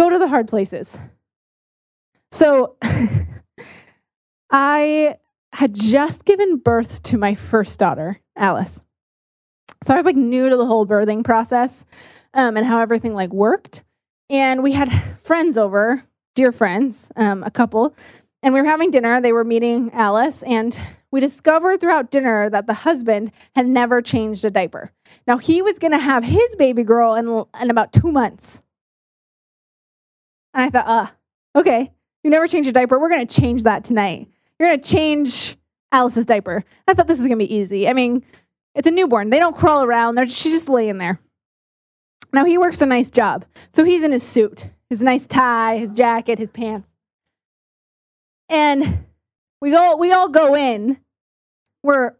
Go 0.00 0.08
to 0.08 0.18
the 0.18 0.28
hard 0.28 0.48
places. 0.48 0.96
So 2.30 2.76
I 4.50 5.16
had 5.52 5.74
just 5.74 6.24
given 6.24 6.56
birth 6.56 7.02
to 7.02 7.18
my 7.18 7.34
first 7.34 7.78
daughter, 7.78 8.18
Alice. 8.34 8.82
So 9.84 9.92
I 9.92 9.98
was 9.98 10.06
like 10.06 10.16
new 10.16 10.48
to 10.48 10.56
the 10.56 10.64
whole 10.64 10.86
birthing 10.86 11.22
process 11.22 11.84
um, 12.32 12.56
and 12.56 12.66
how 12.66 12.80
everything 12.80 13.12
like 13.12 13.30
worked. 13.30 13.84
And 14.30 14.62
we 14.62 14.72
had 14.72 14.90
friends 15.22 15.58
over, 15.58 16.02
dear 16.34 16.50
friends, 16.50 17.12
um, 17.16 17.42
a 17.44 17.50
couple, 17.50 17.94
and 18.42 18.54
we 18.54 18.62
were 18.62 18.68
having 18.68 18.90
dinner. 18.90 19.20
They 19.20 19.34
were 19.34 19.44
meeting 19.44 19.90
Alice, 19.92 20.42
and 20.44 20.80
we 21.10 21.20
discovered 21.20 21.78
throughout 21.78 22.10
dinner 22.10 22.48
that 22.48 22.66
the 22.66 22.72
husband 22.72 23.32
had 23.54 23.66
never 23.66 24.00
changed 24.00 24.46
a 24.46 24.50
diaper. 24.50 24.92
Now 25.26 25.36
he 25.36 25.60
was 25.60 25.78
going 25.78 25.92
to 25.92 25.98
have 25.98 26.24
his 26.24 26.56
baby 26.56 26.84
girl 26.84 27.16
in, 27.16 27.44
in 27.60 27.70
about 27.70 27.92
two 27.92 28.10
months. 28.10 28.62
And 30.54 30.64
I 30.64 30.70
thought, 30.70 30.86
uh, 30.86 31.58
okay. 31.58 31.92
You 32.22 32.30
never 32.30 32.46
change 32.46 32.66
a 32.66 32.72
diaper. 32.72 32.98
We're 32.98 33.08
going 33.08 33.26
to 33.26 33.40
change 33.40 33.62
that 33.62 33.84
tonight. 33.84 34.28
You're 34.58 34.68
going 34.68 34.80
to 34.80 34.88
change 34.88 35.56
Alice's 35.90 36.26
diaper. 36.26 36.64
I 36.86 36.94
thought 36.94 37.06
this 37.06 37.18
was 37.18 37.26
going 37.26 37.38
to 37.38 37.46
be 37.46 37.54
easy. 37.54 37.88
I 37.88 37.94
mean, 37.94 38.24
it's 38.74 38.86
a 38.86 38.90
newborn. 38.90 39.30
They 39.30 39.38
don't 39.38 39.56
crawl 39.56 39.82
around. 39.82 40.14
They're, 40.14 40.26
she's 40.26 40.52
just 40.52 40.68
laying 40.68 40.98
there. 40.98 41.18
Now, 42.32 42.44
he 42.44 42.58
works 42.58 42.80
a 42.82 42.86
nice 42.86 43.10
job. 43.10 43.44
So 43.72 43.84
he's 43.84 44.02
in 44.02 44.12
his 44.12 44.22
suit, 44.22 44.70
his 44.88 45.02
nice 45.02 45.26
tie, 45.26 45.78
his 45.78 45.92
jacket, 45.92 46.38
his 46.38 46.50
pants. 46.50 46.90
And 48.48 49.06
we, 49.60 49.70
go, 49.70 49.96
we 49.96 50.12
all 50.12 50.28
go 50.28 50.54
in. 50.54 50.98
We're 51.82 52.14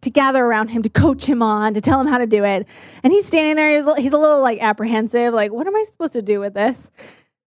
to 0.00 0.10
gather 0.10 0.42
around 0.42 0.68
him 0.68 0.82
to 0.82 0.88
coach 0.88 1.26
him 1.26 1.42
on, 1.42 1.74
to 1.74 1.80
tell 1.80 2.00
him 2.00 2.06
how 2.06 2.18
to 2.18 2.26
do 2.26 2.42
it. 2.42 2.66
And 3.02 3.12
he's 3.12 3.26
standing 3.26 3.56
there. 3.56 3.70
He's, 3.70 4.04
he's 4.04 4.12
a 4.12 4.18
little 4.18 4.40
like 4.40 4.58
apprehensive, 4.60 5.34
like, 5.34 5.52
what 5.52 5.66
am 5.66 5.76
I 5.76 5.84
supposed 5.84 6.14
to 6.14 6.22
do 6.22 6.40
with 6.40 6.54
this? 6.54 6.90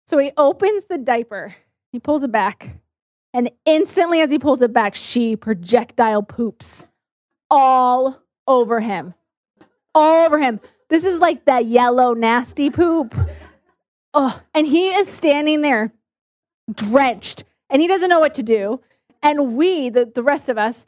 So 0.07 0.17
he 0.17 0.31
opens 0.37 0.85
the 0.85 0.97
diaper, 0.97 1.55
he 1.91 1.99
pulls 1.99 2.23
it 2.23 2.31
back, 2.31 2.77
and 3.33 3.49
instantly 3.65 4.21
as 4.21 4.29
he 4.31 4.39
pulls 4.39 4.61
it 4.61 4.71
back, 4.71 4.95
she 4.95 5.35
projectile 5.35 6.23
poops 6.23 6.85
all 7.49 8.21
over 8.47 8.79
him. 8.79 9.13
All 9.93 10.25
over 10.25 10.39
him. 10.39 10.59
This 10.89 11.03
is 11.03 11.19
like 11.19 11.45
that 11.45 11.65
yellow, 11.65 12.13
nasty 12.13 12.69
poop. 12.69 13.15
Oh, 14.13 14.41
and 14.53 14.67
he 14.67 14.89
is 14.89 15.09
standing 15.09 15.61
there 15.61 15.91
drenched 16.73 17.43
and 17.69 17.81
he 17.81 17.87
doesn't 17.87 18.09
know 18.09 18.19
what 18.19 18.33
to 18.35 18.43
do. 18.43 18.81
And 19.21 19.55
we, 19.55 19.89
the, 19.89 20.05
the 20.05 20.23
rest 20.23 20.49
of 20.49 20.57
us, 20.57 20.85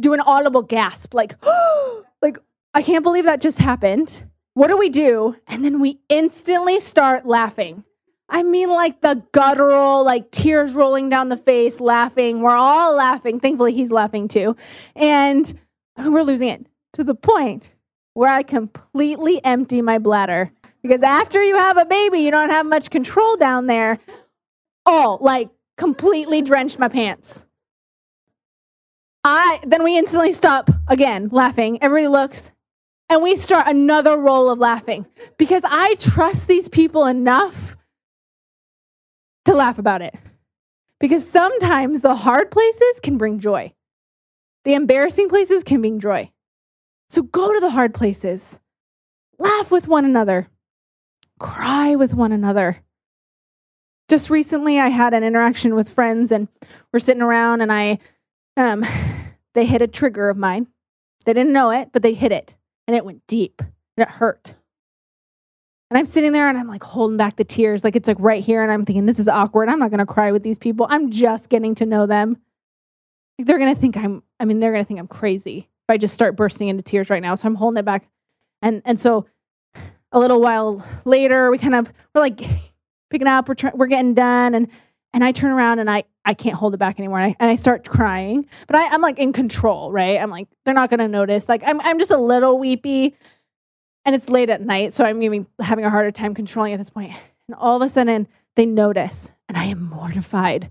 do 0.00 0.14
an 0.14 0.20
audible 0.20 0.62
gasp 0.62 1.12
like, 1.12 1.34
like, 2.22 2.38
I 2.72 2.82
can't 2.82 3.02
believe 3.02 3.24
that 3.24 3.40
just 3.40 3.58
happened. 3.58 4.24
What 4.54 4.68
do 4.68 4.76
we 4.76 4.88
do? 4.88 5.36
And 5.46 5.64
then 5.64 5.80
we 5.80 6.00
instantly 6.08 6.80
start 6.80 7.26
laughing. 7.26 7.84
I 8.30 8.44
mean, 8.44 8.70
like 8.70 9.00
the 9.00 9.22
guttural, 9.32 10.04
like 10.04 10.30
tears 10.30 10.72
rolling 10.74 11.08
down 11.08 11.28
the 11.28 11.36
face, 11.36 11.80
laughing. 11.80 12.40
We're 12.40 12.56
all 12.56 12.94
laughing. 12.94 13.40
Thankfully, 13.40 13.72
he's 13.72 13.90
laughing 13.90 14.28
too. 14.28 14.56
And 14.94 15.52
we're 15.98 16.22
losing 16.22 16.48
it 16.48 16.66
to 16.92 17.04
the 17.04 17.14
point 17.14 17.72
where 18.14 18.32
I 18.32 18.42
completely 18.44 19.44
empty 19.44 19.82
my 19.82 19.98
bladder. 19.98 20.52
Because 20.82 21.02
after 21.02 21.42
you 21.42 21.56
have 21.56 21.76
a 21.76 21.84
baby, 21.84 22.20
you 22.20 22.30
don't 22.30 22.50
have 22.50 22.66
much 22.66 22.90
control 22.90 23.36
down 23.36 23.66
there. 23.66 23.98
Oh, 24.86 25.18
like 25.20 25.50
completely 25.76 26.40
drenched 26.40 26.78
my 26.78 26.88
pants. 26.88 27.44
I 29.24 29.60
then 29.66 29.82
we 29.82 29.98
instantly 29.98 30.32
stop 30.32 30.70
again 30.88 31.28
laughing. 31.32 31.82
Everybody 31.82 32.08
looks 32.08 32.50
and 33.10 33.22
we 33.22 33.36
start 33.36 33.66
another 33.66 34.16
roll 34.16 34.50
of 34.50 34.58
laughing 34.58 35.04
because 35.36 35.62
I 35.66 35.96
trust 35.96 36.46
these 36.46 36.68
people 36.68 37.04
enough 37.04 37.76
to 39.50 39.56
laugh 39.56 39.78
about 39.78 40.02
it. 40.02 40.14
Because 40.98 41.28
sometimes 41.28 42.00
the 42.00 42.14
hard 42.14 42.50
places 42.50 43.00
can 43.02 43.18
bring 43.18 43.38
joy. 43.38 43.72
The 44.64 44.74
embarrassing 44.74 45.28
places 45.28 45.64
can 45.64 45.80
bring 45.80 45.98
joy. 45.98 46.30
So 47.08 47.22
go 47.22 47.52
to 47.52 47.60
the 47.60 47.70
hard 47.70 47.94
places. 47.94 48.60
Laugh 49.38 49.70
with 49.70 49.88
one 49.88 50.04
another. 50.04 50.48
Cry 51.38 51.96
with 51.96 52.14
one 52.14 52.32
another. 52.32 52.82
Just 54.08 54.28
recently 54.28 54.78
I 54.78 54.88
had 54.88 55.14
an 55.14 55.24
interaction 55.24 55.74
with 55.74 55.88
friends 55.88 56.30
and 56.30 56.48
we're 56.92 57.00
sitting 57.00 57.22
around 57.22 57.60
and 57.60 57.72
I 57.72 57.98
um 58.56 58.84
they 59.54 59.64
hit 59.64 59.82
a 59.82 59.88
trigger 59.88 60.28
of 60.28 60.36
mine. 60.36 60.66
They 61.24 61.32
didn't 61.32 61.52
know 61.52 61.70
it, 61.70 61.90
but 61.92 62.02
they 62.02 62.14
hit 62.14 62.32
it 62.32 62.54
and 62.86 62.94
it 62.94 63.04
went 63.04 63.26
deep 63.26 63.62
and 63.62 64.06
it 64.06 64.08
hurt. 64.08 64.54
And 65.90 65.98
I'm 65.98 66.06
sitting 66.06 66.32
there 66.32 66.48
and 66.48 66.56
I'm 66.56 66.68
like 66.68 66.84
holding 66.84 67.16
back 67.16 67.34
the 67.34 67.44
tears, 67.44 67.82
like 67.82 67.96
it's 67.96 68.06
like 68.06 68.16
right 68.20 68.44
here. 68.44 68.62
And 68.62 68.70
I'm 68.70 68.84
thinking, 68.84 69.06
this 69.06 69.18
is 69.18 69.26
awkward. 69.26 69.68
I'm 69.68 69.80
not 69.80 69.90
going 69.90 69.98
to 69.98 70.06
cry 70.06 70.30
with 70.30 70.44
these 70.44 70.58
people. 70.58 70.86
I'm 70.88 71.10
just 71.10 71.48
getting 71.48 71.74
to 71.76 71.86
know 71.86 72.06
them. 72.06 72.36
Like 73.36 73.48
they're 73.48 73.58
going 73.58 73.74
to 73.74 73.80
think 73.80 73.96
I'm, 73.96 74.22
I 74.38 74.44
mean, 74.44 74.60
they're 74.60 74.72
going 74.72 74.84
to 74.84 74.86
think 74.86 75.00
I'm 75.00 75.08
crazy 75.08 75.58
if 75.58 75.92
I 75.92 75.96
just 75.96 76.14
start 76.14 76.36
bursting 76.36 76.68
into 76.68 76.82
tears 76.82 77.10
right 77.10 77.22
now. 77.22 77.34
So 77.34 77.48
I'm 77.48 77.56
holding 77.56 77.78
it 77.78 77.84
back. 77.84 78.08
And, 78.62 78.82
and 78.84 79.00
so 79.00 79.26
a 80.12 80.20
little 80.20 80.40
while 80.40 80.84
later, 81.04 81.50
we 81.50 81.58
kind 81.58 81.74
of, 81.74 81.92
we're 82.14 82.20
like 82.20 82.40
picking 83.10 83.26
up, 83.26 83.48
we're, 83.48 83.56
we're 83.74 83.86
getting 83.88 84.14
done. 84.14 84.54
And, 84.54 84.68
and 85.12 85.24
I 85.24 85.32
turn 85.32 85.50
around 85.50 85.80
and 85.80 85.90
I, 85.90 86.04
I 86.24 86.34
can't 86.34 86.54
hold 86.54 86.72
it 86.74 86.76
back 86.76 87.00
anymore. 87.00 87.18
And 87.18 87.32
I, 87.32 87.36
and 87.40 87.50
I 87.50 87.56
start 87.56 87.88
crying, 87.88 88.46
but 88.68 88.76
I, 88.76 88.86
I'm 88.86 89.00
like 89.00 89.18
in 89.18 89.32
control, 89.32 89.90
right? 89.90 90.20
I'm 90.20 90.30
like, 90.30 90.46
they're 90.64 90.74
not 90.74 90.88
going 90.88 91.00
to 91.00 91.08
notice. 91.08 91.48
Like 91.48 91.62
I'm, 91.66 91.80
I'm 91.80 91.98
just 91.98 92.12
a 92.12 92.18
little 92.18 92.60
weepy 92.60 93.16
and 94.04 94.14
it's 94.14 94.28
late 94.28 94.50
at 94.50 94.62
night, 94.62 94.92
so 94.92 95.04
I'm 95.04 95.22
even 95.22 95.46
having 95.60 95.84
a 95.84 95.90
harder 95.90 96.10
time 96.10 96.34
controlling 96.34 96.72
at 96.72 96.78
this 96.78 96.90
point. 96.90 97.12
And 97.48 97.54
all 97.56 97.76
of 97.76 97.82
a 97.82 97.88
sudden, 97.88 98.28
they 98.56 98.66
notice, 98.66 99.32
and 99.48 99.58
I 99.58 99.64
am 99.64 99.82
mortified. 99.82 100.70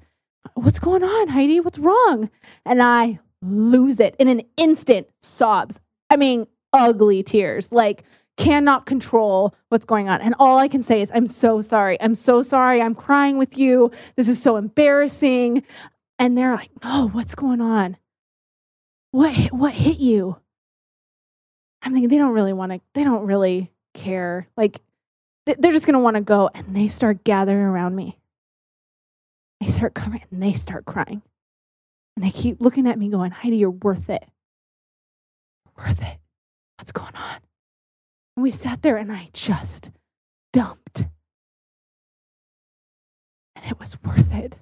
What's 0.53 0.79
going 0.79 1.03
on, 1.03 1.27
Heidi? 1.29 1.59
What's 1.59 1.79
wrong? 1.79 2.29
And 2.65 2.81
I 2.81 3.19
lose 3.41 3.99
it 3.99 4.15
in 4.19 4.27
an 4.27 4.41
instant, 4.57 5.07
sobs. 5.21 5.79
I 6.09 6.17
mean, 6.17 6.47
ugly 6.73 7.23
tears, 7.23 7.71
like 7.71 8.03
cannot 8.37 8.85
control 8.85 9.53
what's 9.67 9.85
going 9.85 10.07
on. 10.07 10.21
And 10.21 10.33
all 10.39 10.57
I 10.57 10.69
can 10.69 10.81
say 10.81 11.01
is, 11.01 11.11
I'm 11.13 11.27
so 11.27 11.61
sorry. 11.61 12.01
I'm 12.01 12.15
so 12.15 12.41
sorry. 12.41 12.81
I'm 12.81 12.95
crying 12.95 13.37
with 13.37 13.57
you. 13.57 13.91
This 14.15 14.29
is 14.29 14.41
so 14.41 14.55
embarrassing. 14.55 15.63
And 16.17 16.37
they're 16.37 16.55
like, 16.55 16.71
oh, 16.83 17.09
what's 17.09 17.35
going 17.35 17.59
on? 17.61 17.97
What, 19.11 19.35
what 19.51 19.73
hit 19.73 19.99
you? 19.99 20.37
I'm 21.81 21.93
thinking 21.93 22.09
they 22.09 22.17
don't 22.17 22.33
really 22.33 22.53
want 22.53 22.71
to, 22.73 22.81
they 22.93 23.03
don't 23.03 23.25
really 23.25 23.71
care. 23.93 24.47
Like, 24.57 24.81
they're 25.45 25.71
just 25.71 25.85
going 25.85 25.93
to 25.93 25.99
want 25.99 26.15
to 26.15 26.21
go. 26.21 26.49
And 26.53 26.75
they 26.75 26.87
start 26.87 27.23
gathering 27.23 27.63
around 27.63 27.95
me. 27.95 28.19
They 29.61 29.67
start 29.67 29.93
coming 29.93 30.23
and 30.31 30.41
they 30.41 30.53
start 30.53 30.85
crying. 30.85 31.21
And 32.15 32.25
they 32.25 32.31
keep 32.31 32.61
looking 32.61 32.87
at 32.87 32.99
me 32.99 33.09
going, 33.09 33.31
Heidi, 33.31 33.57
you're 33.57 33.71
worth 33.71 34.09
it. 34.09 34.25
Worth 35.77 36.01
it. 36.01 36.17
What's 36.77 36.91
going 36.91 37.15
on? 37.15 37.37
And 38.35 38.43
we 38.43 38.51
sat 38.51 38.81
there 38.81 38.97
and 38.97 39.11
I 39.11 39.29
just 39.33 39.91
dumped. 40.51 41.05
And 43.55 43.65
it 43.65 43.79
was 43.79 43.97
worth 44.03 44.33
it 44.33 44.59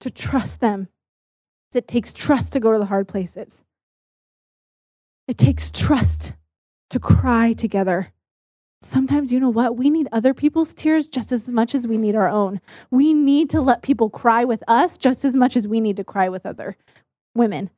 to 0.00 0.10
trust 0.10 0.60
them. 0.60 0.88
It 1.74 1.88
takes 1.88 2.12
trust 2.12 2.52
to 2.52 2.60
go 2.60 2.72
to 2.72 2.78
the 2.78 2.86
hard 2.86 3.08
places. 3.08 3.62
It 5.26 5.38
takes 5.38 5.70
trust 5.70 6.34
to 6.92 7.00
cry 7.00 7.54
together. 7.54 8.12
Sometimes, 8.82 9.32
you 9.32 9.40
know 9.40 9.48
what? 9.48 9.76
We 9.78 9.88
need 9.88 10.08
other 10.12 10.34
people's 10.34 10.74
tears 10.74 11.06
just 11.06 11.32
as 11.32 11.50
much 11.50 11.74
as 11.74 11.86
we 11.86 11.96
need 11.96 12.14
our 12.14 12.28
own. 12.28 12.60
We 12.90 13.14
need 13.14 13.48
to 13.50 13.62
let 13.62 13.80
people 13.80 14.10
cry 14.10 14.44
with 14.44 14.62
us 14.68 14.98
just 14.98 15.24
as 15.24 15.34
much 15.34 15.56
as 15.56 15.66
we 15.66 15.80
need 15.80 15.96
to 15.96 16.04
cry 16.04 16.28
with 16.28 16.44
other 16.44 16.76
women. 17.34 17.70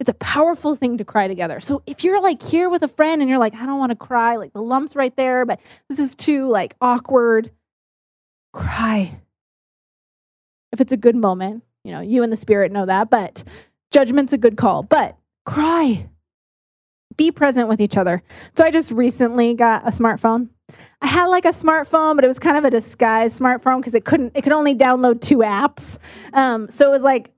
It's 0.00 0.08
a 0.08 0.14
powerful 0.14 0.74
thing 0.74 0.96
to 0.96 1.04
cry 1.04 1.28
together. 1.28 1.60
So 1.60 1.82
if 1.86 2.02
you're 2.02 2.22
like 2.22 2.42
here 2.42 2.70
with 2.70 2.82
a 2.82 2.88
friend 2.88 3.20
and 3.20 3.28
you're 3.28 3.38
like, 3.38 3.54
I 3.54 3.66
don't 3.66 3.78
want 3.78 3.90
to 3.90 3.96
cry, 3.96 4.36
like 4.36 4.54
the 4.54 4.62
lump's 4.62 4.96
right 4.96 5.14
there, 5.16 5.44
but 5.44 5.60
this 5.90 5.98
is 5.98 6.14
too 6.14 6.48
like 6.48 6.74
awkward, 6.80 7.50
cry. 8.54 9.20
If 10.72 10.80
it's 10.80 10.92
a 10.92 10.96
good 10.96 11.16
moment, 11.16 11.62
you 11.84 11.92
know, 11.92 12.00
you 12.00 12.22
and 12.22 12.32
the 12.32 12.36
spirit 12.36 12.72
know 12.72 12.86
that, 12.86 13.10
but 13.10 13.44
judgment's 13.90 14.32
a 14.32 14.38
good 14.38 14.56
call. 14.56 14.82
But 14.82 15.18
cry 15.44 16.08
be 17.16 17.30
present 17.30 17.68
with 17.68 17.80
each 17.80 17.96
other. 17.96 18.22
So 18.56 18.64
I 18.64 18.70
just 18.70 18.90
recently 18.90 19.54
got 19.54 19.86
a 19.86 19.90
smartphone. 19.90 20.48
I 21.00 21.06
had 21.06 21.26
like 21.26 21.44
a 21.44 21.50
smartphone, 21.50 22.16
but 22.16 22.24
it 22.24 22.28
was 22.28 22.38
kind 22.38 22.56
of 22.56 22.64
a 22.64 22.70
disguised 22.70 23.38
smartphone 23.38 23.78
because 23.78 23.94
it 23.94 24.04
couldn't, 24.04 24.32
it 24.34 24.42
could 24.42 24.52
only 24.52 24.74
download 24.74 25.20
two 25.20 25.38
apps. 25.38 25.98
Um, 26.32 26.68
so 26.70 26.88
it 26.88 26.92
was 26.92 27.02
like 27.02 27.32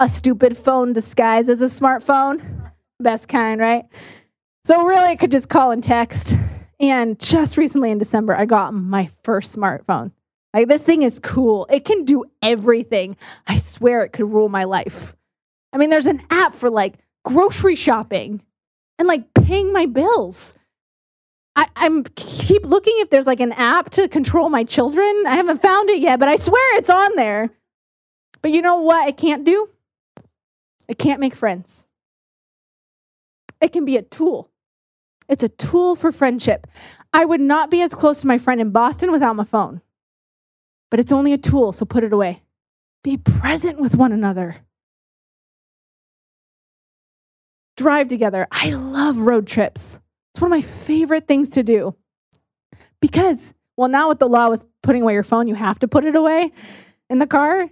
a 0.00 0.08
stupid 0.08 0.56
phone 0.56 0.92
disguised 0.92 1.48
as 1.48 1.60
a 1.60 1.66
smartphone. 1.66 2.72
Best 3.00 3.28
kind, 3.28 3.60
right? 3.60 3.84
So 4.64 4.84
really, 4.84 5.12
it 5.12 5.18
could 5.18 5.32
just 5.32 5.48
call 5.48 5.70
and 5.70 5.82
text. 5.82 6.36
And 6.80 7.18
just 7.18 7.56
recently 7.56 7.90
in 7.90 7.98
December, 7.98 8.36
I 8.36 8.44
got 8.44 8.72
my 8.72 9.10
first 9.24 9.54
smartphone. 9.54 10.12
Like 10.54 10.68
this 10.68 10.82
thing 10.82 11.02
is 11.02 11.18
cool. 11.18 11.66
It 11.70 11.84
can 11.84 12.04
do 12.04 12.24
everything. 12.42 13.16
I 13.46 13.56
swear 13.56 14.02
it 14.04 14.12
could 14.12 14.32
rule 14.32 14.48
my 14.48 14.64
life. 14.64 15.14
I 15.72 15.76
mean, 15.76 15.90
there's 15.90 16.06
an 16.06 16.22
app 16.30 16.54
for 16.54 16.70
like 16.70 16.98
grocery 17.24 17.74
shopping 17.74 18.42
and 18.98 19.08
like 19.08 19.32
paying 19.34 19.72
my 19.72 19.86
bills. 19.86 20.58
I, 21.56 21.66
am 21.76 22.04
keep 22.04 22.64
looking 22.64 22.94
if 22.98 23.10
there's 23.10 23.26
like 23.26 23.40
an 23.40 23.52
app 23.52 23.90
to 23.90 24.06
control 24.08 24.48
my 24.48 24.62
children. 24.62 25.24
I 25.26 25.34
haven't 25.34 25.60
found 25.60 25.90
it 25.90 25.98
yet, 25.98 26.20
but 26.20 26.28
I 26.28 26.36
swear 26.36 26.76
it's 26.76 26.90
on 26.90 27.16
there. 27.16 27.50
But 28.42 28.52
you 28.52 28.62
know 28.62 28.76
what 28.76 29.08
it 29.08 29.16
can't 29.16 29.44
do? 29.44 29.68
It 30.86 30.98
can't 30.98 31.20
make 31.20 31.34
friends. 31.34 31.84
It 33.60 33.72
can 33.72 33.84
be 33.84 33.96
a 33.96 34.02
tool. 34.02 34.50
It's 35.28 35.42
a 35.42 35.48
tool 35.48 35.96
for 35.96 36.12
friendship. 36.12 36.66
I 37.12 37.24
would 37.24 37.40
not 37.40 37.70
be 37.70 37.82
as 37.82 37.94
close 37.94 38.20
to 38.20 38.26
my 38.26 38.38
friend 38.38 38.60
in 38.60 38.70
Boston 38.70 39.10
without 39.10 39.36
my 39.36 39.44
phone. 39.44 39.80
But 40.90 41.00
it's 41.00 41.12
only 41.12 41.32
a 41.32 41.38
tool, 41.38 41.72
so 41.72 41.84
put 41.84 42.04
it 42.04 42.12
away. 42.12 42.42
Be 43.02 43.16
present 43.16 43.78
with 43.78 43.96
one 43.96 44.12
another. 44.12 44.58
Drive 47.78 48.08
together. 48.08 48.46
I 48.50 48.70
love 48.70 49.16
road 49.16 49.46
trips. 49.46 49.98
It's 50.34 50.42
one 50.42 50.52
of 50.52 50.56
my 50.56 50.60
favorite 50.60 51.26
things 51.26 51.48
to 51.50 51.62
do. 51.62 51.94
Because, 53.00 53.54
well, 53.76 53.88
now 53.88 54.08
with 54.08 54.18
the 54.18 54.28
law 54.28 54.50
with 54.50 54.66
putting 54.82 55.02
away 55.02 55.14
your 55.14 55.22
phone, 55.22 55.48
you 55.48 55.54
have 55.54 55.78
to 55.78 55.88
put 55.88 56.04
it 56.04 56.14
away 56.14 56.52
in 57.08 57.20
the 57.20 57.26
car. 57.26 57.70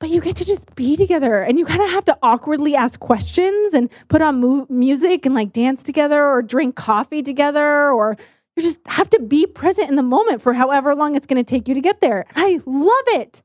But 0.00 0.10
you 0.10 0.20
get 0.20 0.36
to 0.36 0.44
just 0.44 0.74
be 0.74 0.96
together 0.96 1.40
and 1.40 1.58
you 1.58 1.64
kind 1.64 1.80
of 1.80 1.90
have 1.90 2.04
to 2.06 2.18
awkwardly 2.22 2.74
ask 2.74 3.00
questions 3.00 3.72
and 3.72 3.88
put 4.08 4.20
on 4.20 4.40
mu- 4.40 4.66
music 4.68 5.24
and 5.24 5.34
like 5.34 5.52
dance 5.52 5.82
together 5.82 6.26
or 6.26 6.42
drink 6.42 6.74
coffee 6.74 7.22
together 7.22 7.90
or 7.90 8.16
you 8.56 8.62
just 8.62 8.80
have 8.86 9.08
to 9.10 9.20
be 9.20 9.46
present 9.46 9.88
in 9.88 9.96
the 9.96 10.02
moment 10.02 10.42
for 10.42 10.52
however 10.52 10.94
long 10.94 11.14
it's 11.14 11.26
going 11.26 11.42
to 11.42 11.48
take 11.48 11.68
you 11.68 11.74
to 11.74 11.80
get 11.80 12.00
there. 12.00 12.26
And 12.34 12.44
I 12.44 12.60
love 12.66 13.20
it. 13.20 13.42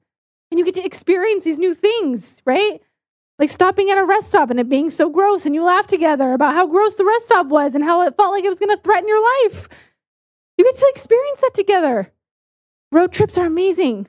And 0.51 0.59
you 0.59 0.65
get 0.65 0.75
to 0.75 0.83
experience 0.83 1.43
these 1.43 1.59
new 1.59 1.75
things, 1.75 2.41
right? 2.45 2.81
Like 3.39 3.49
stopping 3.49 3.89
at 3.89 3.97
a 3.97 4.03
rest 4.03 4.27
stop 4.27 4.49
and 4.49 4.59
it 4.59 4.67
being 4.67 4.89
so 4.89 5.09
gross 5.09 5.45
and 5.45 5.55
you 5.55 5.63
laugh 5.63 5.87
together 5.87 6.33
about 6.33 6.53
how 6.53 6.67
gross 6.67 6.95
the 6.95 7.05
rest 7.05 7.25
stop 7.25 7.47
was 7.47 7.73
and 7.73 7.85
how 7.85 8.01
it 8.01 8.17
felt 8.17 8.33
like 8.33 8.43
it 8.43 8.49
was 8.49 8.59
going 8.59 8.75
to 8.75 8.83
threaten 8.83 9.07
your 9.07 9.23
life. 9.45 9.69
You 10.57 10.65
get 10.65 10.75
to 10.75 10.91
experience 10.93 11.39
that 11.39 11.53
together. 11.53 12.11
Road 12.91 13.13
trips 13.13 13.37
are 13.37 13.45
amazing. 13.45 14.07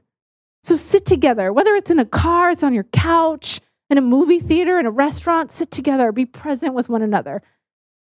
So 0.64 0.74
sit 0.74 1.07
together, 1.07 1.53
whether 1.53 1.76
it's 1.76 1.93
in 1.93 2.01
a 2.01 2.05
car, 2.05 2.51
it's 2.51 2.64
on 2.64 2.74
your 2.74 2.85
couch, 2.85 3.61
in 3.89 3.99
a 3.99 4.03
movie 4.03 4.41
theater, 4.41 4.78
in 4.78 4.85
a 4.87 4.91
restaurant, 4.91 5.53
sit 5.53 5.70
together, 5.70 6.12
be 6.12 6.26
present 6.26 6.74
with 6.74 6.89
one 6.89 7.03
another. 7.03 7.41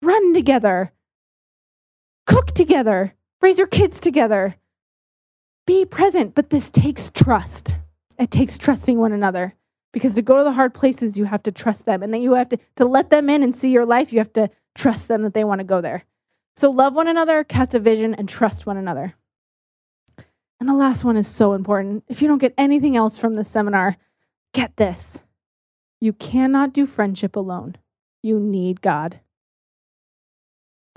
Run 0.01 0.33
together. 0.33 0.93
Cook 2.27 2.53
together. 2.53 3.13
Raise 3.41 3.57
your 3.57 3.67
kids 3.67 3.99
together. 3.99 4.55
Be 5.65 5.85
present, 5.85 6.35
but 6.35 6.51
this 6.51 6.69
takes 6.69 7.09
trust. 7.09 7.77
It 8.19 8.29
takes 8.31 8.57
trusting 8.57 8.97
one 8.97 9.11
another 9.11 9.55
because 9.95 10.13
to 10.13 10.21
go 10.21 10.37
to 10.37 10.43
the 10.43 10.51
hard 10.51 10.73
places 10.73 11.17
you 11.17 11.23
have 11.23 11.41
to 11.41 11.53
trust 11.53 11.85
them 11.85 12.03
and 12.03 12.13
then 12.13 12.21
you 12.21 12.33
have 12.33 12.49
to 12.49 12.57
to 12.75 12.83
let 12.83 13.09
them 13.09 13.29
in 13.29 13.41
and 13.41 13.55
see 13.55 13.71
your 13.71 13.85
life 13.85 14.11
you 14.11 14.19
have 14.19 14.33
to 14.33 14.49
trust 14.75 15.07
them 15.07 15.21
that 15.23 15.33
they 15.33 15.45
want 15.45 15.59
to 15.59 15.65
go 15.65 15.79
there. 15.79 16.03
So 16.57 16.69
love 16.69 16.93
one 16.93 17.07
another 17.07 17.45
cast 17.45 17.73
a 17.73 17.79
vision 17.79 18.13
and 18.13 18.27
trust 18.27 18.65
one 18.65 18.75
another. 18.75 19.15
And 20.59 20.67
the 20.67 20.73
last 20.73 21.05
one 21.05 21.15
is 21.15 21.27
so 21.27 21.53
important. 21.53 22.03
If 22.09 22.21
you 22.21 22.27
don't 22.27 22.39
get 22.39 22.53
anything 22.57 22.97
else 22.97 23.17
from 23.17 23.35
this 23.35 23.47
seminar 23.47 23.97
get 24.53 24.77
this. 24.77 25.19
You 26.01 26.13
cannot 26.13 26.73
do 26.73 26.85
friendship 26.85 27.35
alone. 27.35 27.75
You 28.23 28.39
need 28.39 28.81
god. 28.81 29.19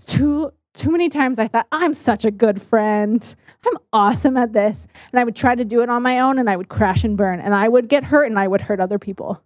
Too 0.07 0.53
too 0.75 0.91
many 0.91 1.09
times 1.09 1.39
I 1.39 1.49
thought, 1.49 1.67
I'm 1.73 1.95
such 1.95 2.25
a 2.25 2.31
good 2.31 2.63
friend. 2.63 3.35
I'm 3.67 3.79
awesome 3.93 4.37
at 4.37 4.53
this. 4.53 4.87
And 5.13 5.19
I 5.19 5.25
would 5.25 5.37
try 5.37 5.55
to 5.55 5.65
do 5.65 5.83
it 5.83 5.91
on 5.91 6.03
my 6.03 6.21
own 6.21 6.39
and 6.39 6.49
I 6.49 6.57
would 6.57 6.69
crash 6.69 7.05
and 7.05 7.17
burn. 7.17 7.41
And 7.41 7.55
I 7.55 7.69
would 7.69 7.89
get 7.89 8.05
hurt 8.05 8.25
and 8.25 8.39
I 8.39 8.47
would 8.47 8.61
hurt 8.61 8.81
other 8.81 8.99
people 8.99 9.43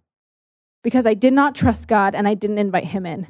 because 0.83 1.05
I 1.05 1.13
did 1.13 1.33
not 1.33 1.55
trust 1.55 1.87
God 1.87 2.13
and 2.13 2.27
I 2.27 2.33
didn't 2.33 2.59
invite 2.59 2.85
Him 2.85 3.05
in. 3.05 3.27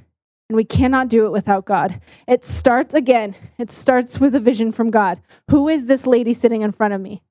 And 0.49 0.57
we 0.57 0.65
cannot 0.65 1.07
do 1.07 1.25
it 1.25 1.31
without 1.31 1.65
God. 1.65 2.01
It 2.27 2.43
starts 2.43 2.93
again, 2.93 3.35
it 3.57 3.71
starts 3.71 4.19
with 4.19 4.35
a 4.35 4.39
vision 4.39 4.71
from 4.71 4.91
God. 4.91 5.21
Who 5.49 5.69
is 5.69 5.85
this 5.85 6.05
lady 6.05 6.33
sitting 6.33 6.61
in 6.61 6.71
front 6.71 6.93
of 6.93 7.01
me? 7.01 7.23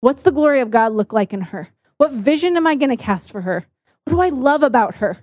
What's 0.00 0.22
the 0.22 0.32
glory 0.32 0.60
of 0.60 0.70
God 0.70 0.92
look 0.92 1.12
like 1.12 1.32
in 1.32 1.42
her? 1.42 1.68
What 1.98 2.12
vision 2.12 2.56
am 2.56 2.66
I 2.66 2.74
going 2.74 2.90
to 2.90 2.96
cast 2.96 3.30
for 3.30 3.42
her? 3.42 3.66
What 4.04 4.14
do 4.14 4.20
I 4.20 4.30
love 4.30 4.62
about 4.62 4.96
her? 4.96 5.18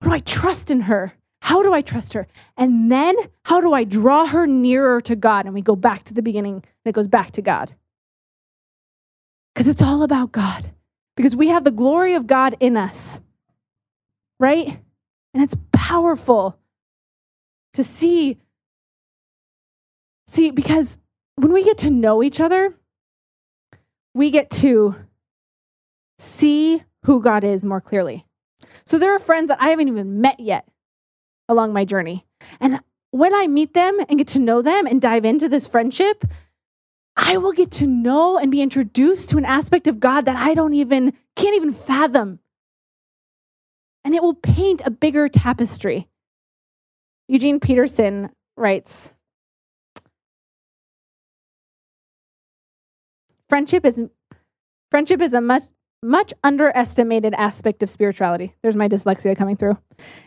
What 0.00 0.08
do 0.08 0.14
I 0.14 0.18
trust 0.18 0.70
in 0.70 0.82
her? 0.82 1.12
How 1.44 1.62
do 1.62 1.74
I 1.74 1.82
trust 1.82 2.14
her? 2.14 2.26
And 2.56 2.90
then 2.90 3.14
how 3.42 3.60
do 3.60 3.74
I 3.74 3.84
draw 3.84 4.24
her 4.24 4.46
nearer 4.46 5.02
to 5.02 5.14
God? 5.14 5.44
And 5.44 5.52
we 5.52 5.60
go 5.60 5.76
back 5.76 6.04
to 6.04 6.14
the 6.14 6.22
beginning 6.22 6.54
and 6.54 6.64
it 6.86 6.94
goes 6.94 7.06
back 7.06 7.32
to 7.32 7.42
God. 7.42 7.74
Because 9.52 9.68
it's 9.68 9.82
all 9.82 10.02
about 10.02 10.32
God. 10.32 10.70
Because 11.18 11.36
we 11.36 11.48
have 11.48 11.64
the 11.64 11.70
glory 11.70 12.14
of 12.14 12.26
God 12.26 12.56
in 12.60 12.78
us, 12.78 13.20
right? 14.40 14.80
And 15.34 15.42
it's 15.42 15.54
powerful 15.70 16.56
to 17.74 17.84
see. 17.84 18.38
See, 20.26 20.50
because 20.50 20.96
when 21.36 21.52
we 21.52 21.62
get 21.62 21.76
to 21.78 21.90
know 21.90 22.22
each 22.22 22.40
other, 22.40 22.74
we 24.14 24.30
get 24.30 24.48
to 24.50 24.96
see 26.18 26.84
who 27.02 27.20
God 27.20 27.44
is 27.44 27.66
more 27.66 27.82
clearly. 27.82 28.24
So 28.86 28.98
there 28.98 29.14
are 29.14 29.18
friends 29.18 29.48
that 29.48 29.60
I 29.60 29.68
haven't 29.68 29.88
even 29.88 30.22
met 30.22 30.40
yet 30.40 30.66
along 31.48 31.72
my 31.72 31.84
journey. 31.84 32.26
And 32.60 32.80
when 33.10 33.34
I 33.34 33.46
meet 33.46 33.74
them 33.74 33.98
and 34.08 34.18
get 34.18 34.28
to 34.28 34.38
know 34.38 34.62
them 34.62 34.86
and 34.86 35.00
dive 35.00 35.24
into 35.24 35.48
this 35.48 35.66
friendship, 35.66 36.24
I 37.16 37.36
will 37.36 37.52
get 37.52 37.70
to 37.72 37.86
know 37.86 38.38
and 38.38 38.50
be 38.50 38.60
introduced 38.60 39.30
to 39.30 39.38
an 39.38 39.44
aspect 39.44 39.86
of 39.86 40.00
God 40.00 40.24
that 40.24 40.36
I 40.36 40.54
don't 40.54 40.74
even, 40.74 41.12
can't 41.36 41.54
even 41.54 41.72
fathom. 41.72 42.40
And 44.04 44.14
it 44.14 44.22
will 44.22 44.34
paint 44.34 44.82
a 44.84 44.90
bigger 44.90 45.28
tapestry. 45.28 46.08
Eugene 47.28 47.60
Peterson 47.60 48.30
writes 48.56 49.14
Friendship 53.48 53.84
is 53.86 54.00
friendship 54.90 55.20
is 55.20 55.32
a 55.32 55.40
much 55.40 55.62
much 56.02 56.34
underestimated 56.42 57.34
aspect 57.34 57.82
of 57.82 57.88
spirituality. 57.88 58.54
There's 58.62 58.76
my 58.76 58.88
dyslexia 58.88 59.36
coming 59.36 59.56
through. 59.56 59.78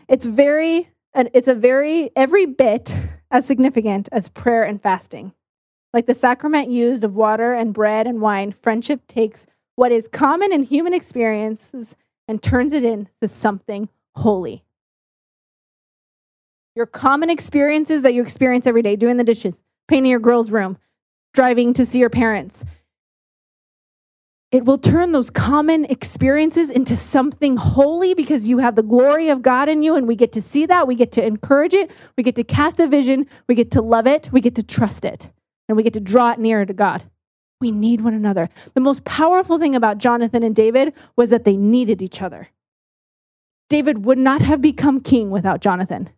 It's 0.08 0.26
very 0.26 0.88
it's 1.14 1.48
a 1.48 1.54
very 1.54 2.10
every 2.16 2.46
bit 2.46 2.94
as 3.30 3.46
significant 3.46 4.08
as 4.12 4.28
prayer 4.28 4.62
and 4.62 4.82
fasting. 4.82 5.32
Like 5.92 6.06
the 6.06 6.14
sacrament 6.14 6.70
used 6.70 7.04
of 7.04 7.16
water 7.16 7.52
and 7.52 7.72
bread 7.72 8.06
and 8.06 8.20
wine, 8.20 8.52
friendship 8.52 9.06
takes 9.06 9.46
what 9.76 9.92
is 9.92 10.08
common 10.08 10.52
in 10.52 10.62
human 10.62 10.92
experiences 10.92 11.96
and 12.26 12.42
turns 12.42 12.72
it 12.72 12.84
into 12.84 13.26
something 13.26 13.88
holy. 14.16 14.64
Your 16.76 16.86
common 16.86 17.30
experiences 17.30 18.02
that 18.02 18.14
you 18.14 18.22
experience 18.22 18.66
every 18.66 18.82
day, 18.82 18.96
doing 18.96 19.16
the 19.16 19.24
dishes, 19.24 19.62
painting 19.88 20.10
your 20.10 20.20
girl's 20.20 20.50
room, 20.50 20.78
driving 21.32 21.72
to 21.74 21.86
see 21.86 21.98
your 21.98 22.10
parents, 22.10 22.64
it 24.50 24.64
will 24.64 24.78
turn 24.78 25.12
those 25.12 25.28
common 25.28 25.84
experiences 25.86 26.70
into 26.70 26.96
something 26.96 27.56
holy 27.56 28.14
because 28.14 28.48
you 28.48 28.58
have 28.58 28.76
the 28.76 28.82
glory 28.82 29.28
of 29.28 29.42
God 29.42 29.68
in 29.68 29.82
you, 29.82 29.94
and 29.94 30.08
we 30.08 30.16
get 30.16 30.32
to 30.32 30.42
see 30.42 30.64
that. 30.66 30.86
We 30.86 30.94
get 30.94 31.12
to 31.12 31.24
encourage 31.24 31.74
it. 31.74 31.90
We 32.16 32.22
get 32.22 32.34
to 32.36 32.44
cast 32.44 32.80
a 32.80 32.86
vision. 32.86 33.26
We 33.46 33.54
get 33.54 33.70
to 33.72 33.82
love 33.82 34.06
it. 34.06 34.30
We 34.32 34.40
get 34.40 34.54
to 34.54 34.62
trust 34.62 35.04
it. 35.04 35.30
And 35.68 35.76
we 35.76 35.82
get 35.82 35.92
to 35.94 36.00
draw 36.00 36.32
it 36.32 36.38
nearer 36.38 36.64
to 36.64 36.72
God. 36.72 37.04
We 37.60 37.70
need 37.70 38.00
one 38.00 38.14
another. 38.14 38.48
The 38.72 38.80
most 38.80 39.04
powerful 39.04 39.58
thing 39.58 39.74
about 39.74 39.98
Jonathan 39.98 40.42
and 40.42 40.56
David 40.56 40.94
was 41.14 41.28
that 41.28 41.44
they 41.44 41.56
needed 41.56 42.00
each 42.00 42.22
other. 42.22 42.48
David 43.68 44.06
would 44.06 44.18
not 44.18 44.40
have 44.40 44.62
become 44.62 45.00
king 45.00 45.30
without 45.30 45.60
Jonathan. 45.60 46.08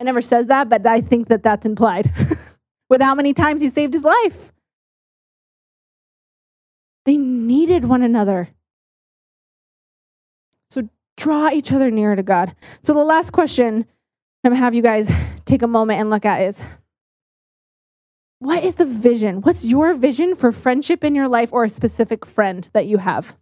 It 0.00 0.04
never 0.04 0.20
says 0.20 0.48
that, 0.48 0.68
but 0.68 0.84
I 0.84 1.00
think 1.00 1.28
that 1.28 1.44
that's 1.44 1.64
implied 1.64 2.12
with 2.90 3.00
how 3.00 3.14
many 3.14 3.32
times 3.32 3.60
he 3.60 3.68
saved 3.68 3.94
his 3.94 4.02
life. 4.02 4.52
They 7.06 7.16
needed 7.16 7.84
one 7.84 8.02
another. 8.02 8.48
So 10.70 10.88
draw 11.16 11.50
each 11.50 11.72
other 11.72 11.90
nearer 11.90 12.16
to 12.16 12.22
God. 12.22 12.54
So 12.82 12.92
the 12.92 13.04
last 13.04 13.30
question 13.30 13.86
I'm 14.44 14.50
going 14.50 14.60
to 14.60 14.64
have 14.64 14.74
you 14.74 14.82
guys 14.82 15.10
take 15.44 15.62
a 15.62 15.68
moment 15.68 16.00
and 16.00 16.10
look 16.10 16.26
at 16.26 16.42
is 16.42 16.62
what 18.40 18.62
is 18.64 18.74
the 18.74 18.84
vision? 18.84 19.40
What's 19.40 19.64
your 19.64 19.94
vision 19.94 20.34
for 20.34 20.52
friendship 20.52 21.04
in 21.04 21.14
your 21.14 21.28
life 21.28 21.52
or 21.52 21.64
a 21.64 21.70
specific 21.70 22.26
friend 22.26 22.68
that 22.74 22.86
you 22.86 22.98
have? 22.98 23.36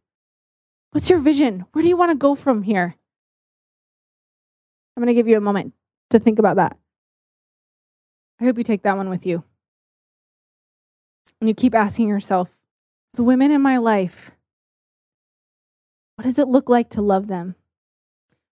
What's 0.93 1.11
your 1.11 1.19
vision? 1.19 1.65
Where 1.73 1.83
do 1.83 1.89
you 1.89 1.97
want 1.97 2.13
to 2.13 2.17
go 2.17 2.35
from 2.35 2.63
here? 2.63 2.95
I'm 4.97 5.03
going 5.03 5.09
to 5.09 5.19
give 5.19 5.27
you 5.27 5.37
a 5.37 5.41
moment 5.41 5.73
to 6.11 6.21
think 6.21 6.39
about 6.39 6.57
that. 6.57 6.77
I 8.41 8.45
hope 8.45 8.59
you 8.59 8.65
take 8.65 8.83
that 8.83 8.97
one 8.97 9.09
with 9.09 9.27
you. 9.27 9.43
And 11.41 11.49
you 11.49 11.55
keep 11.55 11.75
asking 11.75 12.09
yourself, 12.09 12.55
the 13.15 13.25
women 13.25 13.51
in 13.51 13.63
my 13.63 13.79
life, 13.79 14.31
what 16.17 16.25
does 16.25 16.39
it 16.39 16.49
look 16.49 16.69
like 16.69 16.91
to 16.91 17.03
love 17.03 17.27
them? 17.27 17.55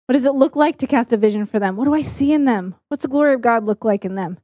What 0.06 0.14
does 0.14 0.26
it 0.26 0.34
look 0.34 0.56
like 0.56 0.78
to 0.78 0.86
cast 0.86 1.12
a 1.12 1.16
vision 1.16 1.46
for 1.46 1.58
them? 1.58 1.76
What 1.76 1.84
do 1.84 1.94
I 1.94 2.02
see 2.02 2.32
in 2.32 2.44
them? 2.44 2.74
What's 2.88 3.02
the 3.02 3.08
glory 3.08 3.34
of 3.34 3.40
God 3.40 3.64
look 3.64 3.84
like 3.84 4.04
in 4.04 4.14
them? 4.14 4.38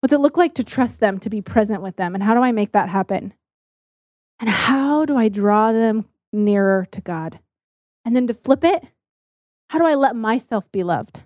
What's 0.00 0.12
it 0.12 0.20
look 0.20 0.36
like 0.36 0.54
to 0.56 0.64
trust 0.64 1.00
them, 1.00 1.18
to 1.20 1.30
be 1.30 1.40
present 1.40 1.82
with 1.82 1.96
them? 1.96 2.14
And 2.14 2.22
how 2.22 2.34
do 2.34 2.40
I 2.40 2.52
make 2.52 2.72
that 2.72 2.88
happen? 2.88 3.32
And 4.40 4.50
how 4.50 5.06
do 5.06 5.16
I 5.16 5.28
draw 5.28 5.72
them 5.72 6.06
nearer 6.32 6.86
to 6.90 7.00
God? 7.00 7.38
And 8.04 8.14
then 8.14 8.26
to 8.26 8.34
flip 8.34 8.64
it, 8.64 8.84
how 9.70 9.78
do 9.78 9.86
I 9.86 9.94
let 9.94 10.14
myself 10.14 10.70
be 10.72 10.82
loved? 10.82 11.22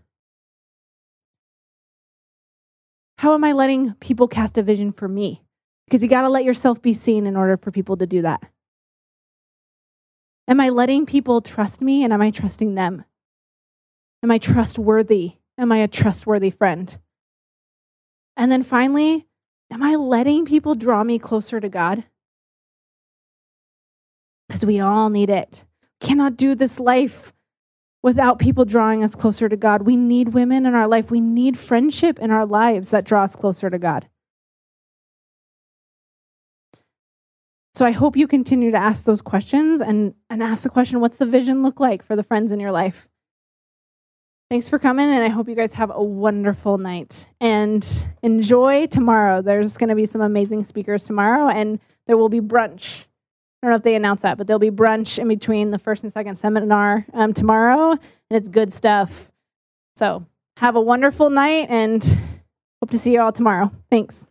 How 3.17 3.35
am 3.35 3.43
I 3.43 3.53
letting 3.53 3.95
people 3.95 4.29
cast 4.29 4.59
a 4.59 4.63
vision 4.63 4.93
for 4.93 5.09
me? 5.09 5.43
Because 5.89 6.03
you 6.03 6.09
got 6.09 6.21
to 6.21 6.29
let 6.29 6.45
yourself 6.45 6.83
be 6.83 6.93
seen 6.93 7.27
in 7.27 7.35
order 7.35 7.57
for 7.57 7.71
people 7.71 7.97
to 7.97 8.07
do 8.07 8.21
that. 8.21 8.43
Am 10.47 10.61
I 10.61 10.69
letting 10.69 11.07
people 11.07 11.41
trust 11.41 11.81
me 11.81 12.05
and 12.05 12.13
am 12.13 12.21
I 12.21 12.31
trusting 12.31 12.75
them? 12.75 13.07
Am 14.23 14.31
I 14.31 14.37
trustworthy? 14.37 15.37
Am 15.57 15.73
I 15.73 15.79
a 15.79 15.89
trustworthy 15.89 16.51
friend? 16.51 16.99
And 18.37 18.53
then 18.53 18.63
finally, 18.63 19.29
am 19.71 19.83
I 19.83 19.97
letting 19.97 20.45
people 20.45 20.75
draw 20.75 21.05
me 21.05 21.19
closer 21.19 21.59
to 21.59 21.71
God? 21.71 22.05
Because 24.47 24.67
we 24.67 24.81
all 24.81 25.09
need 25.09 25.31
it. 25.31 25.65
Cannot 26.03 26.37
do 26.37 26.55
this 26.55 26.79
life 26.79 27.33
without 28.03 28.39
people 28.39 28.67
drawing 28.67 29.03
us 29.03 29.15
closer 29.15 29.49
to 29.49 29.57
God. 29.57 29.83
We 29.83 29.97
need 29.97 30.35
women 30.35 30.67
in 30.67 30.75
our 30.75 30.87
life. 30.87 31.11
We 31.11 31.23
need 31.23 31.57
friendship 31.57 32.19
in 32.19 32.31
our 32.31 32.45
lives 32.45 32.91
that 32.91 33.05
draw 33.05 33.25
us 33.25 33.35
closer 33.35 33.71
to 33.71 33.79
God. 33.79 34.07
So 37.79 37.87
I 37.87 37.93
hope 37.93 38.17
you 38.17 38.27
continue 38.27 38.73
to 38.73 38.77
ask 38.77 39.05
those 39.05 39.23
questions 39.23 39.81
and, 39.81 40.13
and 40.29 40.43
ask 40.43 40.65
the 40.65 40.69
question 40.69 40.99
what's 40.99 41.19
the 41.19 41.27
vision 41.27 41.63
look 41.63 41.79
like 41.79 42.05
for 42.05 42.17
the 42.17 42.25
friends 42.25 42.51
in 42.51 42.59
your 42.59 42.73
life? 42.73 43.07
Thanks 44.51 44.69
for 44.69 44.81
coming, 44.81 45.09
and 45.09 45.23
I 45.23 45.29
hope 45.29 45.49
you 45.49 45.55
guys 45.55 45.75
have 45.75 45.93
a 45.95 46.03
wonderful 46.03 46.77
night. 46.77 47.29
And 47.41 47.87
enjoy 48.21 48.89
tomorrow. 48.89 49.43
There's 49.43 49.77
going 49.77 49.91
to 49.91 49.95
be 49.95 50.07
some 50.07 50.23
amazing 50.23 50.65
speakers 50.65 51.05
tomorrow, 51.05 51.47
and 51.47 51.79
there 52.09 52.17
will 52.17 52.29
be 52.29 52.41
brunch. 52.41 53.05
I 53.63 53.67
don't 53.69 53.71
know 53.71 53.77
if 53.77 53.85
they 53.85 53.95
announced 53.95 54.25
that, 54.25 54.39
but 54.39 54.49
there'll 54.49 54.59
be 54.59 54.73
brunch 54.73 55.17
in 55.17 55.29
between 55.29 55.71
the 55.71 55.79
first 55.79 56.03
and 56.03 56.13
second 56.13 56.35
seminar 56.35 57.07
um, 57.15 57.33
tomorrow, 57.33 57.93
and 57.93 58.01
it's 58.31 58.49
good 58.49 58.73
stuff. 58.73 59.31
So 59.95 60.27
have 60.57 60.75
a 60.75 60.81
wonderful 60.81 61.31
night, 61.31 61.69
and 61.71 62.03
hope 62.83 62.91
to 62.91 62.99
see 62.99 63.13
you 63.13 63.21
all 63.21 63.31
tomorrow. 63.31 63.71
Thanks. 63.89 64.28